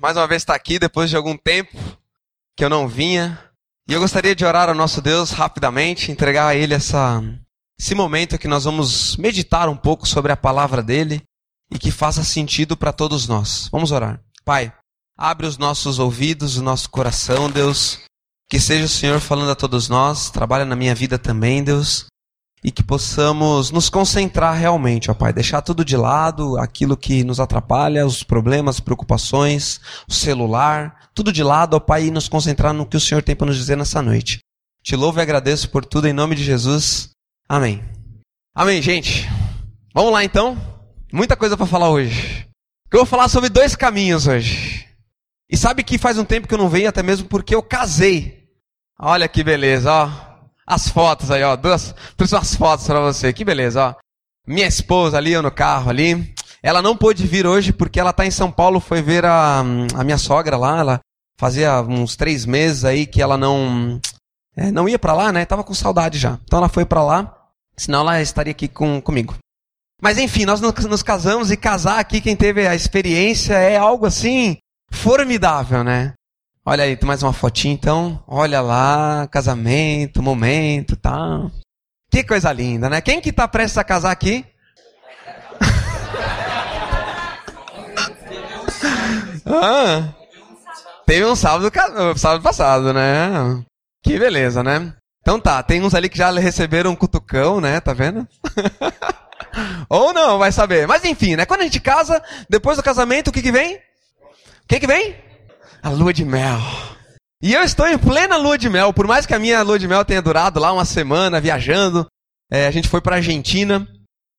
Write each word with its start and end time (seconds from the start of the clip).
mais 0.00 0.18
uma 0.18 0.26
vez 0.26 0.42
estar 0.42 0.54
aqui 0.54 0.78
depois 0.78 1.08
de 1.08 1.16
algum 1.16 1.36
tempo 1.36 1.78
que 2.54 2.64
eu 2.64 2.68
não 2.68 2.86
vinha. 2.86 3.38
E 3.88 3.94
eu 3.94 4.00
gostaria 4.00 4.34
de 4.34 4.44
orar 4.44 4.68
ao 4.68 4.74
nosso 4.74 5.00
Deus 5.00 5.30
rapidamente, 5.30 6.12
entregar 6.12 6.48
a 6.48 6.54
Ele 6.54 6.74
essa, 6.74 7.22
esse 7.80 7.94
momento 7.94 8.38
que 8.38 8.46
nós 8.46 8.64
vamos 8.64 9.16
meditar 9.16 9.68
um 9.70 9.76
pouco 9.76 10.06
sobre 10.06 10.30
a 10.30 10.36
palavra 10.36 10.82
dele 10.82 11.22
e 11.70 11.78
que 11.78 11.90
faça 11.90 12.22
sentido 12.22 12.76
para 12.76 12.92
todos 12.92 13.26
nós. 13.26 13.68
Vamos 13.72 13.92
orar. 13.92 14.20
Pai, 14.44 14.72
abre 15.16 15.46
os 15.46 15.56
nossos 15.56 15.98
ouvidos, 15.98 16.58
o 16.58 16.62
nosso 16.62 16.90
coração, 16.90 17.50
Deus. 17.50 18.00
Que 18.50 18.60
seja 18.60 18.84
o 18.84 18.88
Senhor 18.88 19.20
falando 19.20 19.50
a 19.50 19.54
todos 19.54 19.88
nós, 19.88 20.28
trabalha 20.28 20.66
na 20.66 20.76
minha 20.76 20.94
vida 20.94 21.18
também, 21.18 21.64
Deus 21.64 22.11
e 22.64 22.70
que 22.70 22.82
possamos 22.82 23.70
nos 23.70 23.90
concentrar 23.90 24.54
realmente, 24.54 25.10
ó 25.10 25.14
Pai, 25.14 25.32
deixar 25.32 25.62
tudo 25.62 25.84
de 25.84 25.96
lado, 25.96 26.56
aquilo 26.58 26.96
que 26.96 27.24
nos 27.24 27.40
atrapalha, 27.40 28.06
os 28.06 28.22
problemas, 28.22 28.78
preocupações, 28.78 29.80
o 30.08 30.12
celular, 30.12 31.08
tudo 31.14 31.32
de 31.32 31.42
lado, 31.42 31.74
ó 31.74 31.80
Pai, 31.80 32.06
e 32.06 32.10
nos 32.10 32.28
concentrar 32.28 32.72
no 32.72 32.86
que 32.86 32.96
o 32.96 33.00
Senhor 33.00 33.22
tem 33.22 33.34
para 33.34 33.48
nos 33.48 33.56
dizer 33.56 33.76
nessa 33.76 34.00
noite. 34.00 34.38
Te 34.82 34.94
louvo 34.94 35.18
e 35.18 35.22
agradeço 35.22 35.70
por 35.70 35.84
tudo 35.84 36.06
em 36.06 36.12
nome 36.12 36.36
de 36.36 36.44
Jesus. 36.44 37.10
Amém. 37.48 37.82
Amém, 38.54 38.80
gente. 38.80 39.28
Vamos 39.94 40.12
lá 40.12 40.24
então. 40.24 40.56
Muita 41.12 41.36
coisa 41.36 41.56
para 41.56 41.66
falar 41.66 41.90
hoje. 41.90 42.48
Eu 42.90 42.98
vou 42.98 43.06
falar 43.06 43.28
sobre 43.28 43.48
dois 43.48 43.74
caminhos 43.74 44.26
hoje. 44.26 44.86
E 45.50 45.56
sabe 45.56 45.82
que 45.82 45.98
faz 45.98 46.16
um 46.18 46.24
tempo 46.24 46.48
que 46.48 46.54
eu 46.54 46.58
não 46.58 46.68
venho, 46.68 46.88
até 46.88 47.02
mesmo 47.02 47.28
porque 47.28 47.54
eu 47.54 47.62
casei. 47.62 48.48
Olha 48.98 49.28
que 49.28 49.44
beleza, 49.44 49.92
ó. 49.92 50.31
As 50.66 50.88
fotos 50.88 51.30
aí, 51.30 51.42
ó. 51.42 51.56
Duas, 51.56 51.94
duas 52.16 52.54
fotos 52.54 52.86
para 52.86 53.00
você. 53.00 53.32
Que 53.32 53.44
beleza, 53.44 53.88
ó. 53.88 53.94
Minha 54.46 54.66
esposa 54.66 55.16
ali, 55.16 55.36
no 55.40 55.50
carro 55.50 55.90
ali. 55.90 56.34
Ela 56.62 56.80
não 56.80 56.96
pôde 56.96 57.26
vir 57.26 57.46
hoje 57.46 57.72
porque 57.72 57.98
ela 57.98 58.10
está 58.10 58.24
em 58.24 58.30
São 58.30 58.50
Paulo, 58.50 58.78
foi 58.78 59.02
ver 59.02 59.24
a, 59.24 59.60
a 59.60 60.04
minha 60.04 60.18
sogra 60.18 60.56
lá. 60.56 60.78
Ela 60.78 61.00
fazia 61.36 61.80
uns 61.82 62.14
três 62.14 62.46
meses 62.46 62.84
aí 62.84 63.04
que 63.04 63.20
ela 63.20 63.36
não 63.36 64.00
é, 64.56 64.70
não 64.70 64.88
ia 64.88 64.98
para 64.98 65.14
lá, 65.14 65.32
né? 65.32 65.44
Tava 65.44 65.64
com 65.64 65.74
saudade 65.74 66.18
já. 66.18 66.38
Então 66.44 66.58
ela 66.58 66.68
foi 66.68 66.84
para 66.84 67.02
lá, 67.02 67.34
senão 67.76 68.00
ela 68.00 68.20
estaria 68.20 68.52
aqui 68.52 68.68
com, 68.68 69.00
comigo. 69.00 69.34
Mas 70.00 70.18
enfim, 70.18 70.44
nós 70.44 70.60
nos 70.60 71.02
casamos 71.02 71.50
e 71.50 71.56
casar 71.56 71.98
aqui, 71.98 72.20
quem 72.20 72.36
teve 72.36 72.66
a 72.66 72.74
experiência, 72.74 73.54
é 73.54 73.76
algo 73.76 74.06
assim 74.06 74.56
formidável, 74.90 75.82
né? 75.82 76.12
Olha 76.64 76.84
aí, 76.84 76.96
tem 76.96 77.08
mais 77.08 77.24
uma 77.24 77.32
fotinha 77.32 77.74
então. 77.74 78.22
Olha 78.24 78.60
lá, 78.60 79.26
casamento, 79.26 80.22
momento, 80.22 80.94
tá. 80.94 81.50
Que 82.08 82.22
coisa 82.22 82.52
linda, 82.52 82.88
né? 82.88 83.00
Quem 83.00 83.20
que 83.20 83.32
tá 83.32 83.48
prestes 83.48 83.78
a 83.78 83.84
casar 83.84 84.12
aqui? 84.12 84.46
ah, 89.44 90.14
teve 91.04 91.24
um 91.24 91.34
sábado, 91.34 91.68
sábado 92.16 92.44
passado, 92.44 92.92
né? 92.92 93.60
Que 94.00 94.16
beleza, 94.16 94.62
né? 94.62 94.94
Então 95.20 95.40
tá, 95.40 95.60
tem 95.64 95.82
uns 95.82 95.96
ali 95.96 96.08
que 96.08 96.18
já 96.18 96.30
receberam 96.30 96.92
um 96.92 96.96
cutucão, 96.96 97.60
né? 97.60 97.80
Tá 97.80 97.92
vendo? 97.92 98.24
Ou 99.90 100.12
não, 100.12 100.38
vai 100.38 100.52
saber. 100.52 100.86
Mas 100.86 101.04
enfim, 101.04 101.34
né? 101.34 101.44
Quando 101.44 101.62
a 101.62 101.64
gente 101.64 101.80
casa, 101.80 102.22
depois 102.48 102.76
do 102.76 102.84
casamento, 102.84 103.28
o 103.28 103.32
que 103.32 103.42
que 103.42 103.50
vem? 103.50 103.74
O 103.74 103.80
que 104.68 104.78
que 104.78 104.86
vem? 104.86 105.31
A 105.82 105.90
lua 105.90 106.12
de 106.12 106.24
mel. 106.24 106.60
E 107.42 107.52
eu 107.52 107.62
estou 107.62 107.88
em 107.88 107.98
plena 107.98 108.36
lua 108.36 108.56
de 108.56 108.70
mel, 108.70 108.92
por 108.92 109.06
mais 109.06 109.26
que 109.26 109.34
a 109.34 109.38
minha 109.38 109.62
lua 109.62 109.78
de 109.78 109.88
mel 109.88 110.04
tenha 110.04 110.22
durado 110.22 110.60
lá 110.60 110.72
uma 110.72 110.84
semana 110.84 111.40
viajando, 111.40 112.06
é, 112.50 112.66
a 112.66 112.70
gente 112.70 112.88
foi 112.88 113.00
para 113.00 113.16
Argentina. 113.16 113.86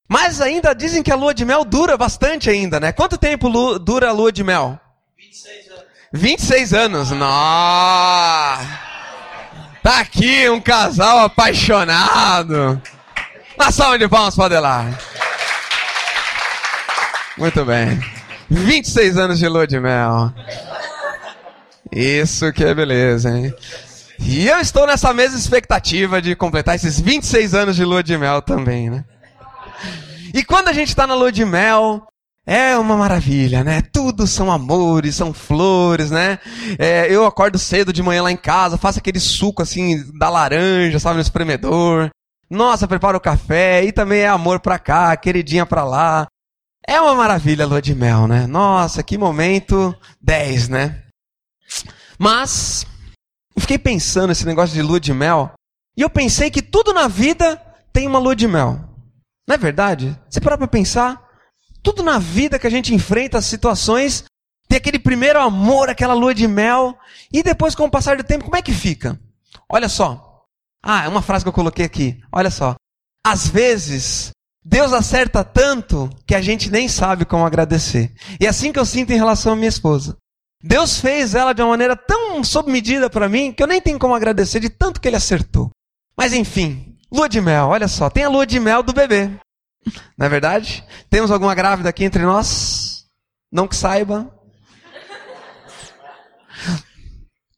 Mas 0.08 0.40
ainda 0.40 0.74
dizem 0.74 1.04
que 1.04 1.12
a 1.12 1.16
lua 1.16 1.34
de 1.34 1.44
mel 1.44 1.66
dura 1.66 1.98
bastante 1.98 2.50
ainda, 2.50 2.80
né? 2.80 2.92
Quanto 2.92 3.18
tempo 3.18 3.50
dura 3.80 4.10
a 4.10 4.14
lua 4.14 4.32
de 4.32 4.44
mel? 4.44 4.80
26 5.18 5.72
anos. 5.72 5.84
26 6.14 6.74
anos, 6.74 7.12
nossa! 7.12 8.80
Tá 9.82 10.00
aqui 10.00 10.50
um 10.50 10.62
casal 10.62 11.20
apaixonado. 11.20 12.82
Uma 13.58 13.72
salva 13.72 14.00
de 14.00 14.08
palmas 14.08 14.36
para 14.36 14.46
Adelar. 14.46 14.98
Muito 17.38 17.66
bem. 17.66 18.00
26 18.50 19.18
anos 19.18 19.40
de 19.40 19.48
lua 19.48 19.68
de 19.68 19.80
mel. 19.80 20.32
Isso 21.92 22.52
que 22.54 22.64
é 22.64 22.74
beleza, 22.74 23.30
hein? 23.30 23.54
E 24.20 24.48
eu 24.48 24.60
estou 24.60 24.88
nessa 24.88 25.14
mesma 25.14 25.38
expectativa 25.38 26.22
de 26.22 26.36
completar 26.36 26.76
esses 26.76 27.00
26 27.00 27.54
anos 27.54 27.76
de 27.76 27.84
lua 27.84 28.04
de 28.04 28.18
mel 28.18 28.42
também, 28.42 28.90
né? 28.90 29.04
E 30.34 30.44
quando 30.44 30.70
a 30.70 30.74
gente 30.74 30.90
está 30.90 31.06
na 31.06 31.14
lua 31.14 31.32
de 31.32 31.46
mel, 31.46 32.08
é 32.46 32.78
uma 32.78 32.98
maravilha, 32.98 33.64
né? 33.64 33.82
Tudo 33.82 34.26
são 34.26 34.52
amores, 34.52 35.16
são 35.16 35.34
flores, 35.34 36.10
né? 36.10 36.40
É, 36.80 37.08
eu 37.10 37.26
acordo 37.26 37.60
cedo 37.60 37.94
de 37.94 38.02
manhã 38.02 38.24
lá 38.24 38.32
em 38.32 38.38
casa, 38.38 38.78
faço 38.78 39.00
aquele 39.00 39.20
suco 39.20 39.62
assim 39.62 40.04
da 40.18 40.30
laranja, 40.30 41.00
sabe, 41.00 41.16
no 41.16 41.22
espremedor. 41.22 42.10
Nossa, 42.50 42.88
preparo 42.88 43.18
o 43.18 43.22
café 43.22 43.84
e 43.84 43.92
também 43.92 44.22
é 44.22 44.28
amor 44.28 44.60
pra 44.60 44.80
cá, 44.80 45.16
queridinha 45.16 45.66
pra 45.66 45.84
lá. 45.84 46.28
É 46.86 47.00
uma 47.00 47.16
maravilha 47.16 47.64
a 47.66 47.68
lua 47.68 47.82
de 47.82 47.96
mel, 47.96 48.28
né? 48.28 48.46
Nossa, 48.46 49.02
que 49.04 49.18
momento 49.18 49.96
10, 50.22 50.68
né? 50.70 51.03
Mas, 52.18 52.86
eu 53.56 53.62
fiquei 53.62 53.78
pensando 53.78 54.32
esse 54.32 54.46
negócio 54.46 54.74
de 54.74 54.82
lua 54.82 55.00
de 55.00 55.14
mel, 55.14 55.54
e 55.98 56.02
eu 56.02 56.10
pensei 56.10 56.50
que 56.50 56.62
tudo 56.62 56.94
na 56.94 57.08
vida 57.08 57.62
tem 57.92 58.08
uma 58.08 58.20
lua 58.20 58.36
de 58.36 58.48
mel. 58.48 58.80
Não 59.48 59.56
é 59.56 59.58
verdade? 59.58 60.18
Você 60.30 60.40
parar 60.42 60.58
para 60.58 60.68
pensar, 60.68 61.22
tudo 61.82 62.02
na 62.02 62.18
vida 62.18 62.58
que 62.58 62.68
a 62.68 62.70
gente 62.70 62.94
enfrenta 62.94 63.38
as 63.38 63.46
situações, 63.46 64.24
tem 64.68 64.78
aquele 64.78 64.98
primeiro 64.98 65.40
amor, 65.40 65.90
aquela 65.90 66.14
lua 66.14 66.34
de 66.34 66.48
mel, 66.48 66.98
e 67.32 67.44
depois 67.44 67.76
com 67.76 67.86
o 67.86 67.92
passar 67.92 68.18
do 68.18 68.24
tempo, 68.24 68.46
como 68.46 68.56
é 68.56 68.62
que 68.62 68.74
fica? 68.74 69.20
Olha 69.70 69.90
só. 69.90 70.46
Ah, 70.82 71.06
é 71.06 71.08
uma 71.08 71.22
frase 71.22 71.46
que 71.46 71.50
eu 71.50 71.54
coloquei 71.54 71.86
aqui. 71.86 72.20
Olha 72.32 72.50
só. 72.50 72.76
Às 73.26 73.48
vezes, 73.48 74.32
Deus 74.64 74.92
acerta 74.94 75.44
tanto 75.44 76.10
que 76.26 76.36
a 76.36 76.42
gente 76.42 76.70
nem 76.70 76.88
sabe 76.88 77.26
como 77.26 77.46
agradecer. 77.46 78.14
E 78.40 78.46
é 78.46 78.50
assim 78.50 78.72
que 78.72 78.80
eu 78.80 78.86
sinto 78.86 79.12
em 79.12 79.18
relação 79.18 79.54
à 79.54 79.56
minha 79.56 79.70
esposa. 79.70 80.18
Deus 80.64 80.98
fez 80.98 81.36
ela 81.36 81.52
de 81.52 81.62
uma 81.62 81.72
maneira 81.72 81.94
tão 81.94 82.42
sob 82.42 82.72
medida 82.72 83.10
para 83.10 83.28
mim 83.28 83.52
que 83.52 83.62
eu 83.62 83.68
nem 83.68 83.82
tenho 83.82 84.00
como 84.00 84.16
agradecer 84.16 84.62
de 84.62 84.70
tanto 84.70 85.02
que 85.02 85.10
ele 85.10 85.18
acertou. 85.18 85.70
Mas 86.18 86.32
enfim, 86.32 86.98
lua 87.12 87.28
de 87.28 87.42
mel, 87.42 87.68
olha 87.68 87.90
só, 87.90 88.10
tem 88.10 88.24
a 88.24 88.30
lua 88.30 88.48
de 88.48 88.62
mel 88.62 88.82
do 88.82 88.94
bebê. 88.94 89.30
Não 90.18 90.26
é 90.26 90.30
verdade? 90.30 90.86
Temos 91.10 91.32
alguma 91.32 91.54
grávida 91.54 91.90
aqui 91.90 92.06
entre 92.06 92.24
nós? 92.24 93.06
Não 93.52 93.68
que 93.68 93.76
saiba. 93.76 94.34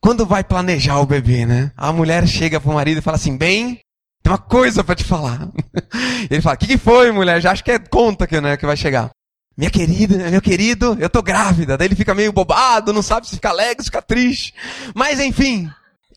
Quando 0.02 0.26
vai 0.26 0.44
planejar 0.44 1.00
o 1.00 1.06
bebê, 1.06 1.46
né? 1.46 1.72
A 1.78 1.94
mulher 1.94 2.28
chega 2.28 2.60
pro 2.60 2.74
marido 2.74 2.98
e 2.98 3.02
fala 3.02 3.18
assim: 3.18 3.38
"Bem, 3.38 3.80
tem 4.24 4.32
uma 4.32 4.38
coisa 4.38 4.84
para 4.84 4.96
te 4.96 5.04
falar". 5.04 5.48
Ele 6.30 6.42
fala: 6.42 6.56
"O 6.56 6.58
que, 6.58 6.68
que 6.68 6.78
foi, 6.78 7.12
mulher? 7.12 7.40
Já 7.40 7.52
acho 7.52 7.64
que 7.64 7.72
é 7.72 7.80
conta 7.80 8.26
que, 8.26 8.42
né, 8.42 8.58
que 8.58 8.66
vai 8.66 8.78
chegar". 8.78 9.10
Minha 9.58 9.70
querida, 9.70 10.30
meu 10.30 10.42
querido, 10.42 10.98
eu 11.00 11.10
tô 11.10 11.22
grávida. 11.22 11.78
Daí 11.78 11.88
ele 11.88 11.96
fica 11.96 12.14
meio 12.14 12.34
bobado, 12.34 12.92
não 12.92 13.02
sabe 13.02 13.28
se 13.28 13.36
fica 13.36 13.50
alegre, 13.50 13.84
se 13.84 13.90
fica 13.90 14.02
triste. 14.02 14.54
Mas 14.94 15.20
enfim, 15.20 15.70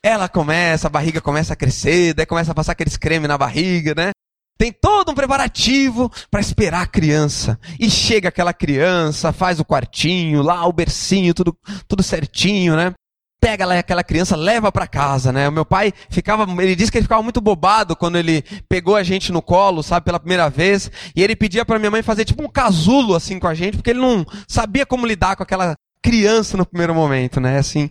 ela 0.02 0.28
começa, 0.28 0.88
a 0.88 0.90
barriga 0.90 1.20
começa 1.20 1.52
a 1.52 1.56
crescer, 1.56 2.14
daí 2.14 2.26
começa 2.26 2.50
a 2.50 2.54
passar 2.54 2.72
aqueles 2.72 2.96
creme 2.96 3.28
na 3.28 3.38
barriga, 3.38 3.94
né? 3.94 4.10
Tem 4.58 4.72
todo 4.72 5.12
um 5.12 5.14
preparativo 5.14 6.10
para 6.28 6.40
esperar 6.40 6.82
a 6.82 6.86
criança. 6.86 7.58
E 7.78 7.88
chega 7.88 8.28
aquela 8.28 8.52
criança, 8.52 9.32
faz 9.32 9.60
o 9.60 9.64
quartinho, 9.64 10.42
lá 10.42 10.66
o 10.66 10.72
bercinho, 10.72 11.32
tudo, 11.32 11.56
tudo 11.86 12.02
certinho, 12.02 12.74
né? 12.74 12.92
Pega 13.40 13.78
aquela 13.78 14.02
criança, 14.02 14.36
leva 14.36 14.70
para 14.72 14.86
casa, 14.86 15.32
né? 15.32 15.48
O 15.48 15.52
meu 15.52 15.64
pai 15.64 15.92
ficava, 16.10 16.44
ele 16.62 16.74
disse 16.74 16.90
que 16.90 16.98
ele 16.98 17.04
ficava 17.04 17.22
muito 17.22 17.40
bobado 17.40 17.94
quando 17.94 18.18
ele 18.18 18.42
pegou 18.68 18.96
a 18.96 19.02
gente 19.02 19.32
no 19.32 19.40
colo, 19.40 19.82
sabe, 19.82 20.04
pela 20.04 20.18
primeira 20.18 20.50
vez, 20.50 20.90
e 21.14 21.22
ele 21.22 21.36
pedia 21.36 21.64
para 21.64 21.78
minha 21.78 21.90
mãe 21.90 22.02
fazer 22.02 22.24
tipo 22.24 22.42
um 22.42 22.48
casulo 22.48 23.14
assim 23.14 23.38
com 23.38 23.46
a 23.46 23.54
gente, 23.54 23.76
porque 23.76 23.90
ele 23.90 24.00
não 24.00 24.24
sabia 24.46 24.84
como 24.84 25.06
lidar 25.06 25.36
com 25.36 25.42
aquela 25.42 25.74
criança 26.02 26.56
no 26.56 26.66
primeiro 26.66 26.94
momento, 26.94 27.40
né? 27.40 27.58
Assim. 27.58 27.90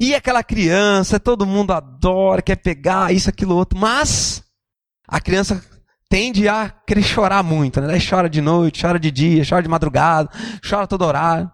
E 0.00 0.14
aquela 0.14 0.42
criança, 0.42 1.20
todo 1.20 1.46
mundo 1.46 1.72
adora, 1.72 2.42
quer 2.42 2.56
pegar 2.56 3.12
isso, 3.14 3.28
aquilo, 3.28 3.56
outro, 3.56 3.78
mas 3.78 4.42
a 5.06 5.20
criança 5.20 5.62
tende 6.08 6.48
a 6.48 6.70
querer 6.86 7.02
chorar 7.02 7.42
muito, 7.42 7.80
né? 7.80 7.86
Daí 7.86 8.00
chora 8.00 8.28
de 8.28 8.40
noite, 8.40 8.82
chora 8.82 8.98
de 8.98 9.10
dia, 9.10 9.44
chora 9.48 9.62
de 9.62 9.68
madrugada, 9.68 10.30
chora 10.68 10.86
todo 10.86 11.04
horário. 11.04 11.50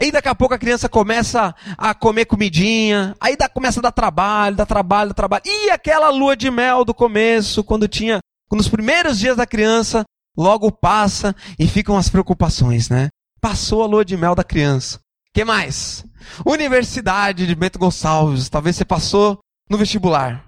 Aí 0.00 0.12
daqui 0.12 0.28
a 0.28 0.34
pouco 0.34 0.54
a 0.54 0.58
criança 0.58 0.88
começa 0.88 1.52
a 1.76 1.92
comer 1.92 2.24
comidinha, 2.24 3.16
aí 3.20 3.36
dá, 3.36 3.48
começa 3.48 3.80
a 3.80 3.82
dar 3.82 3.92
trabalho, 3.92 4.54
dá 4.54 4.64
trabalho, 4.64 5.08
dá 5.08 5.14
trabalho. 5.14 5.42
E 5.44 5.70
aquela 5.70 6.08
lua 6.08 6.36
de 6.36 6.50
mel 6.50 6.84
do 6.84 6.94
começo, 6.94 7.64
quando 7.64 7.88
tinha, 7.88 8.20
nos 8.52 8.68
primeiros 8.68 9.18
dias 9.18 9.36
da 9.36 9.44
criança, 9.44 10.04
logo 10.36 10.70
passa 10.70 11.34
e 11.58 11.66
ficam 11.66 11.96
as 11.96 12.08
preocupações, 12.08 12.88
né? 12.88 13.08
Passou 13.40 13.82
a 13.82 13.86
lua 13.86 14.04
de 14.04 14.16
mel 14.16 14.36
da 14.36 14.44
criança. 14.44 15.00
que 15.34 15.44
mais? 15.44 16.04
Universidade 16.46 17.46
de 17.46 17.54
Bento 17.54 17.78
Gonçalves, 17.78 18.48
talvez 18.48 18.76
você 18.76 18.84
passou 18.84 19.38
no 19.68 19.76
vestibular. 19.76 20.44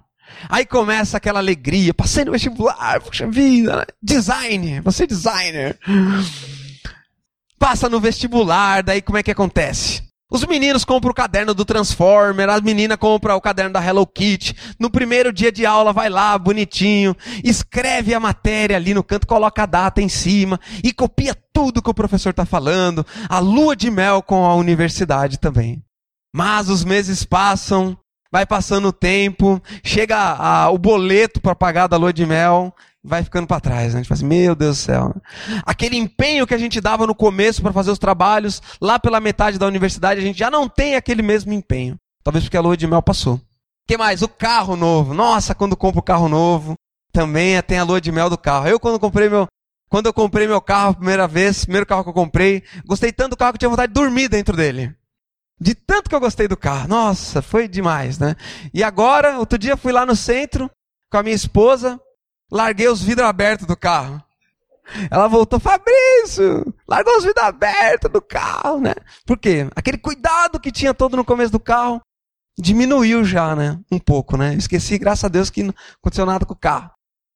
Aí 0.49 0.65
começa 0.65 1.17
aquela 1.17 1.41
alegria, 1.41 1.93
passei 1.93 2.25
no 2.25 2.33
vestibular, 2.33 3.01
puxa 3.01 3.27
vida, 3.27 3.79
né? 3.79 3.85
design, 4.01 4.81
você 4.81 5.03
é 5.03 5.07
designer 5.09 5.79
passa 7.61 7.91
no 7.91 8.01
vestibular, 8.01 8.83
daí 8.83 9.03
como 9.03 9.19
é 9.19 9.23
que 9.23 9.31
acontece? 9.31 10.03
Os 10.33 10.45
meninos 10.47 10.85
compram 10.85 11.11
o 11.11 11.15
caderno 11.15 11.53
do 11.53 11.65
Transformer, 11.65 12.49
a 12.49 12.61
menina 12.61 12.97
compra 12.97 13.35
o 13.35 13.41
caderno 13.41 13.73
da 13.73 13.85
Hello 13.85 14.07
Kitty. 14.07 14.55
No 14.79 14.89
primeiro 14.89 15.33
dia 15.33 15.53
de 15.53 15.67
aula, 15.67 15.93
vai 15.93 16.09
lá, 16.09 16.39
bonitinho, 16.39 17.17
escreve 17.45 18.15
a 18.15 18.21
matéria 18.21 18.77
ali 18.77 18.95
no 18.95 19.03
canto, 19.03 19.27
coloca 19.27 19.65
a 19.65 19.67
data 19.67 20.01
em 20.01 20.09
cima 20.09 20.59
e 20.83 20.93
copia 20.93 21.37
tudo 21.53 21.83
que 21.83 21.91
o 21.91 21.95
professor 21.95 22.31
está 22.31 22.47
falando. 22.47 23.05
A 23.29 23.41
lua 23.41 23.77
de 23.77 23.91
mel 23.91 24.23
com 24.23 24.47
a 24.47 24.55
universidade 24.55 25.37
também. 25.39 25.83
Mas 26.33 26.69
os 26.69 26.85
meses 26.85 27.25
passam, 27.25 27.99
vai 28.33 28.47
passando 28.47 28.89
o 28.89 28.93
tempo, 28.93 29.61
chega 29.83 30.17
a, 30.17 30.71
o 30.71 30.79
boleto 30.79 31.41
para 31.41 31.57
pagar 31.57 31.89
da 31.89 31.97
lua 31.97 32.13
de 32.13 32.25
mel, 32.25 32.73
vai 33.03 33.23
ficando 33.25 33.47
para 33.47 33.61
trás. 33.61 33.93
Né? 33.93 34.01
A 34.01 34.03
gente 34.03 34.09
fala 34.09 34.19
assim, 34.19 34.27
meu 34.27 34.55
Deus 34.55 34.79
do 34.79 34.81
céu. 34.81 35.15
Aquele 35.65 35.97
empenho 35.97 36.47
que 36.47 36.55
a 36.55 36.59
gente 36.59 36.81
dava 36.81 37.07
no 37.07 37.15
começo 37.15 37.63
para 37.63 37.73
fazer 37.73 37.91
os 37.91 37.99
trabalhos, 37.99 38.63
lá 38.81 38.99
pela 38.99 39.21
metade 39.21 39.59
da 39.59 39.67
universidade, 39.67 40.21
a 40.21 40.23
gente 40.23 40.39
já 40.39 40.51
não 40.51 40.69
tem 40.69 40.97
aquele 40.97 41.23
mesmo 41.23 41.53
empenho. 41.53 41.97
Talvez 42.23 42.45
porque 42.45 42.57
a 42.57 42.61
lua 42.61 42.77
de 42.77 42.87
mel 42.87 43.03
passou. 43.03 43.41
Que 43.87 43.97
mais? 43.97 44.23
O 44.23 44.29
carro 44.29 44.77
novo. 44.77 45.15
Nossa, 45.15 45.55
quando 45.55 45.77
compro 45.77 46.01
o 46.01 46.05
carro 46.05 46.29
novo, 46.29 46.75
também 47.13 47.61
tem 47.63 47.79
a 47.79 47.85
lua 47.85 48.01
de 48.01 48.13
mel 48.13 48.31
do 48.31 48.39
carro. 48.39 48.69
Eu 48.69 48.79
quando 48.79 49.01
comprei 49.01 49.29
meu, 49.29 49.47
quando 49.89 50.07
eu 50.07 50.13
comprei 50.13 50.47
meu 50.47 50.61
carro 50.61 50.91
a 50.91 50.95
primeira 50.95 51.27
vez, 51.27 51.65
primeiro 51.65 51.87
carro 51.87 52.05
que 52.05 52.11
eu 52.11 52.15
comprei, 52.15 52.63
gostei 52.87 53.13
tanto 53.13 53.31
do 53.31 53.37
carro 53.37 53.53
que 53.53 53.57
eu 53.57 53.61
tinha 53.61 53.71
vontade 53.71 53.93
de 53.93 54.01
dormir 54.01 54.29
dentro 54.29 54.57
dele. 54.57 54.95
De 55.61 55.75
tanto 55.75 56.09
que 56.09 56.15
eu 56.15 56.21
gostei 56.21 56.47
do 56.47 56.57
carro. 56.57 56.89
Nossa, 56.89 57.43
foi 57.43 57.67
demais, 57.67 58.19
né? 58.19 58.37
E 58.73 58.83
agora, 58.83 59.39
outro 59.39 59.59
dia 59.59 59.77
fui 59.77 59.93
lá 59.93 60.07
no 60.07 60.15
centro 60.15 60.71
com 61.11 61.19
a 61.19 61.23
minha 61.23 61.35
esposa, 61.35 62.01
larguei 62.51 62.89
os 62.89 63.03
vidros 63.03 63.29
abertos 63.29 63.67
do 63.67 63.77
carro. 63.77 64.23
Ela 65.11 65.29
voltou, 65.29 65.61
Fabrício, 65.61 66.75
largou 66.89 67.17
os 67.17 67.25
vidros 67.25 67.45
abertos 67.45 68.11
do 68.11 68.21
carro, 68.21 68.81
né? 68.81 68.95
Por 69.25 69.39
quê? 69.39 69.69
Aquele 69.77 69.99
cuidado 69.99 70.59
que 70.59 70.73
tinha 70.73 70.93
todo 70.93 71.17
no 71.17 71.25
começo 71.25 71.53
do 71.53 71.61
carro 71.61 72.01
diminuiu 72.59 73.25
já, 73.25 73.55
né? 73.55 73.79
Um 73.91 73.99
pouco, 73.99 74.37
né? 74.37 74.55
Esqueci, 74.55 74.99
graças 74.99 75.25
a 75.25 75.29
Deus, 75.29 75.49
que 75.49 75.63
não 75.63 75.75
aconteceu 76.01 76.27
nada 76.27 76.45
com 76.45 76.55
o 76.55 76.59
carro. 76.59 76.91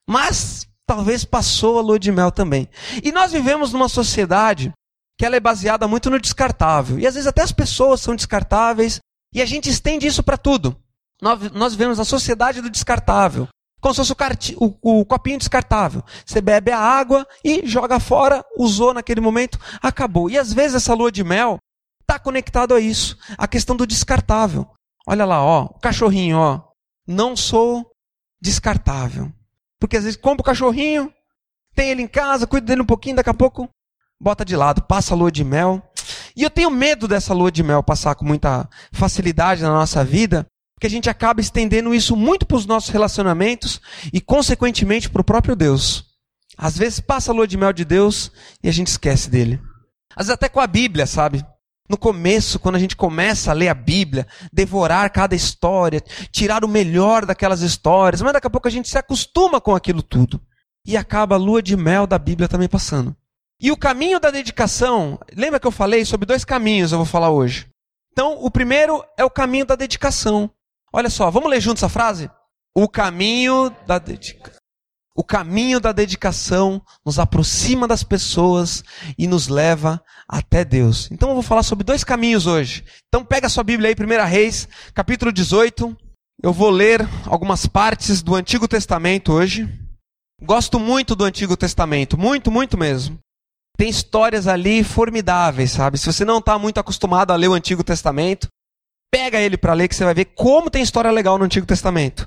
Mas 0.08 0.66
talvez 0.86 1.24
passou 1.24 1.78
a 1.78 1.82
lua 1.82 1.98
de 1.98 2.12
mel 2.12 2.30
também. 2.30 2.68
E 3.02 3.12
nós 3.12 3.32
vivemos 3.32 3.72
numa 3.72 3.88
sociedade 3.88 4.72
que 5.18 5.24
ela 5.24 5.36
é 5.36 5.40
baseada 5.40 5.86
muito 5.86 6.10
no 6.10 6.20
descartável. 6.20 6.98
E 6.98 7.06
às 7.06 7.14
vezes 7.14 7.26
até 7.26 7.42
as 7.42 7.52
pessoas 7.52 8.00
são 8.00 8.16
descartáveis 8.16 9.00
e 9.32 9.40
a 9.40 9.46
gente 9.46 9.70
estende 9.70 10.06
isso 10.06 10.22
para 10.22 10.36
tudo. 10.36 10.76
Nós, 11.22 11.50
nós 11.52 11.72
vivemos 11.74 12.00
a 12.00 12.04
sociedade 12.04 12.60
do 12.60 12.68
descartável. 12.68 13.48
Como 13.84 13.92
se 13.92 14.02
fosse 14.02 14.56
o, 14.56 14.74
o, 14.80 15.00
o, 15.00 15.04
copinho 15.04 15.36
descartável. 15.36 16.02
Você 16.24 16.40
bebe 16.40 16.70
a 16.70 16.78
água 16.78 17.28
e 17.44 17.66
joga 17.66 18.00
fora, 18.00 18.42
usou 18.56 18.94
naquele 18.94 19.20
momento, 19.20 19.58
acabou. 19.82 20.30
E 20.30 20.38
às 20.38 20.54
vezes 20.54 20.76
essa 20.76 20.94
lua 20.94 21.12
de 21.12 21.22
mel 21.22 21.58
está 22.00 22.18
conectado 22.18 22.74
a 22.74 22.80
isso, 22.80 23.14
a 23.36 23.46
questão 23.46 23.76
do 23.76 23.86
descartável. 23.86 24.66
Olha 25.06 25.26
lá, 25.26 25.44
ó, 25.44 25.64
o 25.64 25.78
cachorrinho, 25.80 26.38
ó. 26.38 26.62
Não 27.06 27.36
sou 27.36 27.84
descartável. 28.40 29.30
Porque 29.78 29.98
às 29.98 30.04
vezes 30.04 30.18
compra 30.18 30.40
o 30.40 30.44
cachorrinho, 30.46 31.12
tem 31.74 31.90
ele 31.90 32.00
em 32.00 32.08
casa, 32.08 32.46
cuida 32.46 32.66
dele 32.66 32.80
um 32.80 32.86
pouquinho, 32.86 33.16
daqui 33.16 33.28
a 33.28 33.34
pouco 33.34 33.68
bota 34.18 34.46
de 34.46 34.56
lado, 34.56 34.80
passa 34.80 35.12
a 35.12 35.16
lua 35.16 35.30
de 35.30 35.44
mel. 35.44 35.82
E 36.34 36.42
eu 36.42 36.48
tenho 36.48 36.70
medo 36.70 37.06
dessa 37.06 37.34
lua 37.34 37.52
de 37.52 37.62
mel 37.62 37.82
passar 37.82 38.14
com 38.14 38.24
muita 38.24 38.66
facilidade 38.92 39.60
na 39.60 39.68
nossa 39.68 40.02
vida, 40.02 40.46
que 40.80 40.86
a 40.86 40.90
gente 40.90 41.08
acaba 41.08 41.40
estendendo 41.40 41.94
isso 41.94 42.16
muito 42.16 42.44
para 42.44 42.56
os 42.56 42.66
nossos 42.66 42.90
relacionamentos 42.90 43.80
e, 44.12 44.20
consequentemente, 44.20 45.08
para 45.08 45.20
o 45.20 45.24
próprio 45.24 45.56
Deus. 45.56 46.04
Às 46.56 46.76
vezes 46.76 47.00
passa 47.00 47.32
a 47.32 47.34
lua 47.34 47.46
de 47.46 47.56
mel 47.56 47.72
de 47.72 47.84
Deus 47.84 48.30
e 48.62 48.68
a 48.68 48.72
gente 48.72 48.88
esquece 48.88 49.28
dele. 49.30 49.60
Às 50.16 50.26
vezes 50.26 50.34
até 50.34 50.48
com 50.48 50.60
a 50.60 50.66
Bíblia, 50.66 51.06
sabe? 51.06 51.44
No 51.88 51.98
começo, 51.98 52.58
quando 52.58 52.76
a 52.76 52.78
gente 52.78 52.96
começa 52.96 53.50
a 53.50 53.54
ler 53.54 53.68
a 53.68 53.74
Bíblia, 53.74 54.26
devorar 54.52 55.10
cada 55.10 55.34
história, 55.34 56.02
tirar 56.30 56.64
o 56.64 56.68
melhor 56.68 57.26
daquelas 57.26 57.60
histórias, 57.60 58.22
mas 58.22 58.32
daqui 58.32 58.46
a 58.46 58.50
pouco 58.50 58.68
a 58.68 58.70
gente 58.70 58.88
se 58.88 58.96
acostuma 58.96 59.60
com 59.60 59.74
aquilo 59.74 60.02
tudo. 60.02 60.40
E 60.86 60.96
acaba 60.96 61.34
a 61.34 61.38
lua 61.38 61.62
de 61.62 61.76
mel 61.76 62.06
da 62.06 62.18
Bíblia 62.18 62.48
também 62.48 62.68
passando. 62.68 63.14
E 63.60 63.70
o 63.70 63.76
caminho 63.76 64.18
da 64.18 64.30
dedicação, 64.30 65.18
lembra 65.34 65.60
que 65.60 65.66
eu 65.66 65.70
falei 65.70 66.04
sobre 66.04 66.26
dois 66.26 66.44
caminhos, 66.44 66.92
eu 66.92 66.98
vou 66.98 67.06
falar 67.06 67.30
hoje. 67.30 67.66
Então, 68.12 68.38
o 68.40 68.50
primeiro 68.50 69.04
é 69.18 69.24
o 69.24 69.30
caminho 69.30 69.66
da 69.66 69.74
dedicação. 69.74 70.50
Olha 70.96 71.10
só, 71.10 71.28
vamos 71.28 71.50
ler 71.50 71.60
juntos 71.60 71.82
essa 71.82 71.88
frase? 71.88 72.30
O 72.72 72.88
caminho 72.88 73.68
da 73.84 73.98
dedicação. 73.98 74.60
O 75.16 75.24
caminho 75.24 75.80
da 75.80 75.90
dedicação 75.90 76.80
nos 77.04 77.18
aproxima 77.18 77.88
das 77.88 78.04
pessoas 78.04 78.84
e 79.18 79.26
nos 79.26 79.48
leva 79.48 80.00
até 80.28 80.64
Deus. 80.64 81.08
Então 81.10 81.30
eu 81.30 81.34
vou 81.34 81.42
falar 81.42 81.64
sobre 81.64 81.82
dois 81.82 82.04
caminhos 82.04 82.46
hoje. 82.46 82.84
Então 83.08 83.24
pega 83.24 83.48
sua 83.48 83.64
Bíblia 83.64 83.88
aí, 83.88 83.96
1 83.98 84.24
Reis, 84.24 84.68
capítulo 84.94 85.32
18. 85.32 85.96
Eu 86.40 86.52
vou 86.52 86.70
ler 86.70 87.00
algumas 87.26 87.66
partes 87.66 88.22
do 88.22 88.36
Antigo 88.36 88.68
Testamento 88.68 89.32
hoje. 89.32 89.68
Gosto 90.40 90.78
muito 90.78 91.16
do 91.16 91.24
Antigo 91.24 91.56
Testamento, 91.56 92.16
muito, 92.16 92.52
muito 92.52 92.78
mesmo. 92.78 93.18
Tem 93.76 93.88
histórias 93.88 94.46
ali 94.46 94.84
formidáveis, 94.84 95.72
sabe? 95.72 95.98
Se 95.98 96.06
você 96.06 96.24
não 96.24 96.38
está 96.38 96.56
muito 96.56 96.78
acostumado 96.78 97.32
a 97.32 97.36
ler 97.36 97.48
o 97.48 97.54
Antigo 97.54 97.82
Testamento, 97.82 98.46
Pega 99.14 99.38
ele 99.38 99.56
para 99.56 99.74
ler 99.74 99.86
que 99.86 99.94
você 99.94 100.04
vai 100.04 100.12
ver 100.12 100.24
como 100.24 100.68
tem 100.68 100.82
história 100.82 101.08
legal 101.08 101.38
no 101.38 101.44
Antigo 101.44 101.64
Testamento. 101.64 102.26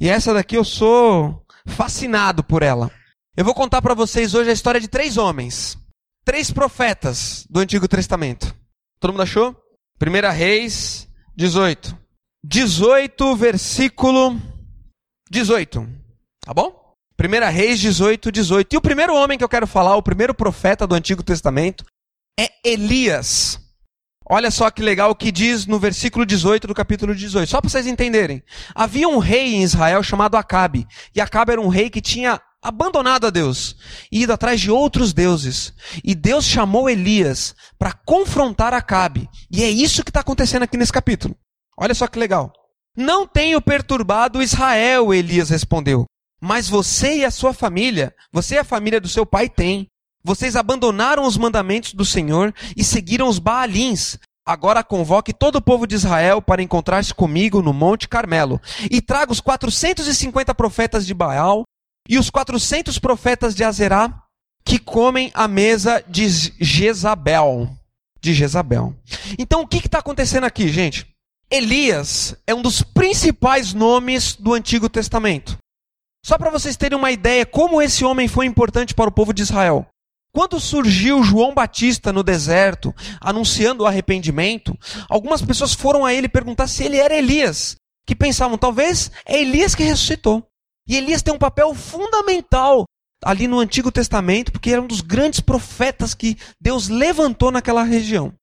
E 0.00 0.08
essa 0.08 0.34
daqui 0.34 0.56
eu 0.56 0.64
sou 0.64 1.46
fascinado 1.64 2.42
por 2.42 2.60
ela. 2.60 2.90
Eu 3.36 3.44
vou 3.44 3.54
contar 3.54 3.80
para 3.80 3.94
vocês 3.94 4.34
hoje 4.34 4.50
a 4.50 4.52
história 4.52 4.80
de 4.80 4.88
três 4.88 5.16
homens, 5.16 5.78
três 6.24 6.50
profetas 6.50 7.46
do 7.48 7.60
Antigo 7.60 7.86
Testamento. 7.86 8.52
Todo 8.98 9.12
mundo 9.12 9.22
achou? 9.22 9.56
1 10.02 10.32
Reis 10.32 11.08
18. 11.36 11.96
18, 12.42 13.36
versículo 13.36 14.36
18. 15.30 15.88
Tá 16.40 16.52
bom? 16.52 16.96
1 17.16 17.52
Reis 17.52 17.78
18, 17.78 18.32
18. 18.32 18.74
E 18.74 18.76
o 18.76 18.82
primeiro 18.82 19.14
homem 19.14 19.38
que 19.38 19.44
eu 19.44 19.48
quero 19.48 19.68
falar, 19.68 19.94
o 19.94 20.02
primeiro 20.02 20.34
profeta 20.34 20.84
do 20.84 20.96
Antigo 20.96 21.22
Testamento, 21.22 21.84
é 22.36 22.50
Elias. 22.64 23.63
Olha 24.26 24.50
só 24.50 24.70
que 24.70 24.82
legal 24.82 25.10
o 25.10 25.14
que 25.14 25.30
diz 25.30 25.66
no 25.66 25.78
versículo 25.78 26.24
18 26.24 26.66
do 26.66 26.74
capítulo 26.74 27.14
18. 27.14 27.48
Só 27.48 27.60
para 27.60 27.68
vocês 27.68 27.86
entenderem. 27.86 28.42
Havia 28.74 29.06
um 29.06 29.18
rei 29.18 29.54
em 29.54 29.62
Israel 29.62 30.02
chamado 30.02 30.36
Acabe. 30.36 30.86
E 31.14 31.20
Acabe 31.20 31.52
era 31.52 31.60
um 31.60 31.68
rei 31.68 31.90
que 31.90 32.00
tinha 32.00 32.40
abandonado 32.62 33.26
a 33.26 33.30
Deus 33.30 33.76
e 34.10 34.22
ido 34.22 34.32
atrás 34.32 34.58
de 34.58 34.70
outros 34.70 35.12
deuses. 35.12 35.74
E 36.02 36.14
Deus 36.14 36.46
chamou 36.46 36.88
Elias 36.88 37.54
para 37.78 37.92
confrontar 37.92 38.72
Acabe. 38.72 39.28
E 39.50 39.62
é 39.62 39.68
isso 39.68 40.02
que 40.02 40.10
está 40.10 40.20
acontecendo 40.20 40.62
aqui 40.62 40.78
nesse 40.78 40.92
capítulo. 40.92 41.36
Olha 41.78 41.94
só 41.94 42.06
que 42.06 42.18
legal. 42.18 42.50
Não 42.96 43.26
tenho 43.26 43.60
perturbado 43.60 44.42
Israel, 44.42 45.12
Elias 45.12 45.50
respondeu. 45.50 46.06
Mas 46.40 46.68
você 46.68 47.18
e 47.18 47.24
a 47.24 47.30
sua 47.30 47.52
família, 47.52 48.14
você 48.32 48.54
e 48.54 48.58
a 48.58 48.64
família 48.64 49.00
do 49.00 49.08
seu 49.08 49.26
pai 49.26 49.48
têm. 49.48 49.88
Vocês 50.24 50.56
abandonaram 50.56 51.26
os 51.26 51.36
mandamentos 51.36 51.92
do 51.92 52.04
Senhor 52.04 52.54
e 52.74 52.82
seguiram 52.82 53.28
os 53.28 53.38
Baalins. 53.38 54.18
Agora 54.46 54.82
convoque 54.82 55.34
todo 55.34 55.56
o 55.56 55.62
povo 55.62 55.86
de 55.86 55.94
Israel 55.94 56.40
para 56.40 56.62
encontrar-se 56.62 57.12
comigo 57.12 57.60
no 57.60 57.74
Monte 57.74 58.08
Carmelo. 58.08 58.60
E 58.90 59.02
traga 59.02 59.32
os 59.32 59.40
450 59.40 60.54
profetas 60.54 61.06
de 61.06 61.12
Baal 61.12 61.64
e 62.08 62.18
os 62.18 62.30
400 62.30 62.98
profetas 62.98 63.54
de 63.54 63.64
Azerá 63.64 64.22
que 64.64 64.78
comem 64.78 65.30
a 65.34 65.46
mesa 65.46 66.02
de 66.08 66.26
Jezabel. 66.58 67.68
De 68.18 68.32
Jezabel. 68.32 68.94
Então 69.38 69.60
o 69.60 69.66
que 69.66 69.76
está 69.76 69.98
acontecendo 69.98 70.44
aqui, 70.44 70.68
gente? 70.68 71.06
Elias 71.50 72.34
é 72.46 72.54
um 72.54 72.62
dos 72.62 72.82
principais 72.82 73.74
nomes 73.74 74.34
do 74.34 74.54
Antigo 74.54 74.88
Testamento. 74.88 75.58
Só 76.24 76.38
para 76.38 76.50
vocês 76.50 76.76
terem 76.76 76.98
uma 76.98 77.10
ideia 77.10 77.44
como 77.44 77.82
esse 77.82 78.02
homem 78.04 78.26
foi 78.26 78.46
importante 78.46 78.94
para 78.94 79.10
o 79.10 79.12
povo 79.12 79.34
de 79.34 79.42
Israel. 79.42 79.86
Quando 80.34 80.58
surgiu 80.58 81.22
João 81.22 81.54
Batista 81.54 82.12
no 82.12 82.24
deserto, 82.24 82.92
anunciando 83.20 83.84
o 83.84 83.86
arrependimento, 83.86 84.76
algumas 85.08 85.40
pessoas 85.40 85.72
foram 85.72 86.04
a 86.04 86.12
ele 86.12 86.28
perguntar 86.28 86.66
se 86.66 86.82
ele 86.82 86.96
era 86.96 87.14
Elias, 87.14 87.76
que 88.04 88.16
pensavam, 88.16 88.58
talvez 88.58 89.12
é 89.24 89.40
Elias 89.40 89.76
que 89.76 89.84
ressuscitou. 89.84 90.44
E 90.88 90.96
Elias 90.96 91.22
tem 91.22 91.32
um 91.32 91.38
papel 91.38 91.72
fundamental 91.72 92.84
ali 93.24 93.46
no 93.46 93.60
Antigo 93.60 93.92
Testamento, 93.92 94.50
porque 94.50 94.72
era 94.72 94.82
um 94.82 94.88
dos 94.88 95.00
grandes 95.00 95.38
profetas 95.38 96.14
que 96.14 96.36
Deus 96.60 96.88
levantou 96.88 97.52
naquela 97.52 97.84
região, 97.84 98.34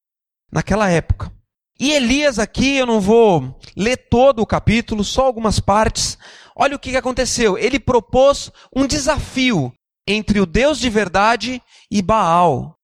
naquela 0.50 0.90
época. 0.90 1.30
E 1.78 1.92
Elias 1.92 2.40
aqui, 2.40 2.78
eu 2.78 2.86
não 2.86 3.02
vou 3.02 3.60
ler 3.76 3.98
todo 3.98 4.42
o 4.42 4.48
capítulo, 4.48 5.04
só 5.04 5.26
algumas 5.26 5.60
partes. 5.60 6.18
Olha 6.56 6.78
o 6.78 6.80
que 6.80 6.96
aconteceu. 6.96 7.58
Ele 7.58 7.82
propôs 7.82 8.50
um 8.74 8.88
desafio 8.88 9.74
entre 10.08 10.40
o 10.40 10.46
Deus 10.46 10.80
de 10.80 10.90
verdade 10.90 11.62
e 11.90 12.02
Baal, 12.02 12.78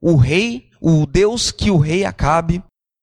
o 0.00 0.16
rei, 0.16 0.70
o 0.80 1.06
Deus 1.06 1.50
que 1.50 1.70
o 1.70 1.78
rei 1.78 2.04
Acabe 2.04 2.62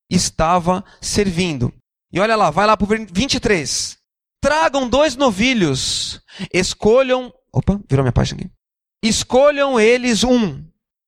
estava 0.10 0.84
servindo. 1.02 1.74
E 2.12 2.20
olha 2.20 2.36
lá, 2.36 2.50
vai 2.50 2.68
lá 2.68 2.78
para 2.78 2.86
o 2.86 3.08
23. 3.12 3.98
Tragam 4.42 4.88
dois 4.88 5.16
novilhos, 5.16 6.22
escolham. 6.54 7.34
Opa, 7.52 7.80
virou 7.90 8.04
minha 8.04 8.12
página 8.12 8.42
aqui. 8.42 8.52
Escolham 9.04 9.80
eles 9.80 10.24
um. 10.24 10.64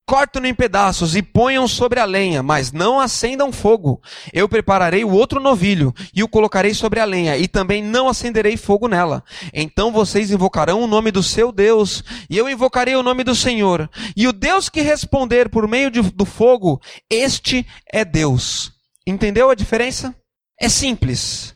Cortem-no 0.07 0.47
em 0.47 0.53
pedaços 0.53 1.15
e 1.15 1.23
ponham 1.23 1.67
sobre 1.67 1.99
a 1.99 2.05
lenha, 2.05 2.43
mas 2.43 2.71
não 2.71 2.99
acendam 2.99 3.51
fogo. 3.51 3.99
Eu 4.31 4.47
prepararei 4.47 5.03
o 5.03 5.11
outro 5.11 5.39
novilho 5.39 5.91
e 6.13 6.21
o 6.21 6.27
colocarei 6.27 6.75
sobre 6.75 6.99
a 6.99 7.05
lenha, 7.05 7.35
e 7.37 7.47
também 7.47 7.81
não 7.81 8.07
acenderei 8.07 8.55
fogo 8.55 8.87
nela. 8.87 9.23
Então 9.51 9.91
vocês 9.91 10.29
invocarão 10.29 10.83
o 10.83 10.87
nome 10.87 11.09
do 11.09 11.23
seu 11.23 11.51
Deus, 11.51 12.03
e 12.29 12.37
eu 12.37 12.47
invocarei 12.47 12.95
o 12.95 13.01
nome 13.01 13.23
do 13.23 13.33
Senhor. 13.33 13.89
E 14.15 14.27
o 14.27 14.33
Deus 14.33 14.69
que 14.69 14.81
responder 14.81 15.49
por 15.49 15.67
meio 15.67 15.89
de, 15.89 16.01
do 16.01 16.25
fogo, 16.25 16.79
este 17.09 17.65
é 17.91 18.05
Deus. 18.05 18.73
Entendeu 19.07 19.49
a 19.49 19.55
diferença? 19.55 20.15
É 20.59 20.69
simples. 20.69 21.55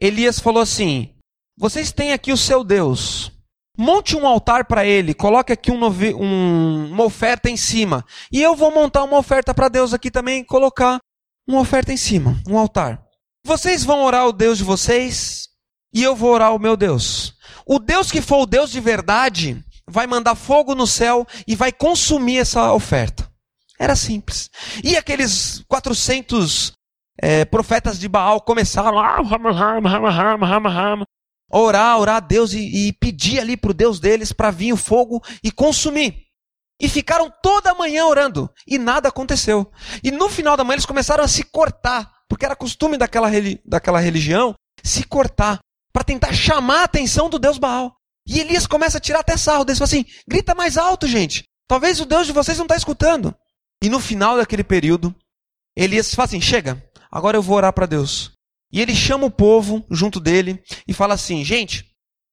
Elias 0.00 0.38
falou 0.38 0.62
assim: 0.62 1.10
Vocês 1.58 1.90
têm 1.90 2.12
aqui 2.12 2.30
o 2.30 2.36
seu 2.36 2.62
Deus. 2.62 3.37
Monte 3.78 4.16
um 4.16 4.26
altar 4.26 4.64
para 4.64 4.84
ele, 4.84 5.14
coloque 5.14 5.52
aqui 5.52 5.70
um 5.70 5.78
um, 5.84 6.90
uma 6.90 7.04
oferta 7.04 7.48
em 7.48 7.56
cima. 7.56 8.04
E 8.32 8.42
eu 8.42 8.56
vou 8.56 8.72
montar 8.72 9.04
uma 9.04 9.16
oferta 9.16 9.54
para 9.54 9.68
Deus 9.68 9.94
aqui 9.94 10.10
também, 10.10 10.42
colocar 10.42 10.98
uma 11.46 11.60
oferta 11.60 11.92
em 11.92 11.96
cima, 11.96 12.36
um 12.48 12.58
altar. 12.58 13.00
Vocês 13.44 13.84
vão 13.84 14.02
orar 14.02 14.26
o 14.26 14.32
Deus 14.32 14.58
de 14.58 14.64
vocês 14.64 15.48
e 15.94 16.02
eu 16.02 16.16
vou 16.16 16.32
orar 16.34 16.54
o 16.54 16.58
meu 16.58 16.76
Deus. 16.76 17.34
O 17.64 17.78
Deus 17.78 18.10
que 18.10 18.20
for 18.20 18.42
o 18.42 18.46
Deus 18.46 18.70
de 18.70 18.80
verdade 18.80 19.64
vai 19.86 20.06
mandar 20.06 20.34
fogo 20.34 20.74
no 20.74 20.86
céu 20.86 21.24
e 21.46 21.54
vai 21.54 21.70
consumir 21.70 22.38
essa 22.38 22.72
oferta. 22.72 23.30
Era 23.78 23.94
simples. 23.94 24.50
E 24.82 24.96
aqueles 24.96 25.62
400 25.68 26.72
é, 27.20 27.44
profetas 27.44 27.98
de 27.98 28.08
Baal 28.08 28.40
começaram 28.40 28.98
orar, 31.50 31.98
orar 31.98 32.16
a 32.16 32.20
Deus 32.20 32.52
e, 32.52 32.88
e 32.88 32.92
pedir 32.92 33.40
ali 33.40 33.56
para 33.56 33.70
o 33.70 33.74
Deus 33.74 34.00
deles 34.00 34.32
para 34.32 34.50
vir 34.50 34.72
o 34.72 34.76
fogo 34.76 35.22
e 35.42 35.50
consumir. 35.50 36.26
E 36.80 36.88
ficaram 36.88 37.32
toda 37.42 37.70
a 37.70 37.74
manhã 37.74 38.04
orando 38.06 38.48
e 38.66 38.78
nada 38.78 39.08
aconteceu. 39.08 39.70
E 40.02 40.10
no 40.10 40.28
final 40.28 40.56
da 40.56 40.62
manhã 40.62 40.76
eles 40.76 40.86
começaram 40.86 41.24
a 41.24 41.28
se 41.28 41.42
cortar, 41.42 42.08
porque 42.28 42.44
era 42.44 42.54
costume 42.54 42.96
daquela, 42.96 43.28
daquela 43.64 43.98
religião 43.98 44.54
se 44.84 45.02
cortar 45.04 45.58
para 45.92 46.04
tentar 46.04 46.32
chamar 46.32 46.82
a 46.82 46.84
atenção 46.84 47.28
do 47.28 47.38
Deus 47.38 47.58
Baal. 47.58 47.92
E 48.26 48.38
Elias 48.38 48.66
começa 48.66 48.98
a 48.98 49.00
tirar 49.00 49.20
até 49.20 49.36
sarro 49.36 49.64
deles, 49.64 49.78
fala 49.78 49.86
assim: 49.86 50.04
grita 50.28 50.54
mais 50.54 50.76
alto, 50.76 51.06
gente. 51.08 51.44
Talvez 51.66 51.98
o 52.00 52.06
Deus 52.06 52.26
de 52.26 52.32
vocês 52.32 52.58
não 52.58 52.66
está 52.66 52.76
escutando. 52.76 53.34
E 53.82 53.88
no 53.88 53.98
final 53.98 54.36
daquele 54.36 54.62
período, 54.62 55.14
Elias 55.76 56.14
fala 56.14 56.26
assim: 56.26 56.40
chega, 56.40 56.82
agora 57.10 57.36
eu 57.36 57.42
vou 57.42 57.56
orar 57.56 57.72
para 57.72 57.86
Deus. 57.86 58.30
E 58.72 58.80
ele 58.80 58.94
chama 58.94 59.26
o 59.26 59.30
povo 59.30 59.84
junto 59.90 60.20
dele 60.20 60.62
e 60.86 60.92
fala 60.92 61.14
assim: 61.14 61.44
gente, 61.44 61.86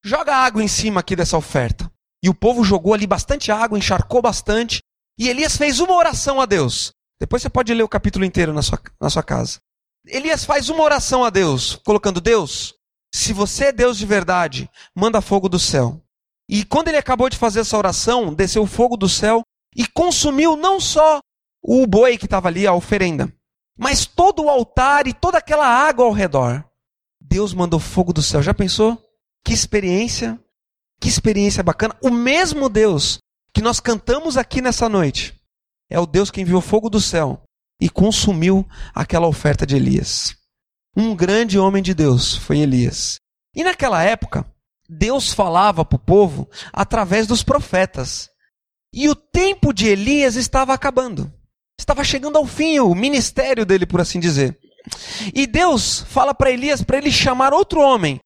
joga 0.04 0.36
água 0.36 0.64
em 0.64 0.68
cima 0.68 1.00
aqui 1.00 1.16
dessa 1.16 1.38
oferta. 1.38 1.92
E 2.24 2.30
o 2.30 2.34
povo 2.34 2.64
jogou 2.64 2.94
ali 2.94 3.06
bastante 3.06 3.52
água, 3.52 3.78
encharcou 3.78 4.22
bastante. 4.22 4.80
E 5.18 5.30
Elias 5.30 5.56
fez 5.56 5.80
uma 5.80 5.94
oração 5.94 6.42
a 6.42 6.46
Deus. 6.46 6.92
Depois 7.20 7.42
você 7.42 7.50
pode 7.50 7.74
ler 7.74 7.84
o 7.84 7.90
capítulo 7.90 8.26
inteiro 8.26 8.54
na 8.54 8.62
sua, 8.62 8.80
na 9.00 9.10
sua 9.10 9.24
casa. 9.24 9.60
Elias 10.08 10.44
faz 10.44 10.70
uma 10.70 10.84
oração 10.84 11.24
a 11.24 11.30
Deus, 11.30 11.76
colocando: 11.86 12.20
Deus, 12.20 12.74
se 13.14 13.32
você 13.32 13.66
é 13.66 13.72
Deus 13.72 13.98
de 13.98 14.06
verdade, 14.06 14.70
manda 14.96 15.22
fogo 15.22 15.48
do 15.48 15.58
céu. 15.58 16.02
E 16.50 16.64
quando 16.64 16.90
ele 16.90 16.98
acabou 16.98 17.30
de 17.30 17.38
fazer 17.38 17.62
essa 17.62 17.78
oração, 17.78 18.34
desceu 18.34 18.64
o 18.64 18.68
fogo 18.68 18.98
do 18.98 19.10
céu 19.10 19.42
e 19.76 19.88
consumiu 19.88 20.56
não 20.56 20.80
só 20.80 21.20
o 21.64 21.88
boi 21.88 22.18
que 22.18 22.26
estava 22.26 22.48
ali, 22.48 22.68
a 22.68 22.74
oferenda, 22.74 23.34
mas 23.78 24.06
todo 24.06 24.44
o 24.44 24.50
altar 24.50 25.08
e 25.08 25.14
toda 25.14 25.38
aquela 25.38 25.68
água 25.68 26.06
ao 26.06 26.12
redor, 26.12 26.64
Deus 27.20 27.54
mandou 27.54 27.80
fogo 27.80 28.14
do 28.14 28.22
céu. 28.22 28.42
Já 28.42 28.54
pensou? 28.54 29.02
Que 29.44 29.54
experiência, 29.54 30.40
que 31.00 31.10
experiência 31.10 31.64
bacana. 31.64 31.96
O 32.02 32.10
mesmo 32.10 32.70
Deus 32.70 33.20
que 33.54 33.62
nós 33.62 33.80
cantamos 33.80 34.38
aqui 34.38 34.62
nessa 34.62 34.90
noite 34.90 35.34
é 35.90 36.00
o 36.00 36.06
Deus 36.06 36.32
que 36.32 36.42
enviou 36.42 36.62
fogo 36.62 36.90
do 36.90 37.00
céu 37.00 37.42
e 37.80 37.90
consumiu 37.90 38.68
aquela 38.94 39.28
oferta 39.28 39.66
de 39.66 39.76
Elias. 39.76 40.36
Um 40.96 41.16
grande 41.16 41.60
homem 41.60 41.84
de 41.84 41.94
Deus 41.94 42.36
foi 42.36 42.60
Elias. 42.60 43.18
E 43.54 43.64
naquela 43.64 44.02
época, 44.04 44.46
Deus 44.90 45.34
falava 45.34 45.84
para 45.84 45.96
o 45.96 46.00
povo 46.00 46.50
através 46.72 47.28
dos 47.28 47.44
profetas. 47.44 48.30
E 48.94 49.10
o 49.10 49.16
tempo 49.16 49.74
de 49.74 49.88
Elias 49.88 50.36
estava 50.36 50.74
acabando. 50.74 51.32
Estava 51.80 52.04
chegando 52.04 52.38
ao 52.38 52.46
fim 52.46 52.80
o 52.80 52.96
ministério 52.96 53.66
dele, 53.66 53.86
por 53.86 54.02
assim 54.02 54.20
dizer. 54.20 54.58
E 55.34 55.46
Deus 55.48 56.02
fala 56.02 56.34
para 56.34 56.52
Elias 56.52 56.82
para 56.82 56.98
ele 56.98 57.12
chamar 57.12 57.54
outro 57.54 57.80
homem 57.82 58.20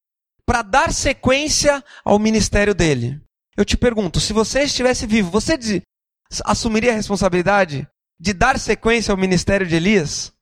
para 0.45 0.61
dar 0.61 0.93
sequência 0.93 1.83
ao 2.03 2.19
ministério 2.19 2.73
dele. 2.73 3.19
Eu 3.55 3.65
te 3.65 3.77
pergunto, 3.77 4.19
se 4.19 4.33
você 4.33 4.63
estivesse 4.63 5.05
vivo, 5.05 5.29
você 5.29 5.57
assumiria 6.45 6.91
a 6.91 6.95
responsabilidade 6.95 7.87
de 8.19 8.33
dar 8.33 8.57
sequência 8.59 9.11
ao 9.11 9.17
ministério 9.17 9.67
de 9.67 9.75
Elias? 9.75 10.33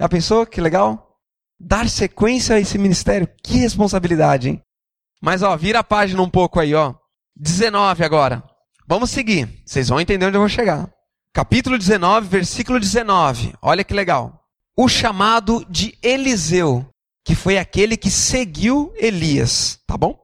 Já 0.00 0.08
pensou? 0.08 0.46
Que 0.46 0.60
legal? 0.60 1.16
Dar 1.58 1.88
sequência 1.88 2.56
a 2.56 2.60
esse 2.60 2.78
ministério, 2.78 3.28
que 3.42 3.58
responsabilidade, 3.58 4.48
hein? 4.48 4.62
Mas 5.20 5.42
ó, 5.42 5.56
vira 5.56 5.80
a 5.80 5.84
página 5.84 6.20
um 6.22 6.30
pouco 6.30 6.58
aí, 6.58 6.74
ó. 6.74 6.94
19 7.36 8.04
agora. 8.04 8.42
Vamos 8.86 9.10
seguir. 9.10 9.62
Vocês 9.64 9.88
vão 9.88 10.00
entender 10.00 10.26
onde 10.26 10.36
eu 10.36 10.40
vou 10.40 10.48
chegar 10.48 10.90
capítulo 11.32 11.78
19, 11.78 12.28
versículo 12.28 12.78
19. 12.78 13.54
Olha 13.62 13.82
que 13.82 13.94
legal. 13.94 14.44
O 14.76 14.88
chamado 14.88 15.64
de 15.68 15.96
Eliseu, 16.02 16.86
que 17.26 17.34
foi 17.34 17.58
aquele 17.58 17.96
que 17.96 18.10
seguiu 18.10 18.92
Elias, 18.96 19.78
tá 19.86 19.96
bom? 19.96 20.20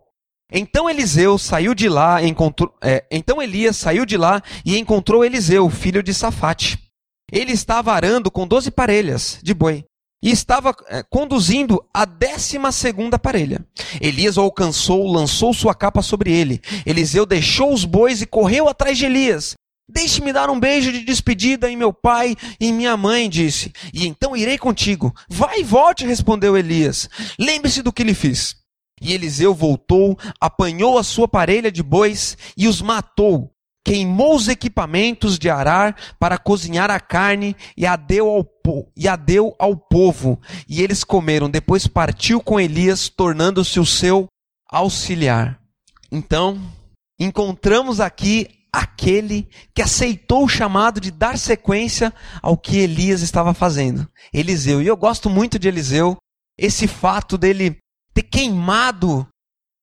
Então 0.50 0.88
Eliseu 0.88 1.37
saiu 1.38 1.75
de 1.75 1.88
lá, 1.88 2.23
encontrou, 2.23 2.75
é, 2.83 3.05
então 3.11 3.43
Elias 3.43 3.77
saiu 3.77 4.07
de 4.07 4.17
lá 4.17 4.43
e 4.65 4.79
encontrou 4.79 5.25
Eliseu, 5.25 5.69
filho 5.69 6.03
de 6.03 6.15
Safate. 6.15 6.79
Ele 7.31 7.53
estava 7.53 7.93
arando 7.93 8.31
com 8.31 8.47
doze 8.47 8.71
parelhas 8.71 9.38
de 9.43 9.53
boi 9.53 9.85
e 10.23 10.31
estava 10.31 10.75
é, 10.88 11.03
conduzindo 11.03 11.85
a 11.93 12.07
décima 12.07 12.73
segunda 12.73 13.19
parelha. 13.19 13.65
Elias 14.00 14.38
o 14.38 14.41
alcançou, 14.41 15.07
lançou 15.07 15.53
sua 15.53 15.75
capa 15.75 16.00
sobre 16.00 16.33
ele. 16.33 16.62
Eliseu 16.87 17.27
deixou 17.27 17.73
os 17.73 17.85
bois 17.85 18.23
e 18.23 18.27
correu 18.27 18.69
atrás 18.69 18.97
de 18.97 19.05
Elias. 19.05 19.58
Deixe-me 19.88 20.33
dar 20.33 20.50
um 20.50 20.61
beijo 20.61 20.92
de 20.92 21.02
despedida 21.02 21.71
em 21.71 21.76
meu 21.76 21.92
pai 21.92 22.37
e 22.61 22.71
minha 22.73 22.97
mãe, 22.97 23.28
disse. 23.28 23.73
E 23.92 24.07
então 24.07 24.37
irei 24.37 24.59
contigo. 24.59 25.14
Vai 25.28 25.61
e 25.61 25.64
volte, 25.64 26.07
respondeu 26.07 26.57
Elias. 26.57 27.09
Lembre-se 27.38 27.83
do 27.83 27.92
que 27.92 28.04
lhe 28.04 28.14
fiz. 28.14 28.57
E 29.00 29.12
Eliseu 29.12 29.54
voltou, 29.54 30.18
apanhou 30.40 30.99
a 30.99 31.02
sua 31.02 31.26
parelha 31.26 31.73
de 31.73 31.83
bois 31.83 32.37
e 32.57 32.68
os 32.68 32.83
matou. 32.83 33.50
Queimou 33.85 34.37
os 34.37 34.49
equipamentos 34.49 35.38
de 35.38 35.49
arar 35.49 35.97
para 36.18 36.37
cozinhar 36.37 36.90
a 36.90 37.00
carne 37.00 37.57
e 37.75 37.87
a 37.87 37.97
deu 37.97 38.28
ao, 38.28 38.45
po 38.45 38.92
e 38.95 39.09
a 39.09 39.16
deu 39.16 39.54
ao 39.59 39.75
povo. 39.75 40.38
E 40.68 40.83
eles 40.83 41.02
comeram. 41.02 41.49
Depois 41.49 41.87
partiu 41.87 42.40
com 42.42 42.61
Elias, 42.61 43.09
tornando-se 43.09 43.80
o 43.80 43.87
seu 43.87 44.26
auxiliar. 44.71 45.59
Então, 46.12 46.61
encontramos 47.18 48.00
aqui 48.00 48.58
aquele 48.72 49.48
que 49.75 49.82
aceitou 49.82 50.44
o 50.44 50.48
chamado 50.48 51.00
de 51.00 51.10
dar 51.10 51.38
sequência 51.38 52.12
ao 52.42 52.56
que 52.56 52.78
Elias 52.78 53.22
estava 53.22 53.54
fazendo. 53.54 54.08
Eliseu. 54.32 54.82
E 54.82 54.87
eu 54.87 54.96
gosto 54.96 55.28
muito 55.30 55.58
de 55.58 55.68
Eliseu, 55.68 56.16
esse 56.56 56.87
fato 56.87 57.38
dele 57.38 57.78
ter 58.12 58.22
queimado 58.22 59.26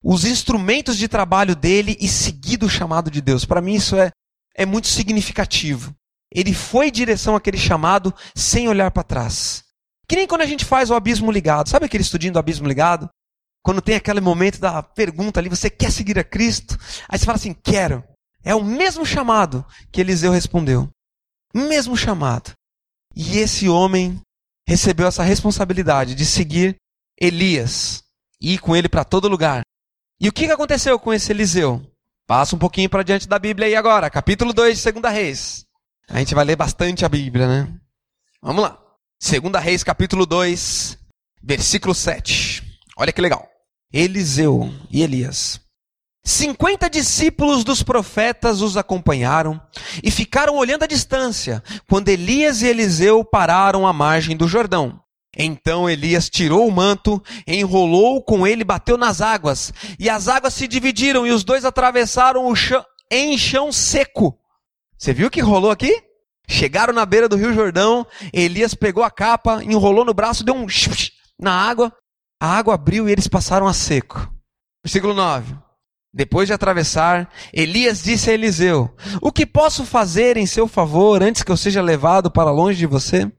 os 0.03 0.23
instrumentos 0.23 0.97
de 0.97 1.07
trabalho 1.07 1.55
dele 1.55 1.97
e 1.99 2.07
seguido 2.07 2.67
o 2.67 2.69
chamado 2.69 3.09
de 3.09 3.21
Deus. 3.21 3.43
Para 3.43 3.61
mim 3.61 3.73
isso 3.73 3.95
é, 3.95 4.11
é 4.55 4.65
muito 4.65 4.87
significativo. 4.87 5.93
Ele 6.31 6.53
foi 6.53 6.89
em 6.89 6.91
direção 6.91 7.35
àquele 7.35 7.57
chamado 7.57 8.13
sem 8.35 8.67
olhar 8.67 8.91
para 8.91 9.03
trás. 9.03 9.63
Que 10.07 10.15
nem 10.15 10.27
quando 10.27 10.41
a 10.41 10.45
gente 10.45 10.63
faz 10.63 10.89
o 10.89 10.93
abismo 10.93 11.31
ligado. 11.31 11.69
Sabe 11.69 11.85
aquele 11.85 12.03
estudinho 12.03 12.33
do 12.33 12.39
abismo 12.39 12.67
ligado? 12.67 13.09
Quando 13.63 13.81
tem 13.81 13.95
aquele 13.95 14.21
momento 14.21 14.59
da 14.59 14.83
pergunta 14.83 15.39
ali, 15.39 15.49
você 15.49 15.71
quer 15.71 15.91
seguir 15.91 16.19
a 16.19 16.23
Cristo? 16.23 16.77
Aí 17.09 17.17
você 17.17 17.25
fala 17.25 17.37
assim, 17.37 17.53
quero. 17.53 18.03
É 18.45 18.53
o 18.53 18.63
mesmo 18.63 19.03
chamado 19.03 19.65
que 19.91 19.99
Eliseu 19.99 20.31
respondeu. 20.31 20.87
Mesmo 21.51 21.97
chamado. 21.97 22.53
E 23.15 23.39
esse 23.39 23.67
homem 23.67 24.21
recebeu 24.67 25.07
essa 25.07 25.23
responsabilidade 25.23 26.13
de 26.13 26.25
seguir 26.25 26.75
Elias 27.19 28.03
e 28.39 28.53
ir 28.53 28.59
com 28.59 28.75
ele 28.75 28.87
para 28.87 29.03
todo 29.03 29.27
lugar. 29.27 29.63
E 30.21 30.29
o 30.29 30.31
que 30.31 30.45
aconteceu 30.45 30.99
com 30.99 31.11
esse 31.11 31.31
Eliseu? 31.31 31.81
Passa 32.27 32.55
um 32.55 32.59
pouquinho 32.59 32.89
para 32.89 33.03
diante 33.03 33.27
da 33.27 33.39
Bíblia 33.39 33.67
aí 33.67 33.75
agora, 33.75 34.09
capítulo 34.11 34.53
2 34.53 34.79
de 34.79 34.91
2 34.91 35.13
Reis. 35.13 35.65
A 36.07 36.19
gente 36.19 36.35
vai 36.35 36.45
ler 36.45 36.55
bastante 36.55 37.03
a 37.03 37.09
Bíblia, 37.09 37.47
né? 37.47 37.73
Vamos 38.41 38.61
lá. 38.61 38.79
2 39.19 39.63
Reis, 39.63 39.83
capítulo 39.83 40.25
2, 40.25 40.99
versículo 41.41 41.95
7. 41.95 42.79
Olha 42.95 43.11
que 43.11 43.21
legal. 43.21 43.47
Eliseu 43.91 44.71
e 44.91 45.01
Elias 45.01 45.64
50 46.27 46.89
discípulos 46.89 47.63
dos 47.63 47.83
profetas 47.83 48.59
os 48.59 48.75
acompanharam 48.75 49.61
e 50.03 50.09
ficaram 50.09 50.55
olhando 50.55 50.81
à 50.81 50.87
distância 50.87 51.63
quando 51.87 52.09
Elias 52.09 52.63
e 52.63 52.67
Eliseu 52.67 53.23
pararam 53.23 53.85
à 53.85 53.93
margem 53.93 54.35
do 54.35 54.47
Jordão. 54.47 54.99
Então 55.37 55.87
Elias 55.87 56.27
tirou 56.27 56.67
o 56.67 56.71
manto, 56.71 57.21
enrolou 57.45 58.23
com 58.23 58.47
ele, 58.47 58.63
bateu 58.63 58.97
nas 58.97 59.21
águas, 59.21 59.71
e 59.99 60.09
as 60.09 60.27
águas 60.27 60.55
se 60.55 60.67
dividiram 60.67 61.27
e 61.27 61.31
os 61.31 61.43
dois 61.43 61.63
atravessaram 61.63 62.47
o 62.47 62.55
chão 62.55 62.83
em 63.11 63.37
chão 63.37 63.71
seco. 63.71 64.35
Você 64.97 65.13
viu 65.13 65.27
o 65.27 65.31
que 65.31 65.41
rolou 65.41 65.69
aqui? 65.69 66.01
Chegaram 66.47 66.93
na 66.93 67.05
beira 67.05 67.29
do 67.29 67.35
Rio 67.35 67.53
Jordão, 67.53 68.05
Elias 68.33 68.73
pegou 68.73 69.03
a 69.03 69.11
capa, 69.11 69.63
enrolou 69.63 70.03
no 70.03 70.13
braço, 70.13 70.43
deu 70.43 70.55
um 70.55 70.65
na 71.39 71.53
água, 71.53 71.93
a 72.41 72.47
água 72.47 72.73
abriu 72.73 73.07
e 73.07 73.11
eles 73.11 73.27
passaram 73.27 73.67
a 73.67 73.73
seco. 73.73 74.27
Versículo 74.83 75.13
9. 75.13 75.64
Depois 76.15 76.47
de 76.47 76.53
atravessar, 76.53 77.29
Elias 77.51 78.01
disse 78.01 78.29
a 78.29 78.33
Eliseu: 78.33 78.89
O 79.21 79.33
que 79.33 79.45
posso 79.45 79.83
fazer 79.85 80.37
em 80.37 80.45
seu 80.45 80.65
favor 80.65 81.21
antes 81.21 81.43
que 81.43 81.51
eu 81.51 81.57
seja 81.57 81.81
levado 81.81 82.31
para 82.31 82.49
longe 82.51 82.79
de 82.79 82.85
você? 82.85 83.29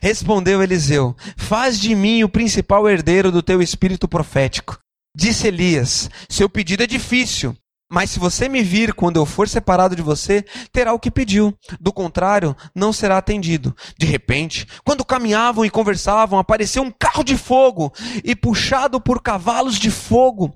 Respondeu 0.00 0.60
Eliseu: 0.60 1.14
Faz 1.36 1.78
de 1.78 1.94
mim 1.94 2.24
o 2.24 2.28
principal 2.28 2.88
herdeiro 2.88 3.30
do 3.30 3.40
teu 3.40 3.62
espírito 3.62 4.08
profético. 4.08 4.80
Disse 5.16 5.46
Elias: 5.46 6.10
Seu 6.28 6.48
pedido 6.48 6.82
é 6.82 6.88
difícil, 6.88 7.56
mas 7.88 8.10
se 8.10 8.18
você 8.18 8.48
me 8.48 8.64
vir 8.64 8.94
quando 8.94 9.16
eu 9.16 9.24
for 9.24 9.48
separado 9.48 9.94
de 9.94 10.02
você, 10.02 10.44
terá 10.72 10.92
o 10.92 10.98
que 10.98 11.12
pediu. 11.12 11.56
Do 11.80 11.92
contrário, 11.92 12.56
não 12.74 12.92
será 12.92 13.16
atendido. 13.16 13.76
De 13.96 14.06
repente, 14.06 14.66
quando 14.84 15.04
caminhavam 15.04 15.64
e 15.64 15.70
conversavam, 15.70 16.36
apareceu 16.40 16.82
um 16.82 16.90
carro 16.90 17.22
de 17.22 17.36
fogo 17.36 17.92
e 18.24 18.34
puxado 18.34 19.00
por 19.00 19.22
cavalos 19.22 19.78
de 19.78 19.92
fogo 19.92 20.52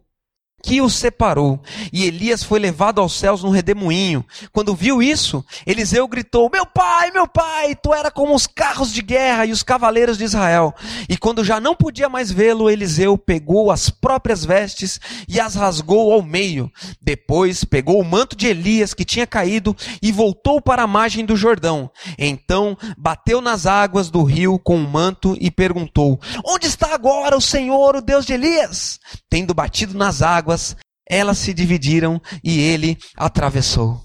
que 0.63 0.81
o 0.81 0.91
separou. 0.91 1.61
E 1.93 2.05
Elias 2.05 2.43
foi 2.43 2.59
levado 2.59 3.01
aos 3.01 3.13
céus 3.19 3.43
num 3.43 3.51
redemoinho. 3.51 4.25
Quando 4.53 4.75
viu 4.75 5.03
isso, 5.03 5.45
Eliseu 5.67 6.07
gritou: 6.09 6.51
Meu 6.53 6.67
pai, 6.67 7.11
meu 7.11 7.27
pai, 7.27 7.75
tu 7.75 7.95
era 7.95 8.11
como 8.11 8.35
os 8.35 8.47
carros 8.47 8.93
de 8.93 9.03
guerra 9.03 9.47
e 9.47 9.53
os 9.53 9.63
cavaleiros 9.63 10.19
de 10.19 10.25
Israel. 10.25 10.75
E 11.09 11.17
quando 11.17 11.45
já 11.45 11.61
não 11.61 11.75
podia 11.75 12.09
mais 12.09 12.31
vê-lo, 12.31 12.69
Eliseu 12.69 13.17
pegou 13.17 13.71
as 13.71 13.89
próprias 13.89 14.45
vestes 14.45 15.01
e 15.29 15.41
as 15.41 15.55
rasgou 15.55 16.13
ao 16.13 16.23
meio. 16.23 16.71
Depois 17.01 17.65
pegou 17.65 18.01
o 18.01 18.05
manto 18.05 18.37
de 18.37 18.47
Elias 18.47 18.95
que 18.95 19.05
tinha 19.05 19.27
caído 19.27 19.77
e 20.03 20.11
voltou 20.11 20.61
para 20.61 20.83
a 20.83 20.87
margem 20.87 21.25
do 21.25 21.37
Jordão. 21.37 21.91
Então 22.19 22.77
bateu 22.97 23.41
nas 23.41 23.67
águas 23.67 24.11
do 24.11 24.23
rio 24.23 24.59
com 24.59 24.77
o 24.77 24.89
manto 24.89 25.37
e 25.41 25.51
perguntou: 25.51 26.21
Onde 26.45 26.67
está 26.67 26.95
agora 26.95 27.37
o 27.37 27.41
Senhor, 27.41 27.97
o 27.97 28.03
Deus 28.03 28.27
de 28.27 28.33
Elias? 28.33 28.99
Tendo 29.31 29.55
batido 29.55 29.97
nas 29.97 30.23
águas, 30.23 30.48
águas, 30.49 30.77
elas 31.09 31.39
se 31.39 31.53
dividiram 31.53 32.21
e 32.43 32.59
ele 32.59 32.99
atravessou. 33.17 34.03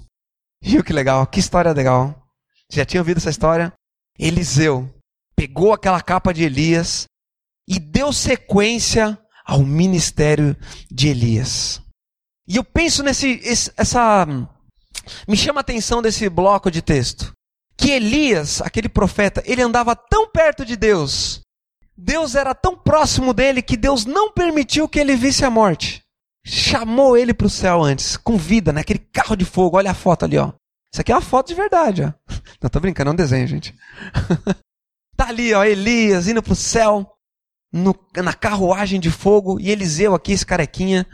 Viu 0.61 0.83
que 0.83 0.93
legal? 0.93 1.25
Que 1.27 1.39
história 1.39 1.71
legal. 1.71 2.27
Já 2.69 2.85
tinha 2.85 3.01
ouvido 3.01 3.17
essa 3.17 3.29
história? 3.29 3.73
Eliseu 4.19 4.89
pegou 5.35 5.73
aquela 5.73 6.01
capa 6.01 6.33
de 6.33 6.43
Elias 6.43 7.05
e 7.67 7.79
deu 7.79 8.11
sequência 8.13 9.17
ao 9.45 9.59
ministério 9.59 10.55
de 10.91 11.09
Elias. 11.09 11.81
E 12.47 12.57
eu 12.57 12.63
penso 12.63 13.03
nesse 13.03 13.41
essa 13.77 14.25
me 15.27 15.35
chama 15.35 15.59
a 15.59 15.61
atenção 15.61 16.01
desse 16.01 16.29
bloco 16.29 16.69
de 16.69 16.81
texto 16.81 17.33
que 17.75 17.91
Elias, 17.91 18.61
aquele 18.61 18.87
profeta, 18.87 19.41
ele 19.45 19.61
andava 19.61 19.95
tão 19.95 20.29
perto 20.29 20.63
de 20.63 20.75
Deus. 20.75 21.41
Deus 21.97 22.35
era 22.35 22.53
tão 22.53 22.77
próximo 22.77 23.33
dele 23.33 23.61
que 23.61 23.75
Deus 23.75 24.05
não 24.05 24.31
permitiu 24.31 24.87
que 24.87 24.99
ele 24.99 25.15
visse 25.15 25.43
a 25.43 25.49
morte 25.49 26.03
chamou 26.45 27.15
ele 27.17 27.33
para 27.33 27.47
o 27.47 27.49
céu 27.49 27.81
antes, 27.81 28.17
com 28.17 28.37
vida, 28.37 28.73
naquele 28.73 28.99
né? 28.99 29.05
carro 29.11 29.35
de 29.35 29.45
fogo. 29.45 29.77
Olha 29.77 29.91
a 29.91 29.95
foto 29.95 30.25
ali, 30.25 30.37
ó. 30.37 30.51
Isso 30.91 31.01
aqui 31.01 31.11
é 31.11 31.15
uma 31.15 31.21
foto 31.21 31.47
de 31.47 31.55
verdade, 31.55 32.03
ó. 32.03 32.13
Não 32.61 32.69
tô 32.69 32.79
brincando, 32.79 33.09
é 33.09 33.13
um 33.13 33.15
desenho, 33.15 33.47
gente. 33.47 33.75
tá 35.15 35.27
ali, 35.27 35.53
ó, 35.53 35.63
Elias 35.63 36.27
indo 36.27 36.43
para 36.43 36.53
o 36.53 36.55
céu, 36.55 37.09
no, 37.71 37.95
na 38.15 38.33
carruagem 38.33 38.99
de 38.99 39.09
fogo, 39.09 39.59
e 39.59 39.71
Eliseu 39.71 40.13
aqui, 40.13 40.33
esse 40.33 40.45
carequinha, 40.45 41.07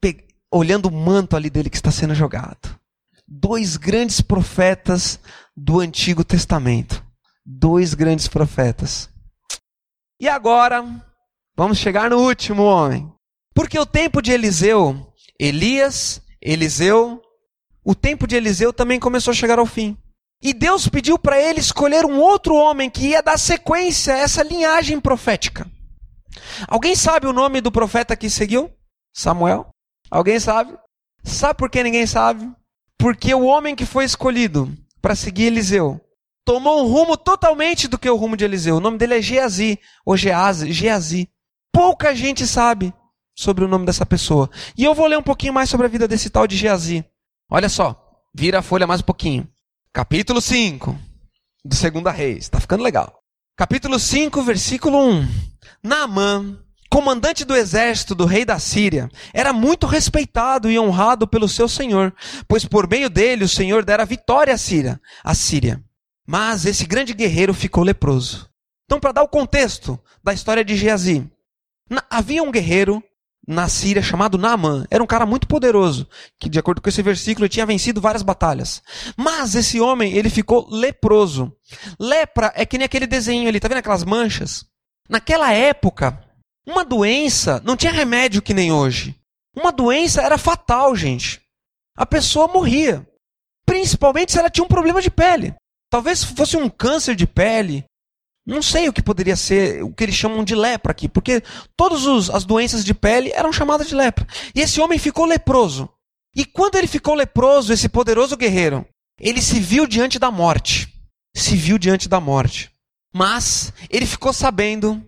pe... 0.00 0.26
olhando 0.52 0.86
o 0.86 0.92
manto 0.92 1.36
ali 1.36 1.48
dele 1.48 1.70
que 1.70 1.76
está 1.76 1.90
sendo 1.90 2.14
jogado. 2.14 2.78
Dois 3.26 3.78
grandes 3.78 4.20
profetas 4.20 5.18
do 5.56 5.80
Antigo 5.80 6.22
Testamento. 6.22 7.02
Dois 7.46 7.94
grandes 7.94 8.28
profetas. 8.28 9.08
E 10.20 10.28
agora, 10.28 10.84
vamos 11.56 11.78
chegar 11.78 12.10
no 12.10 12.18
último 12.18 12.62
homem. 12.62 13.10
Porque 13.54 13.78
o 13.78 13.86
tempo 13.86 14.20
de 14.20 14.32
Eliseu, 14.32 15.12
Elias, 15.38 16.20
Eliseu, 16.42 17.22
o 17.84 17.94
tempo 17.94 18.26
de 18.26 18.34
Eliseu 18.34 18.72
também 18.72 18.98
começou 18.98 19.30
a 19.30 19.34
chegar 19.34 19.58
ao 19.58 19.66
fim. 19.66 19.96
E 20.42 20.52
Deus 20.52 20.88
pediu 20.88 21.18
para 21.18 21.40
ele 21.40 21.60
escolher 21.60 22.04
um 22.04 22.18
outro 22.18 22.54
homem 22.54 22.90
que 22.90 23.08
ia 23.08 23.22
dar 23.22 23.38
sequência 23.38 24.14
a 24.14 24.18
essa 24.18 24.42
linhagem 24.42 25.00
profética. 25.00 25.70
Alguém 26.68 26.96
sabe 26.96 27.26
o 27.26 27.32
nome 27.32 27.60
do 27.60 27.70
profeta 27.70 28.16
que 28.16 28.28
seguiu? 28.28 28.70
Samuel? 29.14 29.68
Alguém 30.10 30.40
sabe? 30.40 30.76
Sabe 31.22 31.56
por 31.56 31.70
que 31.70 31.82
ninguém 31.82 32.06
sabe? 32.06 32.50
Porque 32.98 33.32
o 33.34 33.44
homem 33.44 33.76
que 33.76 33.86
foi 33.86 34.04
escolhido 34.04 34.70
para 35.00 35.14
seguir 35.14 35.44
Eliseu 35.44 36.00
tomou 36.44 36.84
um 36.84 36.88
rumo 36.88 37.16
totalmente 37.16 37.88
do 37.88 37.98
que 37.98 38.10
o 38.10 38.16
rumo 38.16 38.36
de 38.36 38.44
Eliseu. 38.44 38.76
O 38.76 38.80
nome 38.80 38.98
dele 38.98 39.18
é 39.18 39.22
Geazi, 39.22 39.78
ou 40.04 40.16
Geazi, 40.16 40.72
Geazi. 40.72 41.28
Pouca 41.72 42.14
gente 42.14 42.46
sabe 42.46 42.92
sobre 43.34 43.64
o 43.64 43.68
nome 43.68 43.84
dessa 43.84 44.06
pessoa. 44.06 44.50
E 44.76 44.84
eu 44.84 44.94
vou 44.94 45.06
ler 45.06 45.18
um 45.18 45.22
pouquinho 45.22 45.52
mais 45.52 45.68
sobre 45.68 45.86
a 45.86 45.90
vida 45.90 46.06
desse 46.06 46.30
tal 46.30 46.46
de 46.46 46.56
Geazi. 46.56 47.04
Olha 47.50 47.68
só, 47.68 48.00
vira 48.34 48.60
a 48.60 48.62
folha 48.62 48.86
mais 48.86 49.00
um 49.00 49.04
pouquinho. 49.04 49.48
Capítulo 49.92 50.40
5 50.40 50.96
do 51.64 51.74
Segunda 51.74 52.10
Reis. 52.10 52.44
Está 52.44 52.60
ficando 52.60 52.82
legal. 52.82 53.20
Capítulo 53.56 53.98
5, 53.98 54.42
versículo 54.42 54.98
1. 54.98 55.28
Naamã, 55.82 56.58
comandante 56.90 57.44
do 57.44 57.54
exército 57.54 58.14
do 58.14 58.24
rei 58.24 58.44
da 58.44 58.58
Síria, 58.58 59.08
era 59.32 59.52
muito 59.52 59.86
respeitado 59.86 60.70
e 60.70 60.78
honrado 60.78 61.26
pelo 61.26 61.48
seu 61.48 61.68
senhor, 61.68 62.14
pois 62.48 62.64
por 62.64 62.88
meio 62.88 63.08
dele 63.08 63.44
o 63.44 63.48
senhor 63.48 63.84
dera 63.84 64.04
vitória 64.04 64.52
à 64.52 64.58
Síria. 64.58 65.00
À 65.22 65.34
Síria. 65.34 65.82
Mas 66.26 66.66
esse 66.66 66.86
grande 66.86 67.12
guerreiro 67.12 67.54
ficou 67.54 67.84
leproso. 67.84 68.50
Então, 68.86 68.98
para 68.98 69.12
dar 69.12 69.22
o 69.22 69.28
contexto 69.28 69.98
da 70.22 70.32
história 70.32 70.64
de 70.64 70.76
Geazi, 70.76 71.30
havia 72.10 72.42
um 72.42 72.50
guerreiro 72.50 73.02
na 73.46 73.68
Síria 73.68 74.02
chamado 74.02 74.38
Naaman. 74.38 74.86
Era 74.90 75.02
um 75.02 75.06
cara 75.06 75.26
muito 75.26 75.46
poderoso, 75.46 76.08
que 76.38 76.48
de 76.48 76.58
acordo 76.58 76.80
com 76.80 76.88
esse 76.88 77.02
versículo 77.02 77.48
tinha 77.48 77.66
vencido 77.66 78.00
várias 78.00 78.22
batalhas. 78.22 78.82
Mas 79.16 79.54
esse 79.54 79.80
homem, 79.80 80.14
ele 80.14 80.30
ficou 80.30 80.68
leproso. 80.70 81.54
Lepra 81.98 82.52
é 82.54 82.64
que 82.64 82.78
nem 82.78 82.84
aquele 82.84 83.06
desenho 83.06 83.48
ali, 83.48 83.60
tá 83.60 83.68
vendo 83.68 83.78
aquelas 83.78 84.04
manchas? 84.04 84.64
Naquela 85.08 85.52
época, 85.52 86.18
uma 86.66 86.84
doença 86.84 87.62
não 87.64 87.76
tinha 87.76 87.92
remédio 87.92 88.42
que 88.42 88.54
nem 88.54 88.72
hoje. 88.72 89.14
Uma 89.56 89.70
doença 89.70 90.22
era 90.22 90.38
fatal, 90.38 90.96
gente. 90.96 91.40
A 91.96 92.04
pessoa 92.04 92.48
morria. 92.48 93.06
Principalmente 93.66 94.32
se 94.32 94.38
ela 94.38 94.50
tinha 94.50 94.64
um 94.64 94.68
problema 94.68 95.00
de 95.00 95.10
pele. 95.10 95.54
Talvez 95.90 96.24
fosse 96.24 96.56
um 96.56 96.68
câncer 96.68 97.14
de 97.14 97.26
pele, 97.26 97.84
não 98.46 98.60
sei 98.60 98.88
o 98.88 98.92
que 98.92 99.02
poderia 99.02 99.36
ser 99.36 99.82
o 99.82 99.92
que 99.92 100.04
eles 100.04 100.14
chamam 100.14 100.44
de 100.44 100.54
lepra 100.54 100.92
aqui, 100.92 101.08
porque 101.08 101.42
todas 101.76 102.28
as 102.28 102.44
doenças 102.44 102.84
de 102.84 102.92
pele 102.92 103.32
eram 103.32 103.52
chamadas 103.52 103.88
de 103.88 103.94
lepra. 103.94 104.26
E 104.54 104.60
esse 104.60 104.80
homem 104.80 104.98
ficou 104.98 105.24
leproso. 105.24 105.88
E 106.36 106.44
quando 106.44 106.76
ele 106.76 106.86
ficou 106.86 107.14
leproso, 107.14 107.72
esse 107.72 107.88
poderoso 107.88 108.36
guerreiro, 108.36 108.86
ele 109.18 109.40
se 109.40 109.60
viu 109.60 109.86
diante 109.86 110.18
da 110.18 110.30
morte. 110.30 110.92
Se 111.34 111.56
viu 111.56 111.78
diante 111.78 112.08
da 112.08 112.20
morte. 112.20 112.70
Mas 113.14 113.72
ele 113.88 114.04
ficou 114.04 114.32
sabendo 114.32 115.02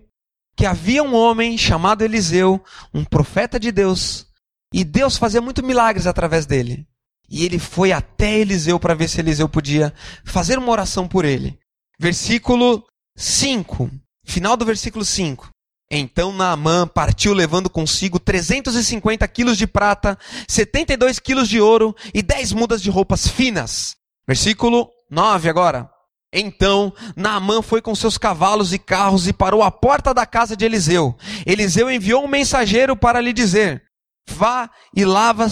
que 0.55 0.65
havia 0.65 1.03
um 1.03 1.13
homem 1.13 1.57
chamado 1.57 2.03
Eliseu, 2.03 2.63
um 2.93 3.05
profeta 3.05 3.59
de 3.59 3.71
Deus, 3.71 4.25
e 4.73 4.83
Deus 4.83 5.17
fazia 5.17 5.41
muito 5.41 5.63
milagres 5.63 6.07
através 6.07 6.45
dele. 6.45 6.87
E 7.29 7.45
ele 7.45 7.59
foi 7.59 7.91
até 7.91 8.39
Eliseu 8.39 8.79
para 8.79 8.95
ver 8.95 9.09
se 9.09 9.19
Eliseu 9.19 9.47
podia 9.47 9.93
fazer 10.25 10.57
uma 10.57 10.71
oração 10.71 11.07
por 11.07 11.25
ele. 11.25 11.59
Versículo 11.99 12.83
5, 13.17 13.89
final 14.23 14.55
do 14.55 14.63
versículo 14.63 15.03
5. 15.03 15.49
Então 15.89 16.31
Naamã 16.31 16.85
partiu 16.85 17.33
levando 17.33 17.69
consigo 17.69 18.19
350 18.19 19.27
quilos 19.27 19.57
de 19.57 19.65
prata, 19.65 20.17
72 20.47 21.17
quilos 21.17 21.49
de 21.49 21.59
ouro 21.59 21.95
e 22.13 22.21
10 22.21 22.53
mudas 22.53 22.81
de 22.81 22.91
roupas 22.91 23.27
finas. 23.27 23.95
Versículo 24.27 24.91
9 25.09 25.49
agora. 25.49 25.89
Então 26.31 26.93
Naamã 27.15 27.63
foi 27.63 27.81
com 27.81 27.95
seus 27.95 28.17
cavalos 28.17 28.71
e 28.71 28.77
carros 28.77 29.27
e 29.27 29.33
parou 29.33 29.63
à 29.63 29.71
porta 29.71 30.13
da 30.13 30.25
casa 30.25 30.55
de 30.55 30.65
Eliseu. 30.65 31.15
Eliseu 31.43 31.89
enviou 31.89 32.23
um 32.23 32.27
mensageiro 32.27 32.95
para 32.95 33.19
lhe 33.19 33.33
dizer: 33.33 33.81
Vá 34.29 34.69
e 34.95 35.05
lava 35.05 35.47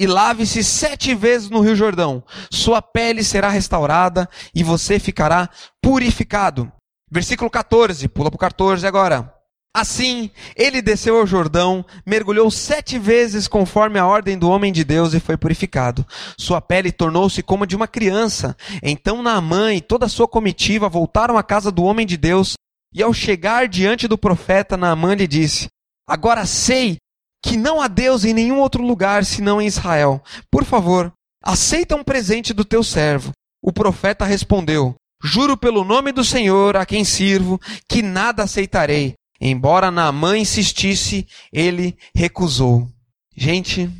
e 0.00 0.06
lave-se 0.06 0.64
sete 0.64 1.14
vezes 1.14 1.50
no 1.50 1.60
Rio 1.60 1.76
Jordão. 1.76 2.24
Sua 2.50 2.80
pele 2.80 3.22
será 3.22 3.50
restaurada 3.50 4.26
e 4.54 4.64
você 4.64 4.98
ficará 4.98 5.50
purificado. 5.82 6.72
Versículo 7.10 7.50
14, 7.50 8.06
pula 8.08 8.30
para 8.30 8.36
o 8.36 8.38
14 8.38 8.86
agora. 8.86 9.34
Assim, 9.74 10.30
ele 10.56 10.82
desceu 10.82 11.16
ao 11.16 11.26
Jordão, 11.26 11.84
mergulhou 12.04 12.50
sete 12.50 12.98
vezes 12.98 13.46
conforme 13.46 14.00
a 14.00 14.06
ordem 14.06 14.36
do 14.36 14.50
homem 14.50 14.72
de 14.72 14.82
Deus 14.82 15.14
e 15.14 15.20
foi 15.20 15.36
purificado. 15.36 16.04
Sua 16.36 16.60
pele 16.60 16.90
tornou-se 16.90 17.40
como 17.42 17.62
a 17.62 17.66
de 17.66 17.76
uma 17.76 17.86
criança. 17.86 18.56
Então 18.82 19.22
Naamã 19.22 19.72
e 19.72 19.80
toda 19.80 20.06
a 20.06 20.08
sua 20.08 20.26
comitiva 20.26 20.88
voltaram 20.88 21.38
à 21.38 21.42
casa 21.42 21.70
do 21.70 21.84
homem 21.84 22.04
de 22.04 22.16
Deus, 22.16 22.54
e 22.92 23.00
ao 23.00 23.14
chegar 23.14 23.68
diante 23.68 24.08
do 24.08 24.18
profeta, 24.18 24.76
Naamã 24.76 25.14
lhe 25.14 25.28
disse: 25.28 25.68
Agora 26.08 26.44
sei 26.46 26.96
que 27.44 27.56
não 27.56 27.80
há 27.80 27.86
Deus 27.86 28.24
em 28.24 28.34
nenhum 28.34 28.58
outro 28.58 28.82
lugar 28.82 29.24
senão 29.24 29.62
em 29.62 29.66
Israel. 29.66 30.20
Por 30.50 30.64
favor, 30.64 31.12
aceita 31.42 31.94
um 31.94 32.02
presente 32.02 32.52
do 32.52 32.64
teu 32.64 32.82
servo. 32.82 33.30
O 33.62 33.72
profeta 33.72 34.24
respondeu: 34.24 34.96
Juro 35.22 35.56
pelo 35.56 35.84
nome 35.84 36.12
do 36.12 36.24
Senhor 36.24 36.76
a 36.76 36.86
quem 36.86 37.04
sirvo, 37.04 37.60
que 37.88 38.02
nada 38.02 38.44
aceitarei. 38.44 39.14
Embora 39.40 39.90
Naamã 39.90 40.36
insistisse, 40.36 41.26
ele 41.52 41.96
recusou. 42.14 42.88
Gente, 43.36 43.90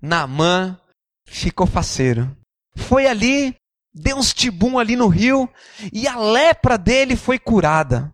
Naamã 0.00 0.78
ficou 1.26 1.66
faceiro. 1.66 2.34
Foi 2.76 3.06
ali, 3.06 3.54
deu 3.94 4.16
uns 4.16 4.32
tibum 4.32 4.78
ali 4.78 4.96
no 4.96 5.08
rio, 5.08 5.48
e 5.92 6.06
a 6.06 6.18
lepra 6.18 6.78
dele 6.78 7.16
foi 7.16 7.38
curada. 7.38 8.12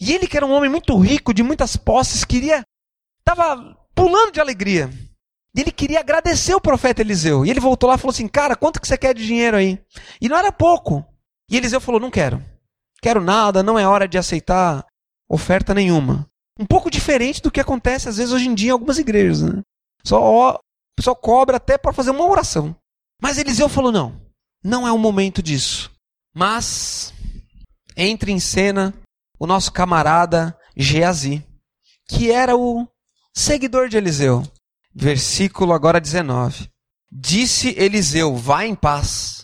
E 0.00 0.12
ele, 0.12 0.26
que 0.26 0.36
era 0.36 0.46
um 0.46 0.52
homem 0.52 0.70
muito 0.70 0.96
rico, 0.98 1.34
de 1.34 1.42
muitas 1.42 1.76
posses, 1.76 2.24
queria. 2.24 2.64
estava 3.18 3.76
pulando 3.94 4.32
de 4.32 4.40
alegria. 4.40 4.90
E 5.54 5.60
ele 5.60 5.72
queria 5.72 6.00
agradecer 6.00 6.54
o 6.54 6.60
profeta 6.60 7.00
Eliseu. 7.00 7.44
E 7.44 7.50
ele 7.50 7.60
voltou 7.60 7.88
lá 7.88 7.96
e 7.96 7.98
falou 7.98 8.12
assim: 8.12 8.28
Cara, 8.28 8.54
quanto 8.54 8.80
que 8.80 8.86
você 8.86 8.96
quer 8.96 9.14
de 9.14 9.26
dinheiro 9.26 9.56
aí? 9.56 9.80
E 10.20 10.28
não 10.28 10.36
era 10.36 10.52
pouco. 10.52 11.04
E 11.50 11.56
Eliseu 11.56 11.80
falou: 11.80 12.00
Não 12.00 12.10
quero. 12.10 12.44
Quero 13.00 13.20
nada, 13.20 13.62
não 13.62 13.78
é 13.78 13.86
hora 13.86 14.08
de 14.08 14.18
aceitar 14.18 14.84
oferta 15.28 15.72
nenhuma. 15.72 16.28
Um 16.58 16.66
pouco 16.66 16.90
diferente 16.90 17.40
do 17.40 17.50
que 17.50 17.60
acontece 17.60 18.08
às 18.08 18.16
vezes 18.16 18.32
hoje 18.32 18.48
em 18.48 18.54
dia 18.54 18.70
em 18.70 18.72
algumas 18.72 18.98
igrejas. 18.98 19.42
Né? 19.42 19.62
Só, 20.04 20.54
o 20.54 20.58
pessoal 20.96 21.14
cobra 21.14 21.56
até 21.58 21.78
para 21.78 21.92
fazer 21.92 22.10
uma 22.10 22.26
oração. 22.26 22.74
Mas 23.22 23.38
Eliseu 23.38 23.68
falou: 23.68 23.92
Não, 23.92 24.20
não 24.62 24.86
é 24.86 24.92
o 24.92 24.98
momento 24.98 25.42
disso. 25.42 25.90
Mas 26.34 27.12
entra 27.96 28.30
em 28.30 28.40
cena 28.40 28.94
o 29.38 29.46
nosso 29.46 29.72
camarada 29.72 30.56
Geazi, 30.76 31.44
que 32.08 32.30
era 32.30 32.56
o 32.56 32.86
seguidor 33.34 33.88
de 33.88 33.96
Eliseu. 33.96 34.42
Versículo 34.94 35.72
agora 35.72 36.00
19. 36.00 36.68
Disse 37.10 37.74
Eliseu: 37.78 38.36
Vá 38.36 38.66
em 38.66 38.74
paz. 38.74 39.37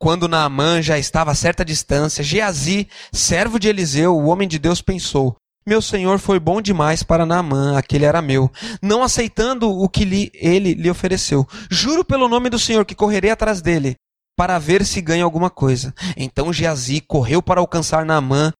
Quando 0.00 0.28
Naamã 0.28 0.80
já 0.80 0.96
estava 0.96 1.32
a 1.32 1.34
certa 1.34 1.64
distância, 1.64 2.22
Geazi, 2.22 2.88
servo 3.12 3.58
de 3.58 3.68
Eliseu, 3.68 4.16
o 4.16 4.26
homem 4.26 4.46
de 4.46 4.56
Deus, 4.56 4.80
pensou: 4.80 5.36
Meu 5.66 5.82
senhor 5.82 6.20
foi 6.20 6.38
bom 6.38 6.62
demais 6.62 7.02
para 7.02 7.26
Naamã, 7.26 7.76
aquele 7.76 8.04
era 8.04 8.22
meu, 8.22 8.48
não 8.80 9.02
aceitando 9.02 9.68
o 9.68 9.88
que 9.88 10.04
lhe, 10.04 10.30
ele 10.34 10.74
lhe 10.74 10.88
ofereceu. 10.88 11.44
Juro 11.68 12.04
pelo 12.04 12.28
nome 12.28 12.48
do 12.48 12.60
Senhor 12.60 12.84
que 12.84 12.94
correrei 12.94 13.32
atrás 13.32 13.60
dele, 13.60 13.96
para 14.36 14.56
ver 14.60 14.86
se 14.86 15.00
ganha 15.00 15.24
alguma 15.24 15.50
coisa. 15.50 15.92
Então 16.16 16.52
Geazi 16.52 17.00
correu 17.00 17.42
para 17.42 17.60
alcançar 17.60 18.06
Naamã, 18.06 18.52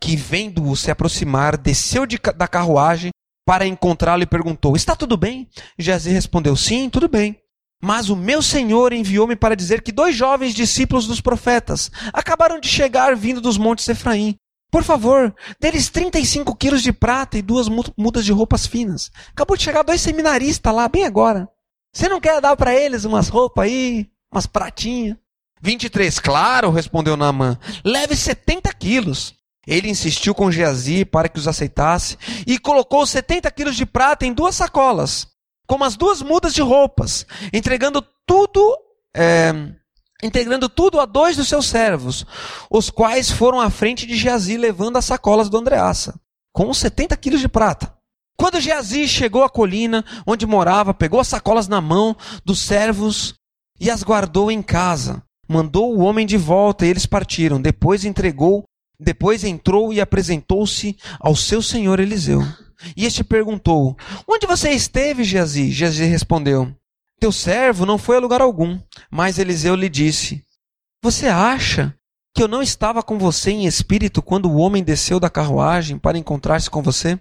que 0.00 0.16
vendo-o 0.16 0.74
se 0.74 0.90
aproximar, 0.90 1.58
desceu 1.58 2.06
de, 2.06 2.18
da 2.34 2.48
carruagem 2.48 3.10
para 3.46 3.66
encontrá-lo 3.66 4.22
e 4.22 4.26
perguntou: 4.26 4.74
Está 4.76 4.96
tudo 4.96 5.18
bem? 5.18 5.46
Geazi 5.78 6.08
respondeu: 6.08 6.56
Sim, 6.56 6.88
tudo 6.88 7.06
bem. 7.06 7.38
Mas 7.80 8.10
o 8.10 8.16
meu 8.16 8.42
senhor 8.42 8.92
enviou-me 8.92 9.34
para 9.34 9.56
dizer 9.56 9.80
que 9.82 9.90
dois 9.90 10.14
jovens 10.14 10.54
discípulos 10.54 11.06
dos 11.06 11.20
profetas 11.20 11.90
acabaram 12.12 12.60
de 12.60 12.68
chegar 12.68 13.16
vindo 13.16 13.40
dos 13.40 13.56
montes 13.56 13.88
Efraim. 13.88 14.36
Por 14.70 14.84
favor, 14.84 15.34
deles 15.58 15.88
35 15.88 16.54
quilos 16.54 16.82
de 16.82 16.92
prata 16.92 17.38
e 17.38 17.42
duas 17.42 17.68
mudas 17.96 18.24
de 18.24 18.32
roupas 18.32 18.66
finas. 18.66 19.10
Acabou 19.32 19.56
de 19.56 19.64
chegar 19.64 19.82
dois 19.82 20.00
seminaristas 20.00 20.74
lá, 20.74 20.88
bem 20.88 21.04
agora. 21.04 21.48
Você 21.92 22.08
não 22.08 22.20
quer 22.20 22.40
dar 22.40 22.54
para 22.54 22.74
eles 22.74 23.04
umas 23.04 23.28
roupas 23.28 23.64
aí, 23.64 24.06
umas 24.30 24.46
pratinhas? 24.46 25.16
23, 25.62 26.18
claro, 26.20 26.70
respondeu 26.70 27.16
Naamã. 27.16 27.58
Leve 27.84 28.14
70 28.14 28.72
quilos. 28.74 29.34
Ele 29.66 29.90
insistiu 29.90 30.34
com 30.34 30.50
Geazi 30.50 31.04
para 31.04 31.28
que 31.28 31.38
os 31.38 31.48
aceitasse 31.48 32.16
e 32.46 32.58
colocou 32.58 33.06
70 33.06 33.50
quilos 33.50 33.76
de 33.76 33.84
prata 33.84 34.24
em 34.24 34.32
duas 34.32 34.54
sacolas 34.54 35.28
como 35.70 35.84
as 35.84 35.96
duas 35.96 36.20
mudas 36.20 36.52
de 36.52 36.60
roupas, 36.60 37.24
entregando 37.52 38.04
tudo, 38.26 38.76
é, 39.16 39.52
tudo 40.74 40.98
a 40.98 41.06
dois 41.06 41.36
dos 41.36 41.46
seus 41.46 41.66
servos, 41.66 42.26
os 42.68 42.90
quais 42.90 43.30
foram 43.30 43.60
à 43.60 43.70
frente 43.70 44.04
de 44.04 44.16
Geazi 44.16 44.56
levando 44.56 44.96
as 44.96 45.04
sacolas 45.04 45.48
do 45.48 45.56
Andreaça, 45.56 46.18
com 46.52 46.74
70 46.74 47.16
quilos 47.18 47.40
de 47.40 47.46
prata. 47.46 47.94
Quando 48.36 48.60
Geazi 48.60 49.06
chegou 49.06 49.44
à 49.44 49.48
colina 49.48 50.04
onde 50.26 50.44
morava, 50.44 50.92
pegou 50.92 51.20
as 51.20 51.28
sacolas 51.28 51.68
na 51.68 51.80
mão 51.80 52.16
dos 52.44 52.58
servos 52.58 53.34
e 53.78 53.88
as 53.88 54.02
guardou 54.02 54.50
em 54.50 54.62
casa. 54.62 55.22
Mandou 55.48 55.96
o 55.96 56.00
homem 56.00 56.26
de 56.26 56.36
volta 56.36 56.84
e 56.84 56.88
eles 56.88 57.06
partiram. 57.06 57.62
Depois 57.62 58.04
entregou, 58.04 58.64
depois 58.98 59.44
entrou 59.44 59.92
e 59.92 60.00
apresentou-se 60.00 60.96
ao 61.20 61.36
seu 61.36 61.62
senhor 61.62 62.00
Eliseu. 62.00 62.42
E 62.96 63.06
este 63.06 63.22
perguntou: 63.22 63.96
Onde 64.26 64.46
você 64.46 64.70
esteve, 64.70 65.24
Geazi? 65.24 65.70
Geazi 65.70 66.04
respondeu: 66.04 66.74
Teu 67.18 67.32
servo 67.32 67.84
não 67.84 67.98
foi 67.98 68.16
a 68.16 68.20
lugar 68.20 68.40
algum. 68.40 68.78
Mas 69.10 69.38
Eliseu 69.38 69.74
lhe 69.74 69.88
disse: 69.88 70.44
Você 71.02 71.26
acha 71.26 71.94
que 72.34 72.42
eu 72.42 72.48
não 72.48 72.62
estava 72.62 73.02
com 73.02 73.18
você 73.18 73.50
em 73.50 73.66
espírito 73.66 74.22
quando 74.22 74.50
o 74.50 74.56
homem 74.56 74.82
desceu 74.82 75.18
da 75.18 75.28
carruagem 75.28 75.98
para 75.98 76.18
encontrar-se 76.18 76.70
com 76.70 76.82
você? 76.82 77.18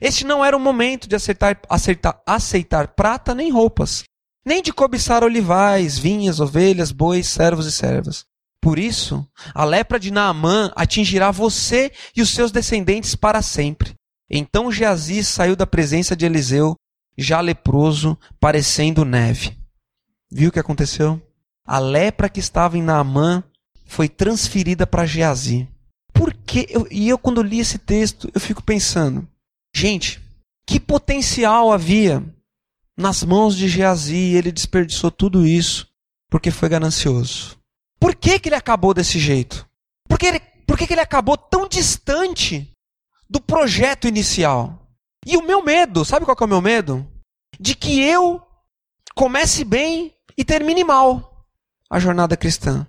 Este 0.00 0.24
não 0.24 0.44
era 0.44 0.56
o 0.56 0.60
momento 0.60 1.08
de 1.08 1.16
acertar, 1.16 1.58
acertar, 1.68 2.20
aceitar 2.26 2.88
prata 2.88 3.34
nem 3.34 3.50
roupas, 3.50 4.04
nem 4.44 4.62
de 4.62 4.72
cobiçar 4.72 5.24
olivais, 5.24 5.98
vinhas, 5.98 6.38
ovelhas, 6.38 6.92
bois, 6.92 7.26
servos 7.26 7.66
e 7.66 7.72
servas. 7.72 8.26
Por 8.60 8.78
isso, 8.78 9.26
a 9.54 9.64
lepra 9.64 9.98
de 9.98 10.10
Naamã 10.10 10.70
atingirá 10.74 11.30
você 11.30 11.92
e 12.14 12.20
os 12.20 12.30
seus 12.30 12.50
descendentes 12.50 13.14
para 13.14 13.40
sempre. 13.40 13.95
Então 14.30 14.72
Geazi 14.72 15.22
saiu 15.24 15.54
da 15.54 15.66
presença 15.66 16.16
de 16.16 16.26
Eliseu, 16.26 16.74
já 17.16 17.40
leproso, 17.40 18.18
parecendo 18.40 19.04
neve. 19.04 19.56
Viu 20.30 20.48
o 20.48 20.52
que 20.52 20.58
aconteceu? 20.58 21.20
A 21.64 21.78
lepra 21.78 22.28
que 22.28 22.40
estava 22.40 22.76
em 22.76 22.82
Naamã 22.82 23.42
foi 23.86 24.08
transferida 24.08 24.86
para 24.86 25.06
Geazi. 25.06 25.68
Por 26.12 26.32
quê? 26.32 26.66
Eu, 26.68 26.86
e 26.90 27.08
eu, 27.08 27.18
quando 27.18 27.42
li 27.42 27.60
esse 27.60 27.78
texto, 27.78 28.30
eu 28.34 28.40
fico 28.40 28.62
pensando: 28.62 29.26
gente, 29.74 30.20
que 30.66 30.80
potencial 30.80 31.72
havia 31.72 32.24
nas 32.96 33.22
mãos 33.22 33.56
de 33.56 33.68
Geazi 33.68 34.16
e 34.16 34.36
ele 34.36 34.50
desperdiçou 34.50 35.10
tudo 35.10 35.46
isso 35.46 35.86
porque 36.30 36.50
foi 36.50 36.68
ganancioso. 36.68 37.56
Por 38.00 38.14
que, 38.14 38.38
que 38.38 38.48
ele 38.48 38.56
acabou 38.56 38.92
desse 38.92 39.18
jeito? 39.18 39.68
Por 40.08 40.18
que, 40.18 40.26
ele, 40.26 40.40
por 40.66 40.76
que, 40.76 40.86
que 40.86 40.94
ele 40.94 41.00
acabou 41.00 41.36
tão 41.36 41.68
distante 41.68 42.72
do 43.28 43.40
projeto 43.40 44.06
inicial. 44.08 44.86
E 45.24 45.36
o 45.36 45.42
meu 45.42 45.62
medo, 45.62 46.04
sabe 46.04 46.24
qual 46.24 46.36
é 46.40 46.44
o 46.44 46.48
meu 46.48 46.60
medo? 46.60 47.06
De 47.58 47.74
que 47.74 48.00
eu 48.00 48.40
comece 49.14 49.64
bem 49.64 50.14
e 50.36 50.44
termine 50.44 50.84
mal 50.84 51.46
a 51.90 51.98
jornada 51.98 52.36
cristã. 52.36 52.86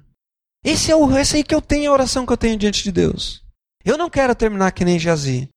Esse 0.63 0.91
é 0.91 0.95
o 0.95 1.07
aí 1.15 1.43
que 1.43 1.55
eu 1.55 1.61
tenho, 1.61 1.89
a 1.89 1.93
oração 1.93 2.25
que 2.25 2.33
eu 2.33 2.37
tenho 2.37 2.57
diante 2.57 2.83
de 2.83 2.91
Deus. 2.91 3.41
Eu 3.85 3.97
não 3.97 4.09
quero 4.09 4.35
terminar 4.35 4.71
que 4.71 4.83
nem 4.83 4.99
Jazi. 4.99 5.49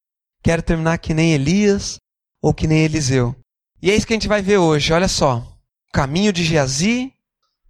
Quero 0.43 0.62
terminar 0.62 0.99
que 0.99 1.12
nem 1.12 1.33
Elias 1.33 1.99
ou 2.40 2.55
que 2.55 2.66
nem 2.66 2.85
Eliseu. 2.85 3.35
E 3.83 3.90
é 3.90 3.97
isso 3.97 4.07
que 4.07 4.12
a 4.12 4.16
gente 4.16 4.29
vai 4.29 4.40
ver 4.40 4.59
hoje. 4.59 4.93
Olha 4.93 5.09
só. 5.09 5.38
O 5.88 5.93
caminho 5.93 6.33
de 6.33 6.45
Geazi 6.45 7.12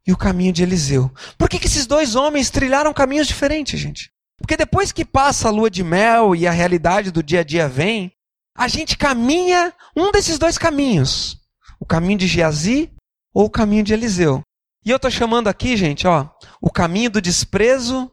e 0.06 0.12
o 0.12 0.16
caminho 0.16 0.52
de 0.52 0.62
Eliseu. 0.62 1.10
Por 1.38 1.48
que, 1.48 1.58
que 1.58 1.66
esses 1.66 1.86
dois 1.86 2.14
homens 2.14 2.50
trilharam 2.50 2.92
caminhos 2.92 3.26
diferentes, 3.26 3.80
gente? 3.80 4.12
Porque 4.40 4.56
depois 4.56 4.90
que 4.90 5.04
passa 5.04 5.48
a 5.48 5.50
lua 5.50 5.70
de 5.70 5.84
mel 5.84 6.34
e 6.34 6.46
a 6.46 6.50
realidade 6.50 7.10
do 7.10 7.22
dia 7.22 7.40
a 7.40 7.44
dia 7.44 7.68
vem, 7.68 8.10
a 8.56 8.66
gente 8.66 8.96
caminha 8.96 9.72
um 9.94 10.10
desses 10.10 10.38
dois 10.38 10.58
caminhos. 10.58 11.38
O 11.78 11.86
caminho 11.86 12.18
de 12.18 12.26
Geazi 12.26 12.90
ou 13.32 13.44
o 13.44 13.50
caminho 13.50 13.84
de 13.84 13.92
Eliseu. 13.92 14.42
E 14.84 14.90
eu 14.90 14.96
estou 14.96 15.10
chamando 15.10 15.48
aqui, 15.48 15.76
gente, 15.76 16.06
ó, 16.06 16.28
o 16.60 16.70
caminho 16.70 17.10
do 17.10 17.20
desprezo 17.20 18.10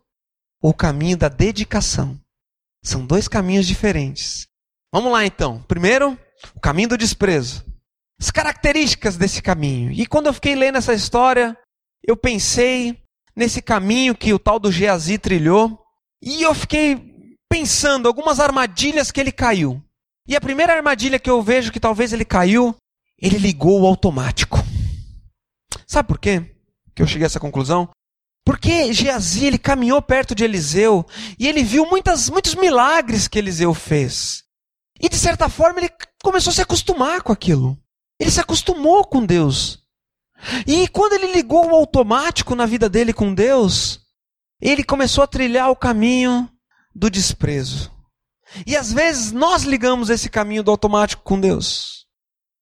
ou 0.61 0.71
o 0.71 0.73
caminho 0.73 1.17
da 1.17 1.29
dedicação. 1.29 2.19
São 2.83 3.05
dois 3.05 3.27
caminhos 3.27 3.65
diferentes. 3.65 4.47
Vamos 4.93 5.11
lá 5.11 5.25
então. 5.25 5.63
Primeiro, 5.63 6.17
o 6.55 6.59
caminho 6.59 6.89
do 6.89 6.97
desprezo. 6.97 7.65
As 8.19 8.31
características 8.31 9.15
desse 9.15 9.41
caminho. 9.41 9.91
E 9.91 10.05
quando 10.05 10.27
eu 10.27 10.33
fiquei 10.33 10.55
lendo 10.55 10.77
essa 10.77 10.93
história, 10.93 11.57
eu 12.03 12.17
pensei 12.17 12.97
nesse 13.35 13.61
caminho 13.61 14.15
que 14.15 14.33
o 14.33 14.39
tal 14.39 14.59
do 14.59 14.71
Geazi 14.71 15.17
trilhou. 15.17 15.79
E 16.21 16.41
eu 16.41 16.53
fiquei 16.53 17.35
pensando 17.49 18.07
algumas 18.07 18.39
armadilhas 18.39 19.11
que 19.11 19.19
ele 19.19 19.31
caiu. 19.31 19.81
E 20.27 20.35
a 20.35 20.41
primeira 20.41 20.73
armadilha 20.73 21.19
que 21.19 21.29
eu 21.29 21.41
vejo 21.41 21.71
que 21.71 21.79
talvez 21.79 22.11
ele 22.11 22.25
caiu, 22.25 22.75
ele 23.17 23.37
ligou 23.37 23.81
o 23.81 23.87
automático. 23.87 24.57
Sabe 25.87 26.07
por 26.07 26.19
quê? 26.19 26.55
Que 26.93 27.01
eu 27.01 27.07
cheguei 27.07 27.25
a 27.25 27.27
essa 27.27 27.39
conclusão? 27.39 27.89
Porque 28.45 28.93
Geazi 28.93 29.45
ele 29.45 29.57
caminhou 29.57 30.01
perto 30.01 30.33
de 30.33 30.43
Eliseu 30.43 31.05
e 31.37 31.47
ele 31.47 31.63
viu 31.63 31.85
muitas, 31.85 32.29
muitos 32.29 32.55
milagres 32.55 33.27
que 33.27 33.37
Eliseu 33.37 33.73
fez. 33.73 34.43
E 34.99 35.09
de 35.09 35.17
certa 35.17 35.47
forma 35.47 35.79
ele 35.79 35.89
começou 36.23 36.51
a 36.51 36.53
se 36.53 36.61
acostumar 36.61 37.21
com 37.21 37.31
aquilo. 37.31 37.77
Ele 38.19 38.31
se 38.31 38.39
acostumou 38.39 39.05
com 39.05 39.25
Deus. 39.25 39.79
E 40.65 40.87
quando 40.87 41.13
ele 41.13 41.33
ligou 41.33 41.67
o 41.67 41.75
automático 41.75 42.55
na 42.55 42.65
vida 42.65 42.89
dele 42.89 43.13
com 43.13 43.33
Deus, 43.33 44.06
ele 44.61 44.83
começou 44.83 45.23
a 45.23 45.27
trilhar 45.27 45.69
o 45.69 45.75
caminho 45.75 46.49
do 46.93 47.09
desprezo. 47.09 47.91
E 48.65 48.75
às 48.75 48.91
vezes 48.91 49.31
nós 49.31 49.63
ligamos 49.63 50.09
esse 50.09 50.29
caminho 50.29 50.63
do 50.63 50.71
automático 50.71 51.23
com 51.23 51.39
Deus. 51.39 52.05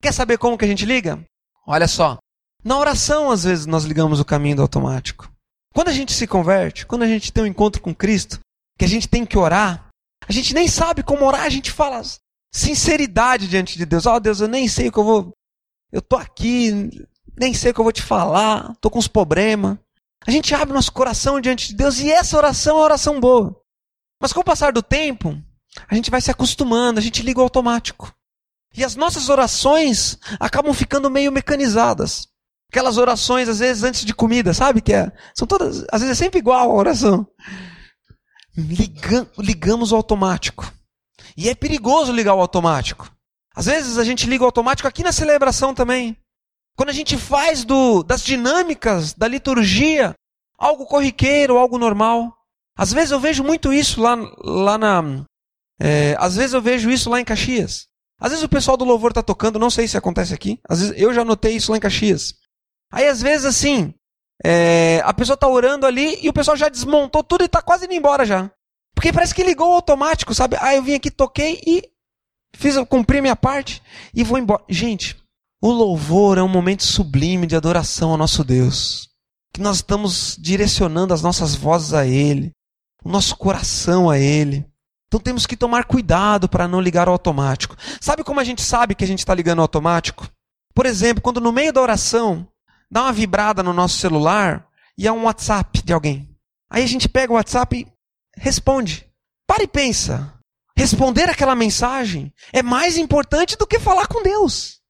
Quer 0.01 0.13
saber 0.13 0.37
como 0.37 0.57
que 0.57 0.65
a 0.65 0.67
gente 0.67 0.85
liga? 0.85 1.23
Olha 1.65 1.87
só. 1.87 2.17
Na 2.63 2.77
oração, 2.77 3.29
às 3.29 3.43
vezes, 3.43 3.67
nós 3.67 3.83
ligamos 3.83 4.19
o 4.19 4.25
caminho 4.25 4.55
do 4.55 4.61
automático. 4.63 5.31
Quando 5.73 5.89
a 5.89 5.93
gente 5.93 6.13
se 6.13 6.25
converte, 6.25 6.85
quando 6.85 7.03
a 7.03 7.07
gente 7.07 7.31
tem 7.31 7.43
um 7.43 7.47
encontro 7.47 7.81
com 7.81 7.93
Cristo, 7.93 8.39
que 8.77 8.85
a 8.85 8.87
gente 8.87 9.07
tem 9.07 9.25
que 9.25 9.37
orar, 9.37 9.89
a 10.27 10.31
gente 10.31 10.53
nem 10.53 10.67
sabe 10.67 11.03
como 11.03 11.25
orar, 11.25 11.43
a 11.43 11.49
gente 11.49 11.69
fala 11.69 12.01
sinceridade 12.51 13.47
diante 13.47 13.77
de 13.77 13.85
Deus. 13.85 14.05
Ó 14.05 14.15
oh, 14.15 14.19
Deus, 14.19 14.39
eu 14.39 14.47
nem 14.47 14.67
sei 14.67 14.87
o 14.87 14.91
que 14.91 14.97
eu 14.97 15.03
vou. 15.03 15.31
Eu 15.91 16.01
tô 16.01 16.15
aqui, 16.15 16.89
nem 17.37 17.53
sei 17.53 17.71
o 17.71 17.73
que 17.73 17.79
eu 17.79 17.83
vou 17.83 17.93
te 17.93 18.01
falar, 18.01 18.73
tô 18.81 18.89
com 18.89 18.97
uns 18.97 19.07
problemas. 19.07 19.77
A 20.27 20.31
gente 20.31 20.53
abre 20.55 20.73
nosso 20.73 20.91
coração 20.91 21.39
diante 21.39 21.67
de 21.67 21.75
Deus 21.75 21.99
e 21.99 22.11
essa 22.11 22.35
oração 22.35 22.75
é 22.75 22.79
uma 22.79 22.85
oração 22.85 23.19
boa. 23.19 23.55
Mas 24.19 24.33
com 24.33 24.39
o 24.39 24.43
passar 24.43 24.71
do 24.71 24.81
tempo, 24.81 25.37
a 25.87 25.93
gente 25.93 26.09
vai 26.09 26.21
se 26.21 26.31
acostumando, 26.31 26.99
a 26.99 27.03
gente 27.03 27.21
liga 27.21 27.39
o 27.39 27.43
automático. 27.43 28.13
E 28.75 28.83
as 28.83 28.95
nossas 28.95 29.29
orações 29.29 30.17
acabam 30.39 30.73
ficando 30.73 31.09
meio 31.09 31.31
mecanizadas. 31.31 32.27
Aquelas 32.69 32.97
orações, 32.97 33.47
às 33.47 33.59
vezes, 33.59 33.83
antes 33.83 34.03
de 34.03 34.13
comida, 34.13 34.53
sabe? 34.53 34.81
Que 34.81 34.93
é, 34.93 35.11
são 35.33 35.47
todas, 35.47 35.85
às 35.91 36.01
vezes 36.01 36.19
é 36.19 36.23
sempre 36.23 36.39
igual 36.39 36.71
a 36.71 36.73
oração. 36.73 37.27
Liga, 38.57 39.29
ligamos 39.37 39.91
o 39.91 39.95
automático. 39.95 40.71
E 41.37 41.49
é 41.49 41.55
perigoso 41.55 42.11
ligar 42.11 42.33
o 42.33 42.41
automático. 42.41 43.11
Às 43.55 43.65
vezes 43.67 43.97
a 43.97 44.03
gente 44.03 44.27
liga 44.27 44.43
o 44.43 44.45
automático 44.45 44.87
aqui 44.87 45.03
na 45.03 45.11
celebração 45.11 45.73
também. 45.73 46.17
Quando 46.75 46.89
a 46.89 46.93
gente 46.93 47.17
faz 47.17 47.63
do, 47.63 48.03
das 48.03 48.21
dinâmicas 48.23 49.13
da 49.13 49.27
liturgia 49.27 50.13
algo 50.57 50.85
corriqueiro, 50.85 51.57
algo 51.57 51.77
normal. 51.77 52.35
Às 52.77 52.91
vezes 52.91 53.11
eu 53.11 53.19
vejo 53.19 53.43
muito 53.43 53.71
isso 53.73 54.01
lá, 54.01 54.15
lá 54.43 54.77
na. 54.77 55.25
É, 55.79 56.15
às 56.19 56.35
vezes 56.35 56.53
eu 56.53 56.61
vejo 56.61 56.89
isso 56.89 57.09
lá 57.09 57.19
em 57.19 57.25
Caxias. 57.25 57.87
Às 58.19 58.31
vezes 58.31 58.43
o 58.43 58.49
pessoal 58.49 58.77
do 58.77 58.85
louvor 58.85 59.11
está 59.11 59.21
tocando, 59.21 59.59
não 59.59 59.69
sei 59.69 59.87
se 59.87 59.97
acontece 59.97 60.33
aqui. 60.33 60.59
Às 60.67 60.79
vezes 60.79 60.95
eu 60.97 61.13
já 61.13 61.23
notei 61.23 61.55
isso 61.55 61.71
lá 61.71 61.77
em 61.77 61.81
Caxias. 61.81 62.33
Aí 62.91 63.07
às 63.07 63.21
vezes 63.21 63.45
assim, 63.45 63.93
é, 64.43 65.01
a 65.03 65.13
pessoa 65.13 65.35
está 65.35 65.47
orando 65.47 65.85
ali 65.85 66.19
e 66.21 66.29
o 66.29 66.33
pessoal 66.33 66.55
já 66.57 66.69
desmontou 66.69 67.23
tudo 67.23 67.43
e 67.43 67.45
está 67.45 67.61
quase 67.61 67.85
indo 67.85 67.93
embora 67.93 68.25
já. 68.25 68.49
Porque 68.93 69.11
parece 69.11 69.35
que 69.35 69.43
ligou 69.43 69.73
automático, 69.73 70.33
sabe? 70.33 70.57
Ah, 70.59 70.73
eu 70.73 70.81
vim 70.81 70.93
aqui, 70.93 71.11
toquei 71.11 71.61
e 71.65 71.83
fiz, 72.55 72.75
cumpri 72.87 73.21
minha 73.21 73.35
parte 73.35 73.81
e 74.13 74.23
vou 74.23 74.37
embora. 74.37 74.63
Gente, 74.69 75.17
o 75.61 75.71
louvor 75.71 76.37
é 76.37 76.43
um 76.43 76.47
momento 76.47 76.83
sublime 76.83 77.47
de 77.47 77.55
adoração 77.55 78.11
ao 78.11 78.17
nosso 78.17 78.43
Deus. 78.43 79.09
Que 79.53 79.61
nós 79.61 79.77
estamos 79.77 80.37
direcionando 80.39 81.13
as 81.13 81.21
nossas 81.21 81.55
vozes 81.55 81.93
a 81.93 82.05
Ele, 82.05 82.51
o 83.03 83.09
nosso 83.09 83.37
coração 83.37 84.09
a 84.09 84.19
Ele. 84.19 84.65
Então 85.07 85.19
temos 85.19 85.45
que 85.45 85.55
tomar 85.55 85.85
cuidado 85.85 86.49
para 86.49 86.67
não 86.67 86.81
ligar 86.81 87.07
ao 87.07 87.13
automático. 87.13 87.75
Sabe 88.01 88.23
como 88.23 88.39
a 88.39 88.43
gente 88.43 88.61
sabe 88.61 88.95
que 88.95 89.03
a 89.03 89.07
gente 89.07 89.19
está 89.19 89.33
ligando 89.33 89.59
ao 89.59 89.63
automático? 89.63 90.29
Por 90.73 90.85
exemplo, 90.85 91.21
quando 91.21 91.39
no 91.39 91.53
meio 91.53 91.71
da 91.71 91.81
oração 91.81 92.47
dá 92.91 93.03
uma 93.03 93.13
vibrada 93.13 93.63
no 93.63 93.73
nosso 93.73 93.97
celular 93.97 94.67
e 94.97 95.07
há 95.07 95.13
um 95.13 95.23
WhatsApp 95.23 95.81
de 95.83 95.93
alguém. 95.93 96.29
Aí 96.69 96.83
a 96.83 96.87
gente 96.87 97.07
pega 97.07 97.31
o 97.31 97.35
WhatsApp 97.35 97.77
e 97.77 97.87
responde. 98.35 99.09
Para 99.47 99.63
e 99.63 99.67
pensa. 99.67 100.33
Responder 100.77 101.29
aquela 101.29 101.55
mensagem 101.55 102.33
é 102.51 102.61
mais 102.61 102.97
importante 102.97 103.55
do 103.55 103.65
que 103.67 103.79
falar 103.79 104.07
com 104.07 104.21
Deus. 104.21 104.81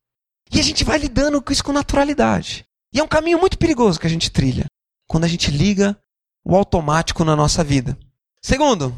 E 0.51 0.59
a 0.59 0.63
gente 0.63 0.83
vai 0.83 0.97
lidando 0.97 1.41
com 1.41 1.51
isso 1.51 1.63
com 1.63 1.71
naturalidade. 1.71 2.65
E 2.93 2.99
é 2.99 3.03
um 3.03 3.07
caminho 3.07 3.39
muito 3.39 3.57
perigoso 3.57 3.99
que 3.99 4.07
a 4.07 4.09
gente 4.09 4.31
trilha 4.31 4.65
quando 5.07 5.25
a 5.25 5.27
gente 5.27 5.51
liga 5.51 5.97
o 6.43 6.55
automático 6.55 7.23
na 7.25 7.35
nossa 7.35 7.63
vida. 7.63 7.97
Segundo, 8.41 8.95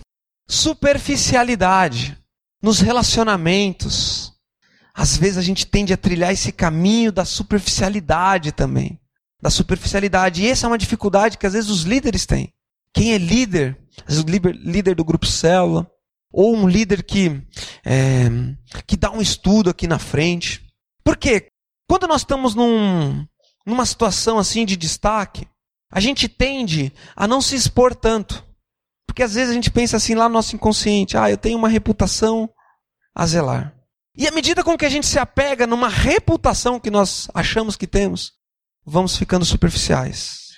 superficialidade 0.48 2.18
nos 2.62 2.80
relacionamentos. 2.80 4.34
Às 4.94 5.16
vezes 5.16 5.38
a 5.38 5.42
gente 5.42 5.66
tende 5.66 5.94
a 5.94 5.98
trilhar 5.98 6.32
esse 6.32 6.52
caminho 6.52 7.12
da 7.12 7.24
superficialidade 7.24 8.52
também. 8.52 9.00
Da 9.42 9.50
superficialidade. 9.50 10.44
E 10.44 10.48
essa 10.48 10.66
é 10.66 10.70
uma 10.70 10.78
dificuldade 10.78 11.38
que 11.38 11.46
às 11.46 11.54
vezes 11.54 11.70
os 11.70 11.84
líderes 11.84 12.26
têm. 12.26 12.54
Quem 12.94 13.14
é 13.14 13.18
líder, 13.18 13.78
às 14.06 14.16
vezes 14.16 14.24
o 14.24 14.28
líder, 14.52 14.96
do 14.96 15.06
grupo 15.06 15.28
célula, 15.28 15.90
ou 16.32 16.56
um 16.56 16.68
líder 16.68 17.04
que, 17.04 17.42
é, 17.86 18.28
que 18.86 18.98
dá 18.98 19.12
um 19.12 19.22
estudo 19.22 19.70
aqui 19.70 19.88
na 19.88 20.00
frente. 20.00 20.67
Por 21.08 21.16
quê? 21.16 21.48
Quando 21.90 22.06
nós 22.06 22.20
estamos 22.20 22.54
num, 22.54 23.26
numa 23.66 23.86
situação 23.86 24.38
assim 24.38 24.66
de 24.66 24.76
destaque, 24.76 25.48
a 25.90 26.02
gente 26.02 26.28
tende 26.28 26.92
a 27.16 27.26
não 27.26 27.40
se 27.40 27.56
expor 27.56 27.96
tanto. 27.96 28.46
Porque 29.08 29.24
às 29.24 29.36
vezes 29.36 29.52
a 29.52 29.54
gente 29.54 29.72
pensa 29.72 29.96
assim 29.96 30.16
lá 30.16 30.28
no 30.28 30.34
nosso 30.34 30.54
inconsciente, 30.54 31.16
ah, 31.16 31.32
eu 31.32 31.38
tenho 31.38 31.58
uma 31.58 31.70
reputação 31.70 32.50
a 33.16 33.26
zelar. 33.26 33.74
E 34.18 34.28
à 34.28 34.32
medida 34.32 34.66
com 34.66 34.78
que 34.78 34.84
a 34.84 34.90
gente 34.90 35.08
se 35.08 35.18
apega 35.18 35.66
numa 35.66 35.88
reputação 35.88 36.78
que 36.78 36.92
nós 36.92 37.30
achamos 37.34 37.78
que 37.78 37.88
temos, 37.88 38.34
vamos 38.86 39.16
ficando 39.16 39.46
superficiais. 39.46 40.50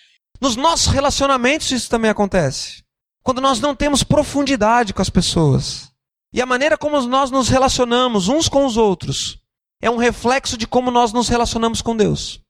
Nos 0.41 0.55
nossos 0.55 0.87
relacionamentos 0.87 1.69
isso 1.69 1.91
também 1.91 2.09
acontece. 2.09 2.83
Quando 3.21 3.39
nós 3.39 3.59
não 3.59 3.75
temos 3.75 4.01
profundidade 4.01 4.95
com 4.95 5.01
as 5.03 5.11
pessoas. 5.11 5.91
E 6.33 6.41
a 6.41 6.45
maneira 6.47 6.75
como 6.75 6.99
nós 7.01 7.29
nos 7.29 7.49
relacionamos 7.49 8.29
uns 8.29 8.49
com 8.49 8.65
os 8.65 8.77
outros 8.77 9.38
é 9.81 9.89
um 9.89 9.97
reflexo 9.97 10.57
de 10.57 10.67
como 10.67 10.91
nós 10.91 11.13
nos 11.13 11.29
relacionamos 11.29 11.81
com 11.81 11.95
Deus. 11.95 12.41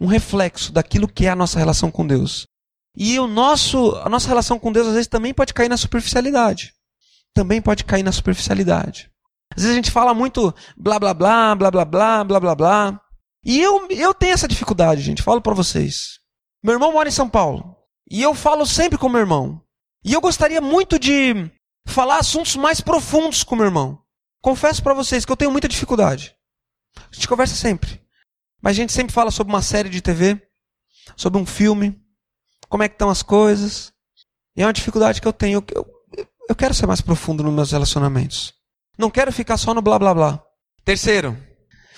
Um 0.00 0.06
reflexo 0.06 0.72
daquilo 0.72 1.08
que 1.08 1.26
é 1.26 1.30
a 1.30 1.36
nossa 1.36 1.58
relação 1.58 1.90
com 1.90 2.06
Deus. 2.06 2.46
E 2.96 3.18
o 3.18 3.26
nosso, 3.26 3.96
a 4.04 4.08
nossa 4.08 4.28
relação 4.28 4.58
com 4.58 4.72
Deus 4.72 4.88
às 4.88 4.94
vezes 4.94 5.08
também 5.08 5.32
pode 5.32 5.54
cair 5.54 5.68
na 5.68 5.76
superficialidade. 5.76 6.72
Também 7.34 7.62
pode 7.62 7.84
cair 7.84 8.02
na 8.02 8.12
superficialidade. 8.12 9.10
Às 9.54 9.62
vezes 9.62 9.72
a 9.72 9.76
gente 9.76 9.90
fala 9.90 10.14
muito 10.14 10.54
blá 10.76 10.98
blá 10.98 11.14
blá, 11.14 11.54
blá 11.54 11.70
blá 11.70 11.84
blá, 11.84 12.24
blá 12.24 12.40
blá 12.40 12.54
blá. 12.54 13.00
E 13.44 13.60
eu, 13.60 13.88
eu 13.90 14.12
tenho 14.12 14.34
essa 14.34 14.48
dificuldade, 14.48 15.00
gente. 15.00 15.22
Falo 15.22 15.40
para 15.40 15.54
vocês. 15.54 16.18
Meu 16.62 16.74
irmão 16.74 16.92
mora 16.92 17.08
em 17.08 17.12
São 17.12 17.28
Paulo. 17.28 17.76
E 18.10 18.20
eu 18.20 18.34
falo 18.34 18.66
sempre 18.66 18.98
com 18.98 19.08
meu 19.08 19.20
irmão. 19.20 19.62
E 20.04 20.12
eu 20.12 20.20
gostaria 20.20 20.60
muito 20.60 20.98
de 20.98 21.50
falar 21.86 22.18
assuntos 22.18 22.56
mais 22.56 22.80
profundos 22.80 23.42
com 23.42 23.56
meu 23.56 23.66
irmão. 23.66 23.98
Confesso 24.42 24.82
para 24.82 24.94
vocês 24.94 25.24
que 25.24 25.32
eu 25.32 25.36
tenho 25.36 25.50
muita 25.50 25.68
dificuldade. 25.68 26.34
A 27.10 27.14
gente 27.14 27.28
conversa 27.28 27.54
sempre. 27.54 28.00
Mas 28.60 28.72
a 28.72 28.74
gente 28.74 28.92
sempre 28.92 29.12
fala 29.12 29.30
sobre 29.30 29.52
uma 29.52 29.62
série 29.62 29.88
de 29.88 30.00
TV, 30.00 30.40
sobre 31.16 31.40
um 31.40 31.46
filme, 31.46 31.98
como 32.68 32.82
é 32.82 32.88
que 32.88 32.94
estão 32.94 33.10
as 33.10 33.22
coisas. 33.22 33.92
E 34.56 34.62
é 34.62 34.66
uma 34.66 34.72
dificuldade 34.72 35.20
que 35.20 35.28
eu 35.28 35.32
tenho. 35.32 35.64
Eu, 35.74 35.86
eu, 36.48 36.54
quero 36.54 36.74
ser 36.74 36.86
mais 36.86 37.00
profundo 37.00 37.42
nos 37.42 37.54
meus 37.54 37.72
relacionamentos. 37.72 38.52
Não 38.98 39.10
quero 39.10 39.32
ficar 39.32 39.56
só 39.56 39.72
no 39.72 39.80
blá 39.80 39.98
blá 39.98 40.14
blá. 40.14 40.42
Terceiro, 40.84 41.36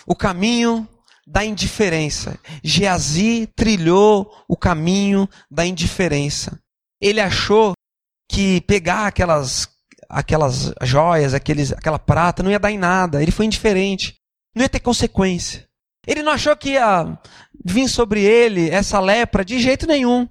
o 0.07 0.15
caminho 0.15 0.89
da 1.27 1.45
indiferença. 1.45 2.39
Geazi 2.63 3.49
trilhou 3.57 4.33
o 4.49 4.57
caminho 4.57 5.29
da 5.51 5.67
indiferença. 5.67 6.61
Ele 7.01 7.21
achou 7.21 7.73
que 8.29 8.61
pegar 8.63 9.07
aquelas 9.07 9.69
aquelas 10.09 10.75
joias, 10.83 11.33
aqueles, 11.33 11.73
aquela 11.73 11.99
prata 11.99 12.43
não 12.43 12.51
ia 12.51 12.59
dar 12.59 12.71
em 12.71 12.79
nada. 12.79 13.23
Ele 13.23 13.33
foi 13.33 13.47
indiferente. 13.47 14.22
Não 14.55 14.63
ia 14.63 14.69
ter 14.69 14.81
consequência. 14.81 15.69
Ele 16.07 16.23
não 16.23 16.33
achou 16.33 16.57
que 16.57 16.71
ia 16.71 17.19
vir 17.65 17.89
sobre 17.89 18.23
ele 18.23 18.71
essa 18.71 18.99
lepra 19.01 19.45
de 19.45 19.61
jeito 19.61 19.87
nenhum 19.87 20.29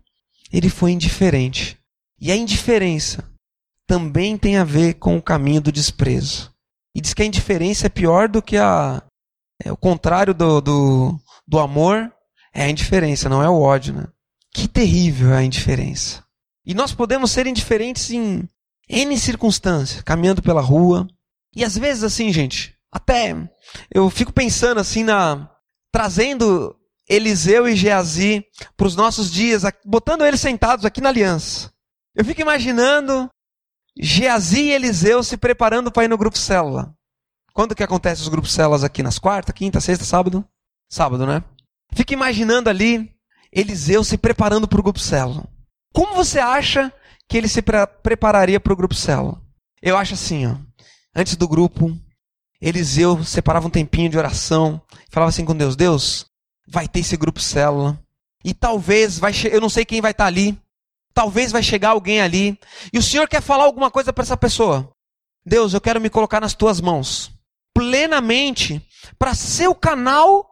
ele 0.52 0.70
foi 0.70 0.92
indiferente. 0.92 1.78
E 2.20 2.32
a 2.32 2.36
indiferença 2.36 3.24
também 3.88 4.38
tem 4.38 4.58
a 4.58 4.64
ver 4.64 4.96
com 4.96 5.18
o 5.18 5.22
caminho 5.22 5.62
do 5.62 5.72
desprezo. 5.72 6.52
E 6.94 7.02
diz 7.02 7.14
que 7.14 7.24
a 7.24 7.26
indiferença 7.26 7.88
é 7.88 7.90
pior 7.90 8.28
do 8.28 8.42
que 8.42 8.58
a. 8.58 9.02
É, 9.64 9.72
o 9.72 9.78
contrário 9.78 10.34
do, 10.34 10.60
do, 10.60 11.20
do 11.48 11.60
amor 11.60 12.12
é 12.54 12.64
a 12.64 12.70
indiferença, 12.70 13.30
não 13.30 13.42
é 13.42 13.50
o 13.50 13.62
ódio, 13.62 13.94
né? 13.94 14.08
Que 14.54 14.68
terrível 14.68 15.34
é 15.34 15.38
a 15.38 15.44
indiferença. 15.44 16.24
E 16.66 16.74
nós 16.74 16.94
podemos 16.94 17.32
ser 17.32 17.48
indiferentes 17.48 18.12
em 18.12 18.48
N 18.90 19.18
circunstâncias, 19.18 20.02
caminhando 20.02 20.42
pela 20.42 20.62
rua. 20.62 21.08
E 21.56 21.64
às 21.64 21.78
vezes, 21.78 22.04
assim, 22.04 22.32
gente, 22.34 22.76
até 22.92 23.36
eu 23.94 24.10
fico 24.10 24.34
pensando 24.34 24.80
assim 24.80 25.04
na. 25.04 25.50
trazendo 25.92 26.76
Eliseu 27.08 27.68
e 27.68 27.76
Geazi 27.76 28.46
para 28.78 28.88
os 28.88 28.96
nossos 28.96 29.32
dias, 29.32 29.64
botando 29.86 30.26
eles 30.26 30.40
sentados 30.40 30.86
aqui 30.86 31.02
na 31.02 31.10
aliança. 31.10 31.72
Eu 32.16 32.24
fico 32.24 32.42
imaginando 32.42 33.30
Geazi 34.00 34.62
e 34.62 34.72
Eliseu 34.72 35.24
se 35.24 35.38
preparando 35.38 35.92
para 35.92 36.06
ir 36.06 36.08
no 36.08 36.18
grupo 36.18 36.38
célula. 36.38 36.94
Quando 37.54 37.76
que 37.76 37.84
acontece 37.84 38.22
os 38.22 38.30
grupos 38.30 38.54
células 38.54 38.84
aqui? 38.84 39.04
Nas 39.04 39.20
quarta, 39.20 39.52
quinta, 39.52 39.82
sexta, 39.82 40.06
sábado? 40.06 40.46
Sábado, 40.90 41.26
né? 41.26 41.44
Fica 41.94 42.14
imaginando 42.14 42.70
ali 42.70 43.14
Eliseu 43.52 44.04
se 44.04 44.18
preparando 44.18 44.68
para 44.68 44.80
o 44.80 44.84
grupo 44.84 45.00
célula. 45.00 45.48
Como 45.94 46.16
você 46.16 46.40
acha 46.40 46.94
que 47.28 47.38
ele 47.38 47.50
se 47.50 47.62
pre 47.62 47.86
prepararia 47.86 48.60
para 48.60 48.72
o 48.72 48.76
grupo 48.76 48.96
célula? 48.96 49.42
Eu 49.82 49.98
acho 49.98 50.14
assim, 50.14 50.46
ó. 50.46 50.56
Antes 51.14 51.36
do 51.36 51.48
grupo, 51.48 51.92
Eliseu 52.62 53.24
separava 53.24 53.68
um 53.68 53.72
tempinho 53.72 54.10
de 54.10 54.18
oração, 54.18 54.82
falava 55.10 55.30
assim 55.30 55.46
com 55.46 55.56
Deus: 55.56 55.76
Deus, 55.76 56.26
vai 56.68 56.88
ter 56.88 57.00
esse 57.00 57.18
grupo 57.18 57.40
célula. 57.40 58.00
E 58.44 58.54
talvez 58.54 59.20
vai 59.20 59.34
eu 59.52 59.62
não 59.62 59.70
sei 59.70 59.86
quem 59.86 60.02
vai 60.02 60.12
estar 60.12 60.26
tá 60.26 60.28
ali. 60.28 60.58
Talvez 61.14 61.52
vai 61.52 61.62
chegar 61.62 61.90
alguém 61.90 62.22
ali. 62.22 62.58
E 62.94 62.98
o 62.98 63.04
Senhor 63.04 63.28
quer 63.28 63.42
falar 63.42 63.66
alguma 63.66 63.92
coisa 63.92 64.14
para 64.14 64.24
essa 64.24 64.38
pessoa. 64.38 64.90
Deus, 65.46 65.74
eu 65.74 65.82
quero 65.82 66.00
me 66.00 66.10
colocar 66.10 66.40
nas 66.40 66.54
tuas 66.54 66.80
mãos. 66.80 67.32
Plenamente. 67.74 68.82
Para 69.20 69.34
ser 69.34 69.68
o 69.68 69.76
canal 69.76 70.52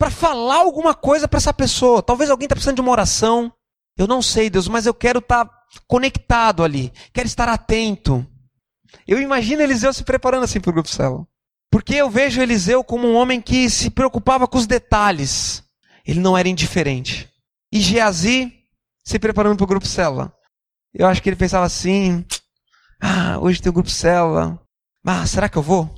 para 0.00 0.10
falar 0.10 0.60
alguma 0.60 0.94
coisa 0.94 1.28
para 1.28 1.36
essa 1.36 1.52
pessoa. 1.52 2.02
Talvez 2.02 2.30
alguém 2.30 2.46
está 2.46 2.54
precisando 2.54 2.76
de 2.76 2.80
uma 2.80 2.90
oração. 2.90 3.52
Eu 3.98 4.06
não 4.06 4.22
sei, 4.22 4.48
Deus, 4.48 4.66
mas 4.66 4.86
eu 4.86 4.94
quero 4.94 5.18
estar 5.18 5.44
tá 5.44 5.62
conectado 5.86 6.64
ali, 6.64 6.90
quero 7.12 7.26
estar 7.26 7.50
atento. 7.50 8.26
Eu 9.06 9.20
imagino 9.20 9.60
Eliseu 9.60 9.92
se 9.92 10.02
preparando 10.02 10.44
assim 10.44 10.58
para 10.58 10.70
o 10.70 10.72
grupo 10.72 10.88
célula. 10.88 11.26
Porque 11.70 11.94
eu 11.94 12.10
vejo 12.10 12.40
Eliseu 12.40 12.82
como 12.82 13.06
um 13.06 13.14
homem 13.14 13.40
que 13.40 13.70
se 13.70 13.90
preocupava 13.90 14.48
com 14.48 14.58
os 14.58 14.66
detalhes. 14.66 15.62
Ele 16.04 16.18
não 16.18 16.36
era 16.36 16.48
indiferente. 16.48 17.30
E 17.72 17.80
Geazi 17.80 18.52
se 19.04 19.18
preparando 19.18 19.56
para 19.56 19.64
o 19.64 19.68
grupo 19.68 19.86
célula. 19.86 20.34
Eu 20.92 21.06
acho 21.06 21.22
que 21.22 21.28
ele 21.28 21.36
pensava 21.36 21.64
assim: 21.64 22.24
ah, 23.00 23.38
hoje 23.38 23.62
tem 23.62 23.70
o 23.70 23.72
grupo 23.72 23.88
célula. 23.88 24.60
Ah, 25.06 25.24
será 25.26 25.48
que 25.48 25.56
eu 25.56 25.62
vou? 25.62 25.88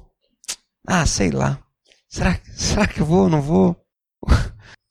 Ah, 0.87 1.07
sei 1.07 1.31
lá. 1.31 1.59
Será, 2.09 2.39
será 2.55 2.87
que 2.87 3.01
eu 3.01 3.07
vou 3.07 3.23
ou 3.23 3.31
não 3.31 3.41
vou? 3.41 3.75
O 4.23 4.29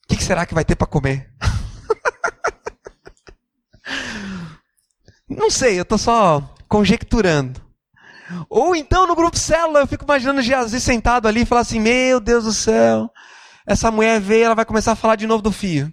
que, 0.08 0.16
que 0.16 0.24
será 0.24 0.44
que 0.44 0.52
vai 0.52 0.64
ter 0.64 0.74
para 0.74 0.86
comer? 0.86 1.32
não 5.28 5.48
sei, 5.48 5.78
eu 5.78 5.82
estou 5.82 5.96
só 5.96 6.54
conjecturando. 6.68 7.61
Ou 8.48 8.76
então 8.76 9.06
no 9.06 9.14
grupo 9.14 9.38
célula, 9.38 9.80
eu 9.80 9.86
fico 9.86 10.04
imaginando 10.04 10.42
Jesus 10.42 10.82
sentado 10.82 11.28
ali 11.28 11.42
e 11.42 11.46
falar 11.46 11.62
assim: 11.62 11.80
Meu 11.80 12.20
Deus 12.20 12.44
do 12.44 12.52
céu, 12.52 13.10
essa 13.66 13.90
mulher 13.90 14.20
veio, 14.20 14.46
ela 14.46 14.54
vai 14.54 14.64
começar 14.64 14.92
a 14.92 14.96
falar 14.96 15.16
de 15.16 15.26
novo 15.26 15.42
do 15.42 15.52
fio. 15.52 15.92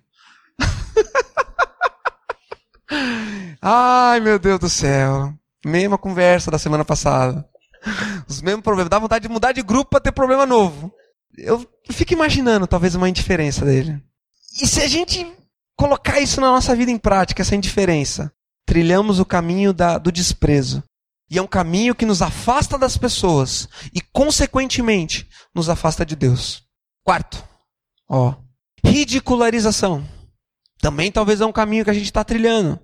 Ai, 3.61 4.19
meu 4.19 4.39
Deus 4.39 4.59
do 4.59 4.69
céu. 4.69 5.33
Mesma 5.65 5.97
conversa 5.97 6.49
da 6.49 6.57
semana 6.57 6.85
passada. 6.85 7.45
Os 8.27 8.41
mesmos 8.41 8.63
problemas. 8.63 8.89
Dá 8.89 8.99
vontade 8.99 9.27
de 9.27 9.33
mudar 9.33 9.51
de 9.51 9.61
grupo 9.61 9.91
para 9.91 9.99
ter 9.99 10.11
problema 10.11 10.45
novo. 10.45 10.91
Eu 11.37 11.65
fico 11.91 12.13
imaginando 12.13 12.67
talvez 12.67 12.95
uma 12.95 13.09
indiferença 13.09 13.65
dele. 13.65 14.01
E 14.61 14.67
se 14.67 14.81
a 14.81 14.87
gente 14.87 15.25
colocar 15.77 16.19
isso 16.19 16.41
na 16.41 16.47
nossa 16.47 16.75
vida 16.75 16.91
em 16.91 16.97
prática, 16.97 17.41
essa 17.41 17.55
indiferença, 17.55 18.31
trilhamos 18.65 19.19
o 19.19 19.25
caminho 19.25 19.71
da, 19.71 19.97
do 19.97 20.11
desprezo. 20.11 20.83
E 21.29 21.37
é 21.37 21.41
um 21.41 21.47
caminho 21.47 21.93
que 21.93 22.05
nos 22.05 22.21
afasta 22.21 22.77
das 22.77 22.97
pessoas 22.97 23.69
e, 23.93 24.01
consequentemente, 24.01 25.29
nos 25.53 25.69
afasta 25.69 26.05
de 26.05 26.15
Deus. 26.15 26.63
Quarto, 27.03 27.43
ó, 28.07 28.35
ridicularização. 28.83 30.07
Também 30.81 31.11
talvez 31.11 31.41
é 31.41 31.45
um 31.45 31.51
caminho 31.51 31.83
que 31.83 31.91
a 31.91 31.93
gente 31.93 32.05
está 32.05 32.23
trilhando. 32.23 32.79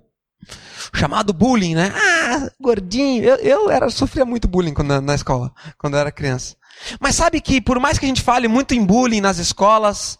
Chamado 0.94 1.32
bullying, 1.32 1.74
né? 1.74 1.92
Ah, 1.94 2.50
gordinho. 2.60 3.24
Eu, 3.24 3.36
eu 3.36 3.70
era, 3.70 3.90
sofria 3.90 4.24
muito 4.24 4.46
bullying 4.46 4.74
quando, 4.74 5.00
na 5.00 5.14
escola, 5.14 5.52
quando 5.78 5.94
eu 5.94 6.00
era 6.00 6.12
criança. 6.12 6.56
Mas 7.00 7.16
sabe 7.16 7.40
que, 7.40 7.60
por 7.60 7.80
mais 7.80 7.98
que 7.98 8.04
a 8.04 8.08
gente 8.08 8.22
fale 8.22 8.46
muito 8.46 8.74
em 8.74 8.84
bullying 8.84 9.20
nas 9.20 9.38
escolas, 9.38 10.18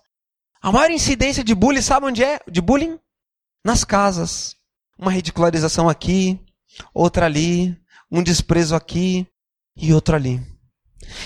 a 0.61 0.73
maior 0.73 0.91
incidência 0.91 1.45
de 1.45 1.55
bullying, 1.55 1.83
sabe 1.83 2.07
onde 2.07 2.25
é? 2.25 2.41
De 2.51 2.61
bullying? 2.61 2.99
Nas 3.65 3.85
casas. 3.85 4.57
Uma 4.99 5.11
ridicularização 5.11 5.89
aqui, 5.89 6.41
outra 6.95 7.27
ali, 7.27 7.77
um 8.11 8.23
desprezo 8.23 8.75
aqui 8.75 9.27
e 9.77 9.93
outro 9.93 10.17
ali. 10.17 10.41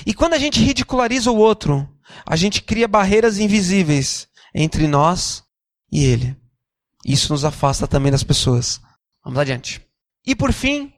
E 0.06 0.12
quando 0.12 0.34
a 0.34 0.38
gente 0.38 0.60
ridiculariza 0.60 1.30
o 1.30 1.36
outro, 1.36 1.88
a 2.26 2.36
gente 2.36 2.62
cria 2.62 2.88
barreiras 2.88 3.38
invisíveis 3.38 4.28
entre 4.54 4.86
nós 4.86 5.42
e 5.90 6.04
ele. 6.04 6.36
Isso 7.04 7.32
nos 7.32 7.44
afasta 7.44 7.86
também 7.86 8.12
das 8.12 8.24
pessoas. 8.24 8.80
Vamos 9.24 9.38
adiante. 9.38 9.80
E 10.26 10.34
por 10.34 10.52
fim, 10.52 10.92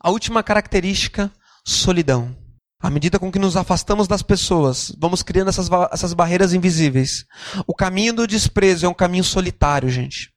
a 0.00 0.10
última 0.10 0.42
característica, 0.42 1.30
solidão. 1.64 2.36
À 2.80 2.90
medida 2.90 3.18
com 3.18 3.30
que 3.30 3.38
nos 3.38 3.56
afastamos 3.56 4.08
das 4.08 4.22
pessoas, 4.22 4.92
vamos 4.98 5.22
criando 5.22 5.48
essas, 5.48 5.68
essas 5.92 6.14
barreiras 6.14 6.52
invisíveis. 6.52 7.24
O 7.66 7.74
caminho 7.74 8.12
do 8.12 8.26
desprezo 8.26 8.86
é 8.86 8.88
um 8.88 8.94
caminho 8.94 9.22
solitário, 9.22 9.88
gente. 9.88 10.32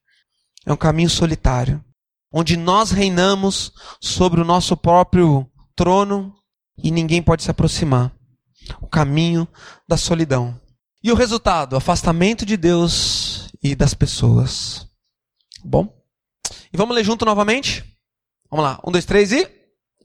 É 0.65 0.71
um 0.71 0.77
caminho 0.77 1.09
solitário. 1.09 1.83
Onde 2.37 2.57
nós 2.57 2.91
reinamos 2.91 3.71
sobre 4.01 4.41
o 4.41 4.43
nosso 4.43 4.75
próprio 4.75 5.49
trono 5.73 6.35
e 6.77 6.91
ninguém 6.91 7.23
pode 7.23 7.43
se 7.43 7.49
aproximar. 7.49 8.13
O 8.81 8.87
caminho 8.87 9.47
da 9.87 9.95
solidão. 9.95 10.59
E 11.01 11.13
o 11.13 11.15
resultado? 11.15 11.77
Afastamento 11.77 12.45
de 12.45 12.57
Deus 12.57 13.49
e 13.63 13.73
das 13.73 13.93
pessoas. 13.93 14.85
Bom? 15.63 15.95
E 16.73 16.75
vamos 16.75 16.93
ler 16.93 17.05
junto 17.05 17.23
novamente? 17.23 17.85
Vamos 18.51 18.65
lá. 18.65 18.81
Um, 18.85 18.91
dois, 18.91 19.05
três 19.05 19.31
e. 19.31 19.49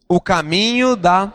O 0.09 0.21
caminho 0.21 0.95
da. 0.95 1.35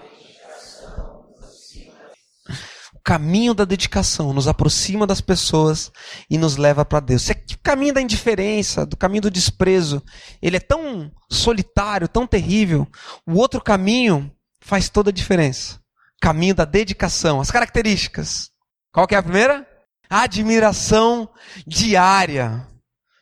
O 2.94 2.95
caminho 3.06 3.54
da 3.54 3.66
dedicação 3.66 4.34
nos 4.34 4.48
aproxima 4.48 5.06
das 5.06 5.22
pessoas 5.22 5.92
e 6.28 6.40
nos 6.40 6.58
leva 6.58 6.84
para 6.84 7.00
Deus. 7.00 7.30
O 7.30 7.60
caminho 7.62 7.94
da 7.94 8.02
indiferença, 8.02 8.84
do 8.84 8.98
caminho 8.98 9.22
do 9.22 9.32
desprezo, 9.32 10.02
ele 10.42 10.58
é 10.58 10.60
tão 10.60 11.12
solitário, 11.30 12.08
tão 12.08 12.26
terrível. 12.26 12.88
O 13.28 13.36
outro 13.36 13.62
caminho 13.62 14.32
faz 14.60 14.90
toda 14.90 15.12
a 15.12 15.14
diferença. 15.14 15.80
Caminho 16.20 16.56
da 16.56 16.66
dedicação, 16.66 17.40
as 17.40 17.52
características. 17.52 18.50
Qual 18.92 19.06
que 19.06 19.14
é 19.14 19.20
a 19.20 19.24
primeira? 19.24 19.68
Admiração 20.10 21.30
diária. 21.68 22.68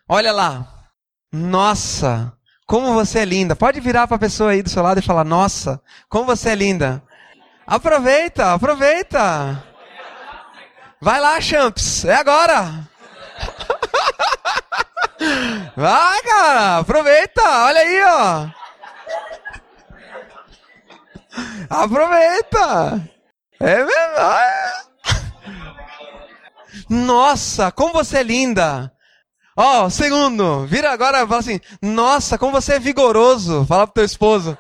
Olha 0.07 0.31
lá, 0.31 0.85
nossa, 1.29 2.31
como 2.65 2.93
você 2.93 3.19
é 3.19 3.25
linda. 3.25 3.53
Pode 3.53 3.81
virar 3.81 4.07
para 4.07 4.15
a 4.15 4.19
pessoa 4.19 4.51
aí 4.51 4.63
do 4.63 4.69
seu 4.69 4.81
lado 4.81 4.99
e 4.99 5.05
falar: 5.05 5.25
Nossa, 5.25 5.81
como 6.07 6.25
você 6.25 6.51
é 6.51 6.55
linda. 6.55 7.03
Aproveita, 7.67 8.53
aproveita. 8.53 9.72
Vai 11.03 11.19
lá, 11.19 11.41
Champs, 11.41 12.05
é 12.05 12.15
agora. 12.15 12.87
Vai, 15.75 16.21
cara, 16.21 16.77
aproveita, 16.77 17.41
olha 17.41 17.79
aí, 17.81 18.03
ó. 18.03 18.47
Aproveita. 21.69 23.03
É 23.59 23.83
mesmo. 23.83 23.93
Nossa, 26.89 27.69
como 27.69 27.91
você 27.91 28.19
é 28.19 28.23
linda. 28.23 28.89
Ó, 29.57 29.83
oh, 29.83 29.89
segundo, 29.89 30.65
vira 30.65 30.89
agora 30.93 31.21
e 31.21 31.27
fala 31.27 31.41
assim: 31.41 31.59
Nossa, 31.81 32.37
como 32.37 32.53
você 32.53 32.75
é 32.75 32.79
vigoroso. 32.79 33.65
Fala 33.65 33.85
pro 33.85 33.95
teu 33.95 34.05
esposo. 34.05 34.57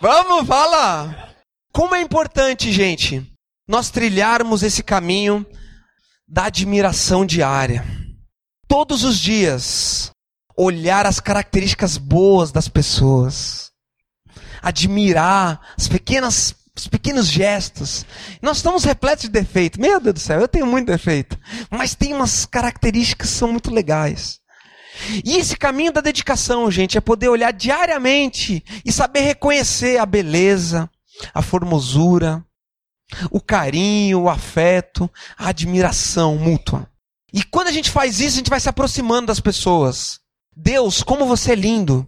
Vamos, 0.00 0.48
fala. 0.48 1.29
Como 1.72 1.94
é 1.94 2.00
importante, 2.00 2.72
gente, 2.72 3.26
nós 3.66 3.90
trilharmos 3.90 4.62
esse 4.62 4.82
caminho 4.82 5.46
da 6.26 6.44
admiração 6.44 7.24
diária. 7.24 7.84
Todos 8.66 9.04
os 9.04 9.18
dias, 9.18 10.10
olhar 10.56 11.06
as 11.06 11.20
características 11.20 11.96
boas 11.96 12.52
das 12.52 12.68
pessoas. 12.68 13.70
Admirar 14.62 15.60
as 15.76 15.88
pequenas 15.88 16.54
os 16.76 16.86
pequenos 16.86 17.26
gestos. 17.26 18.06
Nós 18.40 18.58
estamos 18.58 18.84
repletos 18.84 19.24
de 19.24 19.30
defeito. 19.30 19.80
Meu 19.80 20.00
Deus 20.00 20.14
do 20.14 20.20
céu, 20.20 20.40
eu 20.40 20.48
tenho 20.48 20.66
muito 20.66 20.86
defeito. 20.86 21.38
Mas 21.68 21.94
tem 21.94 22.14
umas 22.14 22.46
características 22.46 23.28
que 23.28 23.36
são 23.36 23.52
muito 23.52 23.70
legais. 23.70 24.40
E 25.24 25.36
esse 25.36 25.56
caminho 25.56 25.92
da 25.92 26.00
dedicação, 26.00 26.70
gente, 26.70 26.96
é 26.96 27.00
poder 27.00 27.28
olhar 27.28 27.52
diariamente 27.52 28.64
e 28.84 28.92
saber 28.92 29.20
reconhecer 29.20 29.98
a 29.98 30.06
beleza, 30.06 30.88
a 31.32 31.42
formosura, 31.42 32.44
o 33.30 33.40
carinho, 33.40 34.22
o 34.22 34.28
afeto, 34.28 35.10
a 35.36 35.48
admiração 35.48 36.36
mútua. 36.36 36.88
E 37.32 37.42
quando 37.44 37.68
a 37.68 37.72
gente 37.72 37.90
faz 37.90 38.20
isso, 38.20 38.34
a 38.34 38.38
gente 38.38 38.50
vai 38.50 38.60
se 38.60 38.68
aproximando 38.68 39.26
das 39.26 39.40
pessoas. 39.40 40.20
Deus, 40.56 41.02
como 41.02 41.26
você 41.26 41.52
é 41.52 41.54
lindo. 41.54 42.06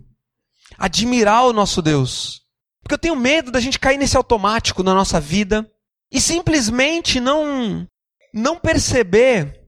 Admirar 0.79 1.45
o 1.45 1.53
nosso 1.53 1.81
Deus. 1.81 2.43
Porque 2.83 2.95
eu 2.95 2.99
tenho 2.99 3.17
medo 3.17 3.51
da 3.51 3.61
gente 3.61 3.79
cair 3.79 3.99
nesse 3.99 4.17
automático 4.17 4.83
na 4.83 4.95
nossa 4.95 5.21
vida 5.21 5.71
e 6.11 6.21
simplesmente 6.21 7.21
não 7.21 7.87
não 8.35 8.59
perceber 8.59 9.63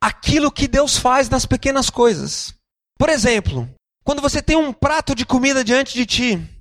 aquilo 0.00 0.52
que 0.52 0.68
Deus 0.68 0.96
faz 0.96 1.28
nas 1.28 1.46
pequenas 1.46 1.90
coisas. 1.90 2.54
Por 2.98 3.08
exemplo, 3.08 3.68
quando 4.04 4.22
você 4.22 4.42
tem 4.42 4.56
um 4.56 4.72
prato 4.72 5.14
de 5.14 5.24
comida 5.24 5.64
diante 5.64 5.94
de 5.94 6.06
ti, 6.06 6.59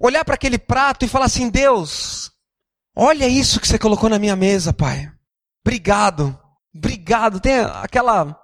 olhar 0.00 0.24
para 0.24 0.34
aquele 0.34 0.58
prato 0.58 1.04
e 1.04 1.08
falar 1.08 1.26
assim: 1.26 1.48
Deus, 1.48 2.30
olha 2.96 3.28
isso 3.28 3.60
que 3.60 3.68
você 3.68 3.78
colocou 3.78 4.08
na 4.08 4.18
minha 4.18 4.36
mesa, 4.36 4.72
Pai. 4.72 5.10
Obrigado, 5.64 6.38
obrigado. 6.74 7.40
Tem 7.40 7.60
aquela 7.60 8.40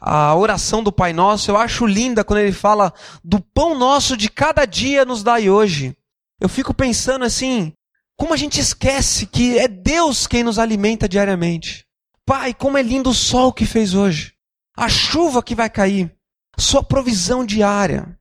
a 0.00 0.34
oração 0.34 0.82
do 0.82 0.92
Pai 0.92 1.12
Nosso, 1.12 1.50
eu 1.50 1.56
acho 1.56 1.84
linda 1.84 2.22
quando 2.22 2.38
ele 2.38 2.52
fala 2.52 2.92
do 3.24 3.40
pão 3.40 3.76
nosso 3.76 4.16
de 4.16 4.30
cada 4.30 4.64
dia 4.64 5.04
nos 5.04 5.22
dai 5.22 5.50
hoje. 5.50 5.96
Eu 6.40 6.48
fico 6.48 6.72
pensando 6.72 7.24
assim, 7.24 7.72
como 8.16 8.32
a 8.32 8.36
gente 8.36 8.60
esquece 8.60 9.26
que 9.26 9.58
é 9.58 9.66
Deus 9.66 10.26
quem 10.26 10.44
nos 10.44 10.58
alimenta 10.58 11.08
diariamente. 11.08 11.84
Pai, 12.24 12.54
como 12.54 12.78
é 12.78 12.82
lindo 12.82 13.10
o 13.10 13.14
sol 13.14 13.52
que 13.52 13.66
fez 13.66 13.94
hoje. 13.94 14.32
A 14.76 14.88
chuva 14.88 15.42
que 15.42 15.54
vai 15.54 15.68
cair. 15.68 16.14
Sua 16.56 16.82
provisão 16.82 17.44
diária. 17.44 18.16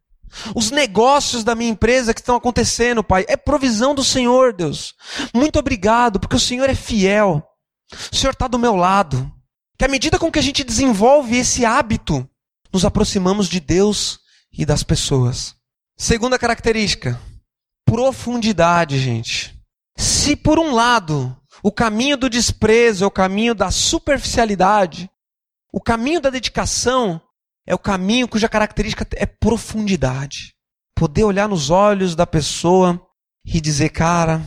Os 0.55 0.71
negócios 0.71 1.43
da 1.43 1.55
minha 1.55 1.71
empresa 1.71 2.13
que 2.13 2.19
estão 2.19 2.36
acontecendo, 2.36 3.03
Pai, 3.03 3.25
é 3.27 3.36
provisão 3.36 3.93
do 3.95 4.03
Senhor, 4.03 4.53
Deus. 4.53 4.93
Muito 5.34 5.59
obrigado, 5.59 6.19
porque 6.19 6.36
o 6.36 6.39
Senhor 6.39 6.69
é 6.69 6.75
fiel. 6.75 7.43
O 8.11 8.15
Senhor 8.15 8.34
está 8.34 8.47
do 8.47 8.59
meu 8.59 8.75
lado. 8.75 9.32
que 9.77 9.86
à 9.86 9.88
medida 9.88 10.19
com 10.19 10.32
que 10.32 10.39
a 10.39 10.41
gente 10.41 10.63
desenvolve 10.63 11.38
esse 11.38 11.65
hábito, 11.65 12.27
nos 12.71 12.86
aproximamos 12.86 13.47
de 13.47 13.59
Deus 13.59 14.19
e 14.51 14.65
das 14.65 14.84
pessoas. 14.84 15.55
Segunda 15.97 16.38
característica, 16.38 17.19
profundidade, 17.86 18.99
gente. 18.99 19.57
Se 19.97 20.36
por 20.36 20.59
um 20.59 20.73
lado 20.73 21.36
o 21.61 21.71
caminho 21.71 22.15
do 22.15 22.30
desprezo 22.30 23.03
é 23.03 23.07
o 23.07 23.11
caminho 23.11 23.53
da 23.53 23.71
superficialidade, 23.71 25.09
o 25.73 25.82
caminho 25.82 26.21
da 26.21 26.30
dedicação 26.30 27.21
é 27.70 27.76
o 27.76 27.80
caminho 27.80 28.28
cuja 28.28 28.49
característica 28.49 29.07
é 29.11 29.28
profundidade. 29.28 30.55
Poder 30.95 31.24
olhar 31.24 31.47
nos 31.47 31.70
olhos 31.70 32.15
da 32.15 32.26
pessoa 32.26 32.99
e 33.45 33.61
dizer, 33.61 33.89
cara, 33.89 34.41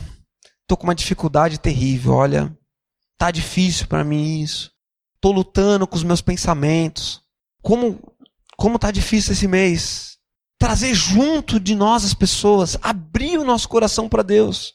tô 0.67 0.75
com 0.75 0.83
uma 0.83 0.93
dificuldade 0.93 1.57
terrível, 1.57 2.11
olha, 2.11 2.55
tá 3.17 3.31
difícil 3.31 3.87
para 3.87 4.03
mim 4.03 4.41
isso. 4.41 4.73
Tô 5.21 5.31
lutando 5.31 5.87
com 5.87 5.95
os 5.95 6.03
meus 6.03 6.19
pensamentos. 6.19 7.21
Como 7.61 7.97
como 8.57 8.77
tá 8.77 8.91
difícil 8.91 9.31
esse 9.31 9.47
mês. 9.47 10.17
Trazer 10.59 10.93
junto 10.93 11.61
de 11.61 11.75
nós 11.75 12.03
as 12.03 12.13
pessoas, 12.13 12.77
abrir 12.81 13.37
o 13.37 13.45
nosso 13.45 13.69
coração 13.69 14.09
para 14.09 14.21
Deus. 14.21 14.73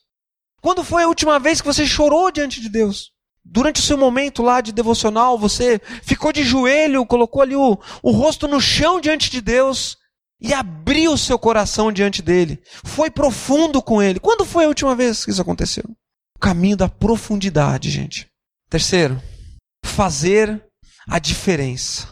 Quando 0.62 0.82
foi 0.82 1.02
a 1.02 1.08
última 1.08 1.38
vez 1.38 1.60
que 1.60 1.66
você 1.66 1.86
chorou 1.86 2.30
diante 2.30 2.62
de 2.62 2.70
Deus? 2.70 3.12
Durante 3.50 3.80
o 3.80 3.84
seu 3.84 3.96
momento 3.96 4.42
lá 4.42 4.60
de 4.60 4.72
devocional, 4.72 5.38
você 5.38 5.80
ficou 6.02 6.32
de 6.32 6.44
joelho, 6.44 7.06
colocou 7.06 7.40
ali 7.40 7.56
o, 7.56 7.78
o 8.02 8.10
rosto 8.10 8.46
no 8.46 8.60
chão 8.60 9.00
diante 9.00 9.30
de 9.30 9.40
Deus 9.40 9.96
e 10.38 10.52
abriu 10.52 11.12
o 11.12 11.18
seu 11.18 11.38
coração 11.38 11.90
diante 11.90 12.20
dele. 12.20 12.60
Foi 12.84 13.10
profundo 13.10 13.82
com 13.82 14.02
ele. 14.02 14.20
Quando 14.20 14.44
foi 14.44 14.64
a 14.64 14.68
última 14.68 14.94
vez 14.94 15.24
que 15.24 15.30
isso 15.30 15.40
aconteceu? 15.40 15.84
O 16.36 16.38
caminho 16.38 16.76
da 16.76 16.90
profundidade, 16.90 17.90
gente. 17.90 18.28
Terceiro, 18.68 19.20
fazer 19.82 20.62
a 21.08 21.18
diferença. 21.18 22.06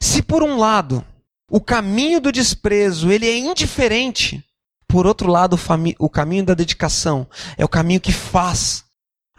Se 0.00 0.22
por 0.22 0.42
um 0.42 0.56
lado 0.56 1.04
o 1.50 1.60
caminho 1.60 2.20
do 2.20 2.32
desprezo 2.32 3.12
ele 3.12 3.28
é 3.28 3.36
indiferente, 3.36 4.42
por 4.88 5.06
outro 5.06 5.30
lado 5.30 5.56
o, 5.56 6.06
o 6.06 6.08
caminho 6.08 6.44
da 6.44 6.54
dedicação 6.54 7.28
é 7.58 7.64
o 7.64 7.68
caminho 7.68 8.00
que 8.00 8.12
faz 8.12 8.84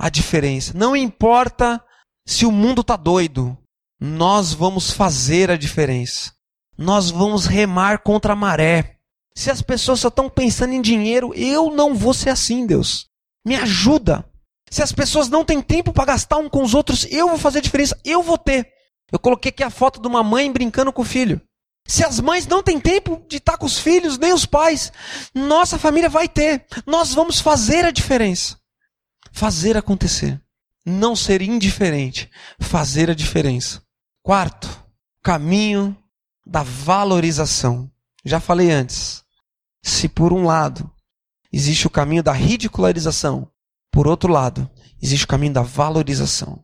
a 0.02 0.10
diferença. 0.10 0.74
Não 0.76 0.96
importa 0.96 1.80
se 2.26 2.44
o 2.44 2.52
mundo 2.52 2.82
está 2.82 2.96
doido, 2.96 3.56
nós 4.00 4.52
vamos 4.52 4.90
fazer 4.90 5.52
a 5.52 5.56
diferença. 5.56 6.34
Nós 6.76 7.12
vamos 7.12 7.46
remar 7.46 8.00
contra 8.00 8.34
a 8.34 8.36
maré. 8.36 8.96
Se 9.36 9.52
as 9.52 9.62
pessoas 9.62 10.00
só 10.00 10.08
estão 10.08 10.28
pensando 10.28 10.74
em 10.74 10.82
dinheiro, 10.82 11.32
eu 11.36 11.70
não 11.70 11.94
vou 11.94 12.16
ser 12.16 12.32
assim, 12.32 12.66
Deus. 12.66 13.06
Me 13.46 13.56
ajuda. 13.56 14.26
Se 14.72 14.82
as 14.82 14.92
pessoas 14.92 15.30
não 15.30 15.46
têm 15.46 15.62
tempo 15.62 15.94
para 15.94 16.06
gastar 16.06 16.38
um 16.38 16.50
com 16.50 16.64
os 16.64 16.74
outros, 16.74 17.06
eu 17.12 17.28
vou 17.30 17.38
fazer 17.38 17.60
a 17.60 17.62
diferença. 17.62 18.00
Eu 18.04 18.24
vou 18.24 18.40
ter. 18.40 18.68
Eu 19.12 19.20
coloquei 19.20 19.50
aqui 19.50 19.64
a 19.64 19.70
foto 19.70 20.02
de 20.02 20.08
uma 20.08 20.24
mãe 20.24 20.52
brincando 20.52 20.92
com 20.92 21.04
o 21.04 21.06
filho. 21.06 21.40
Se 21.88 22.04
as 22.04 22.20
mães 22.20 22.48
não 22.48 22.64
têm 22.64 22.80
tempo 22.80 23.24
de 23.30 23.38
estar 23.38 23.56
com 23.56 23.68
os 23.68 23.78
filhos, 23.78 24.18
nem 24.18 24.34
os 24.34 24.48
pais, 24.48 24.92
nossa 25.36 25.78
família 25.78 26.10
vai 26.10 26.28
ter. 26.28 26.66
Nós 26.88 27.14
vamos 27.14 27.40
fazer 27.40 27.86
a 27.86 27.92
diferença. 27.92 28.61
Fazer 29.32 29.78
acontecer. 29.78 30.42
Não 30.86 31.16
ser 31.16 31.42
indiferente. 31.42 32.30
Fazer 32.60 33.10
a 33.10 33.16
diferença. 33.16 33.82
Quarto, 34.22 34.70
caminho 35.24 35.96
da 36.46 36.64
valorização. 36.64 37.90
Já 38.24 38.40
falei 38.40 38.72
antes. 38.72 39.24
Se 39.82 40.08
por 40.08 40.32
um 40.32 40.46
lado 40.46 40.92
existe 41.52 41.88
o 41.88 41.90
caminho 41.90 42.24
da 42.24 42.32
ridicularização, 42.32 43.50
por 43.92 44.08
outro 44.08 44.32
lado, 44.32 44.70
existe 45.02 45.26
o 45.26 45.28
caminho 45.28 45.54
da 45.54 45.62
valorização 45.62 46.64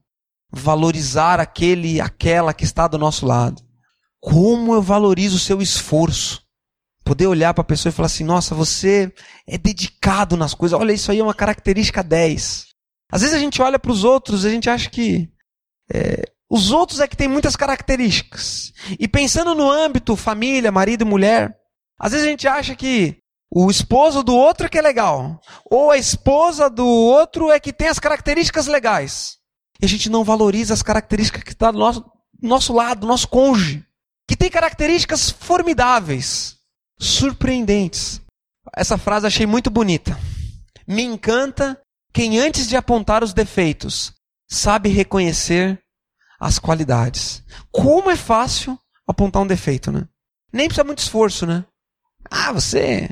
valorizar 0.52 1.40
aquele, 1.40 2.00
aquela 2.00 2.54
que 2.54 2.64
está 2.64 2.88
do 2.88 2.98
nosso 2.98 3.26
lado. 3.26 3.62
Como 4.20 4.74
eu 4.74 4.82
valorizo 4.82 5.36
o 5.36 5.40
seu 5.40 5.62
esforço. 5.62 6.42
Poder 7.08 7.26
olhar 7.26 7.54
para 7.54 7.62
a 7.62 7.66
pessoa 7.66 7.90
e 7.90 7.94
falar 7.94 8.08
assim: 8.08 8.26
nossa, 8.26 8.54
você 8.54 9.14
é 9.48 9.58
dedicado 9.58 10.36
nas 10.36 10.54
coisas. 10.54 10.78
Olha, 10.78 10.92
isso 10.92 11.10
aí 11.10 11.20
é 11.20 11.24
uma 11.24 11.34
característica 11.34 12.04
10. 12.04 12.68
Às 13.10 13.22
vezes 13.22 13.34
a 13.34 13.40
gente 13.40 13.62
olha 13.62 13.80
para 13.80 13.92
os 13.92 14.04
outros 14.04 14.44
e 14.44 14.48
a 14.48 14.50
gente 14.50 14.70
acha 14.70 14.90
que 14.90 15.30
é, 15.90 16.24
os 16.50 16.70
outros 16.72 17.00
é 17.00 17.08
que 17.08 17.16
tem 17.16 17.30
muitas 17.30 17.56
características. 17.56 18.74
E 19.00 19.08
pensando 19.08 19.56
no 19.56 19.72
âmbito 19.72 20.18
família, 20.18 20.70
marido 20.70 21.04
e 21.04 21.06
mulher, 21.06 21.56
às 21.98 22.12
vezes 22.12 22.28
a 22.28 22.30
gente 22.30 22.46
acha 22.46 22.76
que 22.76 23.20
o 23.50 23.72
esposo 23.72 24.22
do 24.22 24.36
outro 24.36 24.66
é 24.66 24.70
que 24.70 24.78
é 24.78 24.82
legal. 24.82 25.40
Ou 25.72 25.92
a 25.92 25.98
esposa 25.98 26.70
do 26.70 26.86
outro 26.86 27.50
é 27.50 27.58
que 27.58 27.72
tem 27.72 27.88
as 27.88 28.00
características 28.00 28.68
legais. 28.68 29.38
E 29.82 29.86
a 29.86 29.88
gente 29.88 30.10
não 30.10 30.26
valoriza 30.26 30.74
as 30.74 30.84
características 30.84 31.44
que 31.44 31.54
está 31.54 31.72
do 31.72 31.78
nosso, 31.78 32.02
do 32.02 32.48
nosso 32.50 32.74
lado, 32.74 33.02
do 33.02 33.08
nosso 33.08 33.30
cônjuge. 33.30 33.86
Que 34.28 34.36
tem 34.36 34.50
características 34.50 35.30
formidáveis, 35.30 36.57
surpreendentes. 37.00 38.22
Essa 38.76 38.98
frase 38.98 39.28
achei 39.28 39.46
muito 39.46 39.70
bonita. 39.70 40.18
Me 40.88 41.04
encanta 41.04 41.80
quem, 42.14 42.40
antes 42.40 42.68
de 42.68 42.76
apontar 42.76 43.24
os 43.24 43.34
defeitos, 43.34 44.14
sabe 44.50 44.90
reconhecer 44.90 45.80
as 46.40 46.60
qualidades. 46.60 47.44
Como 47.72 48.10
é 48.10 48.16
fácil 48.16 48.78
apontar 49.08 49.42
um 49.42 49.48
defeito, 49.48 49.92
né? 49.92 50.08
Nem 50.52 50.68
precisa 50.68 50.84
muito 50.84 51.00
esforço, 51.00 51.46
né? 51.46 51.66
Ah, 52.30 52.52
você. 52.52 53.10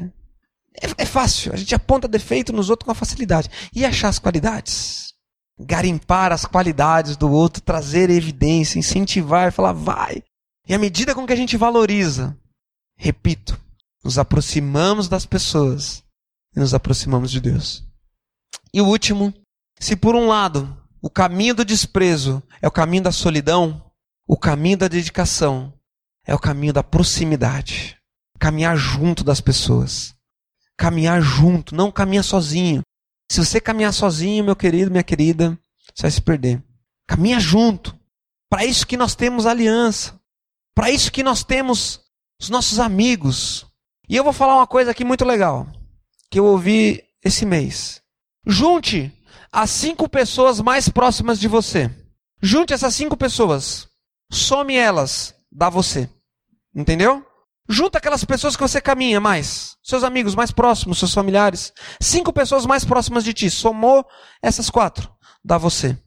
É, 0.81 1.03
é 1.03 1.05
fácil. 1.05 1.53
A 1.53 1.55
gente 1.55 1.73
aponta 1.75 2.07
defeito 2.07 2.53
nos 2.53 2.69
outros 2.69 2.85
com 2.85 2.93
facilidade. 2.93 3.49
E 3.73 3.85
achar 3.85 4.09
as 4.09 4.19
qualidades? 4.19 5.15
garimpar 5.59 6.31
as 6.31 6.45
qualidades 6.45 7.15
do 7.15 7.31
outro, 7.31 7.61
trazer 7.61 8.09
evidência, 8.09 8.79
incentivar, 8.79 9.51
falar, 9.51 9.73
vai. 9.73 10.23
E 10.67 10.73
à 10.73 10.77
medida 10.77 11.15
com 11.15 11.25
que 11.25 11.33
a 11.33 11.37
gente 11.37 11.57
valoriza, 11.57 12.37
repito, 12.97 13.59
nos 14.05 14.19
aproximamos 14.19 15.09
das 15.09 15.25
pessoas 15.25 16.03
e 16.55 16.59
nos 16.59 16.75
aproximamos 16.75 17.31
de 17.31 17.41
Deus. 17.41 17.83
E 18.71 18.79
o 18.79 18.85
último, 18.85 19.33
se 19.79 19.95
por 19.95 20.15
um 20.15 20.27
lado 20.27 20.77
o 21.01 21.09
caminho 21.09 21.55
do 21.55 21.65
desprezo 21.65 22.41
é 22.61 22.67
o 22.67 22.71
caminho 22.71 23.01
da 23.01 23.11
solidão, 23.11 23.83
o 24.27 24.37
caminho 24.37 24.77
da 24.77 24.87
dedicação 24.87 25.73
é 26.23 26.35
o 26.35 26.39
caminho 26.39 26.71
da 26.71 26.83
proximidade. 26.83 27.97
Caminhar 28.39 28.77
junto 28.77 29.23
das 29.23 29.41
pessoas. 29.41 30.13
Caminhar 30.77 31.19
junto, 31.19 31.73
não 31.73 31.91
caminhar 31.91 32.23
sozinho. 32.23 32.81
Se 33.31 33.43
você 33.43 33.59
caminhar 33.59 33.93
sozinho, 33.93 34.43
meu 34.43 34.55
querido, 34.55 34.91
minha 34.91 35.03
querida, 35.03 35.57
você 35.95 36.03
vai 36.03 36.11
se 36.11 36.21
perder. 36.21 36.63
Caminha 37.07 37.39
junto. 37.39 37.97
Para 38.51 38.65
isso 38.65 38.85
que 38.85 38.97
nós 38.97 39.15
temos 39.15 39.47
aliança. 39.47 40.19
Para 40.75 40.91
isso 40.91 41.11
que 41.11 41.23
nós 41.23 41.43
temos 41.43 42.01
os 42.39 42.49
nossos 42.49 42.79
amigos. 42.79 43.65
E 44.07 44.15
eu 44.15 44.23
vou 44.23 44.33
falar 44.33 44.55
uma 44.55 44.67
coisa 44.67 44.91
aqui 44.91 45.03
muito 45.03 45.25
legal, 45.25 45.67
que 46.29 46.39
eu 46.39 46.45
ouvi 46.45 47.03
esse 47.23 47.45
mês. 47.45 48.01
Junte 48.45 49.11
as 49.51 49.69
cinco 49.69 50.07
pessoas 50.07 50.59
mais 50.61 50.87
próximas 50.89 51.39
de 51.39 51.47
você. 51.47 51.89
Junte 52.41 52.73
essas 52.73 52.93
cinco 52.93 53.17
pessoas. 53.17 53.87
Some 54.31 54.75
elas, 54.75 55.33
dá 55.51 55.69
você. 55.69 56.09
Entendeu? 56.75 57.25
Junta 57.67 57.97
aquelas 57.97 58.23
pessoas 58.23 58.55
que 58.55 58.61
você 58.61 58.79
caminha 58.79 59.19
mais, 59.19 59.75
seus 59.81 60.03
amigos 60.03 60.35
mais 60.35 60.51
próximos, 60.51 60.99
seus 60.99 61.13
familiares. 61.13 61.73
Cinco 61.99 62.31
pessoas 62.31 62.65
mais 62.65 62.85
próximas 62.85 63.23
de 63.23 63.33
ti. 63.33 63.49
Somou 63.49 64.05
essas 64.41 64.69
quatro, 64.69 65.09
dá 65.43 65.57
você. 65.57 65.97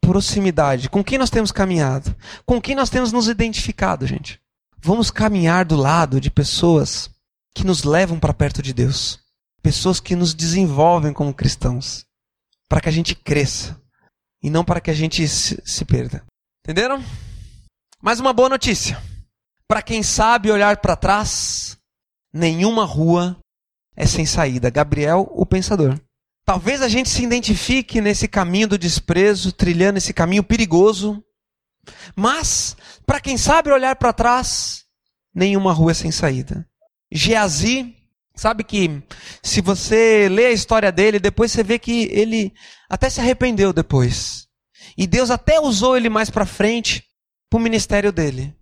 Proximidade. 0.00 0.88
Com 0.88 1.02
quem 1.02 1.18
nós 1.18 1.30
temos 1.30 1.50
caminhado? 1.50 2.14
Com 2.46 2.60
quem 2.60 2.76
nós 2.76 2.90
temos 2.90 3.12
nos 3.12 3.26
identificado, 3.26 4.06
gente? 4.06 4.40
Vamos 4.78 5.10
caminhar 5.10 5.64
do 5.64 5.76
lado 5.76 6.20
de 6.20 6.30
pessoas 6.30 7.10
que 7.54 7.64
nos 7.64 7.84
levam 7.84 8.18
para 8.18 8.34
perto 8.34 8.62
de 8.62 8.72
Deus. 8.72 9.20
Pessoas 9.62 10.00
que 10.00 10.16
nos 10.16 10.34
desenvolvem 10.34 11.12
como 11.12 11.34
cristãos. 11.34 12.04
Para 12.68 12.80
que 12.80 12.88
a 12.88 12.92
gente 12.92 13.14
cresça. 13.14 13.80
E 14.42 14.50
não 14.50 14.64
para 14.64 14.80
que 14.80 14.90
a 14.90 14.94
gente 14.94 15.26
se, 15.28 15.60
se 15.64 15.84
perda. 15.84 16.24
Entenderam? 16.64 17.02
Mais 18.00 18.18
uma 18.18 18.32
boa 18.32 18.48
notícia. 18.48 19.00
Para 19.68 19.82
quem 19.82 20.02
sabe 20.02 20.50
olhar 20.50 20.78
para 20.78 20.96
trás, 20.96 21.78
nenhuma 22.32 22.84
rua 22.84 23.38
é 23.94 24.06
sem 24.06 24.26
saída. 24.26 24.70
Gabriel, 24.70 25.30
o 25.32 25.46
pensador. 25.46 25.98
Talvez 26.44 26.82
a 26.82 26.88
gente 26.88 27.08
se 27.08 27.22
identifique 27.22 28.00
nesse 28.00 28.26
caminho 28.26 28.66
do 28.66 28.78
desprezo, 28.78 29.52
trilhando 29.52 29.98
esse 29.98 30.12
caminho 30.12 30.42
perigoso. 30.42 31.22
Mas, 32.16 32.76
para 33.06 33.20
quem 33.20 33.38
sabe 33.38 33.70
olhar 33.70 33.94
para 33.96 34.12
trás, 34.12 34.84
nenhuma 35.34 35.72
rua 35.72 35.92
é 35.92 35.94
sem 35.94 36.10
saída. 36.10 36.68
Geazi, 37.14 37.94
sabe 38.34 38.64
que 38.64 39.02
se 39.42 39.60
você 39.60 40.28
lê 40.28 40.46
a 40.46 40.52
história 40.52 40.90
dele, 40.90 41.18
depois 41.18 41.52
você 41.52 41.62
vê 41.62 41.78
que 41.78 42.08
ele 42.10 42.52
até 42.88 43.10
se 43.10 43.20
arrependeu 43.20 43.72
depois. 43.72 44.46
E 44.96 45.06
Deus 45.06 45.30
até 45.30 45.60
usou 45.60 45.96
ele 45.96 46.08
mais 46.08 46.30
para 46.30 46.46
frente 46.46 47.04
para 47.50 47.58
o 47.58 47.60
ministério 47.60 48.12
dele. 48.12 48.54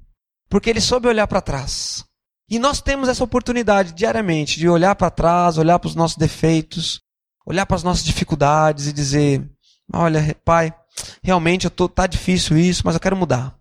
Porque 0.48 0.68
ele 0.68 0.80
soube 0.80 1.09
olhar 1.09 1.26
para 1.26 1.40
trás. 1.40 2.05
E 2.48 2.59
nós 2.59 2.80
temos 2.80 3.09
essa 3.09 3.22
oportunidade 3.22 3.92
diariamente 3.92 4.59
de 4.59 4.68
olhar 4.68 4.96
para 4.96 5.11
trás, 5.11 5.57
olhar 5.57 5.78
para 5.78 5.86
os 5.88 5.94
nossos 5.94 6.16
defeitos, 6.16 7.01
olhar 7.46 7.64
para 7.64 7.76
as 7.76 7.84
nossas 7.84 8.05
dificuldades 8.05 8.88
e 8.88 8.92
dizer: 8.92 9.48
Olha, 9.92 10.36
Pai, 10.44 10.74
realmente 11.22 11.66
eu 11.66 11.70
tô 11.70 11.88
tá 11.88 12.09
difícil 12.09 12.59
isso, 12.59 12.82
mas 12.84 12.94
eu 12.94 13.01
quero 13.01 13.16
mudar. 13.16 13.57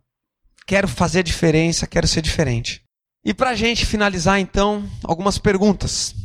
Quero 0.66 0.88
fazer 0.88 1.20
a 1.20 1.24
diferença, 1.24 1.86
quero 1.86 2.08
ser 2.08 2.24
diferente. 2.24 2.84
E 3.30 3.34
para 3.34 3.52
a 3.52 3.56
gente 3.56 3.86
finalizar, 3.86 4.40
então, 4.40 4.90
algumas 5.04 5.38
perguntas. 5.38 6.16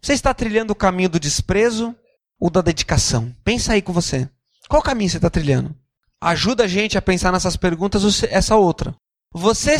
Você 0.00 0.12
está 0.12 0.32
trilhando 0.32 0.72
o 0.72 0.76
caminho 0.76 1.08
do 1.08 1.18
desprezo 1.18 1.92
ou 2.38 2.48
da 2.48 2.60
dedicação? 2.60 3.34
Pensa 3.42 3.72
aí 3.72 3.82
com 3.82 3.92
você. 3.92 4.30
Qual 4.68 4.80
caminho 4.80 5.10
você 5.10 5.16
está 5.16 5.28
trilhando? 5.28 5.74
Ajuda 6.20 6.62
a 6.62 6.68
gente 6.68 6.96
a 6.96 7.02
pensar 7.02 7.32
nessas 7.32 7.56
perguntas 7.56 8.04
ou 8.04 8.28
essa 8.30 8.54
outra. 8.54 8.94
Você 9.34 9.76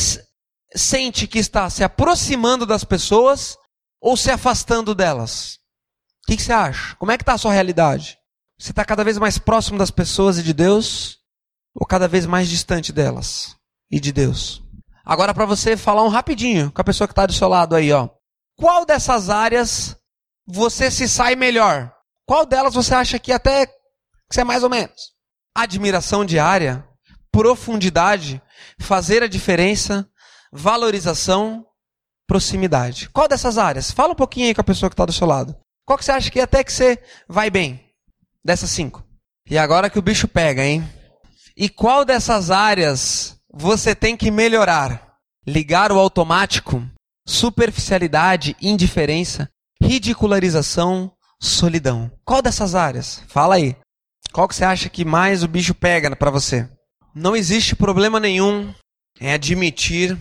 sente 0.75 1.29
que 1.29 1.39
está 1.39 1.71
se 1.71 1.85
aproximando 1.85 2.67
das 2.67 2.83
pessoas 2.83 3.57
ou 4.01 4.17
se 4.17 4.33
afastando 4.33 4.93
delas? 4.93 5.61
O 6.25 6.33
que, 6.33 6.37
que 6.37 6.43
você 6.43 6.53
acha? 6.53 6.97
Como 6.97 7.13
é 7.13 7.17
que 7.17 7.23
está 7.23 7.35
a 7.35 7.39
sua 7.39 7.53
realidade? 7.53 8.19
Você 8.59 8.73
está 8.73 8.85
cada 8.85 9.05
vez 9.05 9.19
mais 9.19 9.39
próximo 9.39 9.79
das 9.79 9.93
pessoas 9.93 10.37
e 10.37 10.43
de 10.43 10.53
Deus 10.53 11.19
ou 11.73 11.87
cada 11.87 12.09
vez 12.09 12.27
mais 12.27 12.49
distante 12.49 12.93
delas 12.93 13.55
e 13.89 14.01
de 14.01 14.11
Deus? 14.11 14.66
Agora 15.07 15.33
para 15.33 15.47
você 15.47 15.77
falar 15.77 16.03
um 16.03 16.09
rapidinho 16.09 16.73
com 16.73 16.81
a 16.81 16.85
pessoa 16.85 17.07
que 17.07 17.13
está 17.13 17.25
do 17.27 17.33
seu 17.33 17.47
lado 17.47 17.77
aí, 17.77 17.93
ó. 17.93 18.09
Qual 18.59 18.85
dessas 18.85 19.31
áreas 19.31 19.97
você 20.45 20.91
se 20.91 21.09
sai 21.09 21.37
melhor? 21.37 21.95
Qual 22.27 22.45
delas 22.45 22.75
você 22.75 22.93
acha 22.93 23.17
que 23.17 23.31
até 23.31 23.67
que 23.67 23.73
você 24.29 24.41
é 24.41 24.45
mais 24.45 24.65
ou 24.65 24.69
menos? 24.69 25.13
Admiração 25.55 26.25
diária, 26.25 26.85
profundidade, 27.31 28.43
fazer 28.81 29.23
a 29.23 29.29
diferença, 29.29 30.09
valorização, 30.53 31.65
proximidade. 32.27 33.09
Qual 33.11 33.29
dessas 33.29 33.59
áreas? 33.59 33.93
Fala 33.93 34.13
um 34.13 34.17
pouquinho 34.17 34.49
aí 34.49 34.55
com 34.55 34.61
a 34.61 34.65
pessoa 34.65 34.91
que 34.91 34.95
está 34.95 35.05
do 35.05 35.13
seu 35.13 35.27
lado. 35.27 35.57
Qual 35.85 35.97
que 35.97 36.05
você 36.05 36.11
acha 36.11 36.33
que 36.33 36.41
até 36.41 36.65
que 36.65 36.73
você 36.73 37.01
vai 37.29 37.49
bem? 37.49 37.81
Dessas 38.45 38.71
cinco. 38.71 39.05
E 39.49 39.57
agora 39.57 39.89
que 39.89 40.01
o 40.01 40.03
bicho 40.03 40.27
pega, 40.27 40.65
hein? 40.65 40.85
E 41.57 41.69
qual 41.69 42.05
dessas 42.05 42.51
áreas 42.51 43.36
você 43.59 43.95
tem 43.95 44.17
que 44.17 44.31
melhorar. 44.31 45.17
Ligar 45.47 45.91
o 45.91 45.99
automático, 45.99 46.85
superficialidade, 47.27 48.55
indiferença, 48.61 49.49
ridicularização, 49.81 51.13
solidão. 51.41 52.11
Qual 52.25 52.43
dessas 52.43 52.75
áreas? 52.75 53.23
Fala 53.29 53.55
aí. 53.55 53.77
Qual 54.33 54.47
que 54.47 54.55
você 54.55 54.65
acha 54.65 54.89
que 54.89 55.05
mais 55.05 55.43
o 55.43 55.49
bicho 55.49 55.75
pega 55.75 56.15
para 56.15 56.31
você? 56.31 56.69
Não 57.15 57.35
existe 57.35 57.75
problema 57.75 58.21
nenhum 58.21 58.75
em 59.19 59.33
admitir 59.33 60.19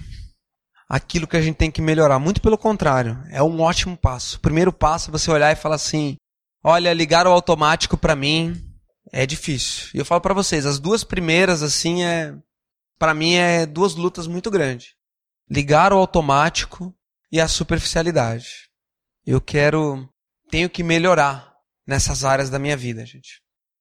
aquilo 0.88 1.28
que 1.28 1.36
a 1.36 1.42
gente 1.42 1.58
tem 1.58 1.70
que 1.72 1.82
melhorar. 1.82 2.20
Muito 2.20 2.42
pelo 2.42 2.58
contrário, 2.58 3.22
é 3.32 3.44
um 3.44 3.60
ótimo 3.60 3.98
passo. 3.98 4.38
O 4.38 4.40
primeiro 4.40 4.72
passo 4.72 5.10
é 5.10 5.12
você 5.12 5.30
olhar 5.30 5.52
e 5.52 5.58
falar 5.58 5.76
assim: 5.76 6.16
olha, 6.64 6.94
ligar 6.94 7.28
o 7.28 7.32
automático 7.32 7.98
para 7.98 8.16
mim 8.16 8.56
é 9.12 9.26
difícil. 9.26 9.90
E 9.94 9.98
eu 9.98 10.06
falo 10.06 10.22
para 10.22 10.34
vocês, 10.34 10.66
as 10.66 10.80
duas 10.80 11.04
primeiras 11.04 11.62
assim 11.62 12.04
é 12.04 12.34
para 13.06 13.14
mim 13.14 13.36
é 13.36 13.68
duas 13.68 13.94
lutas 13.94 14.26
muito 14.26 14.50
grandes. 14.50 14.96
Ligar 15.48 15.94
o 15.94 15.98
automático 15.98 16.92
e 17.32 17.40
a 17.40 17.48
superficialidade. 17.48 18.68
Eu 19.24 19.40
quero, 19.40 20.10
tenho 20.50 20.68
que 20.68 20.82
melhorar 20.82 21.54
nessas 21.86 22.24
áreas 22.24 22.50
da 22.50 22.58
minha 22.58 22.76
vida, 22.76 23.06
gente. 23.06 23.44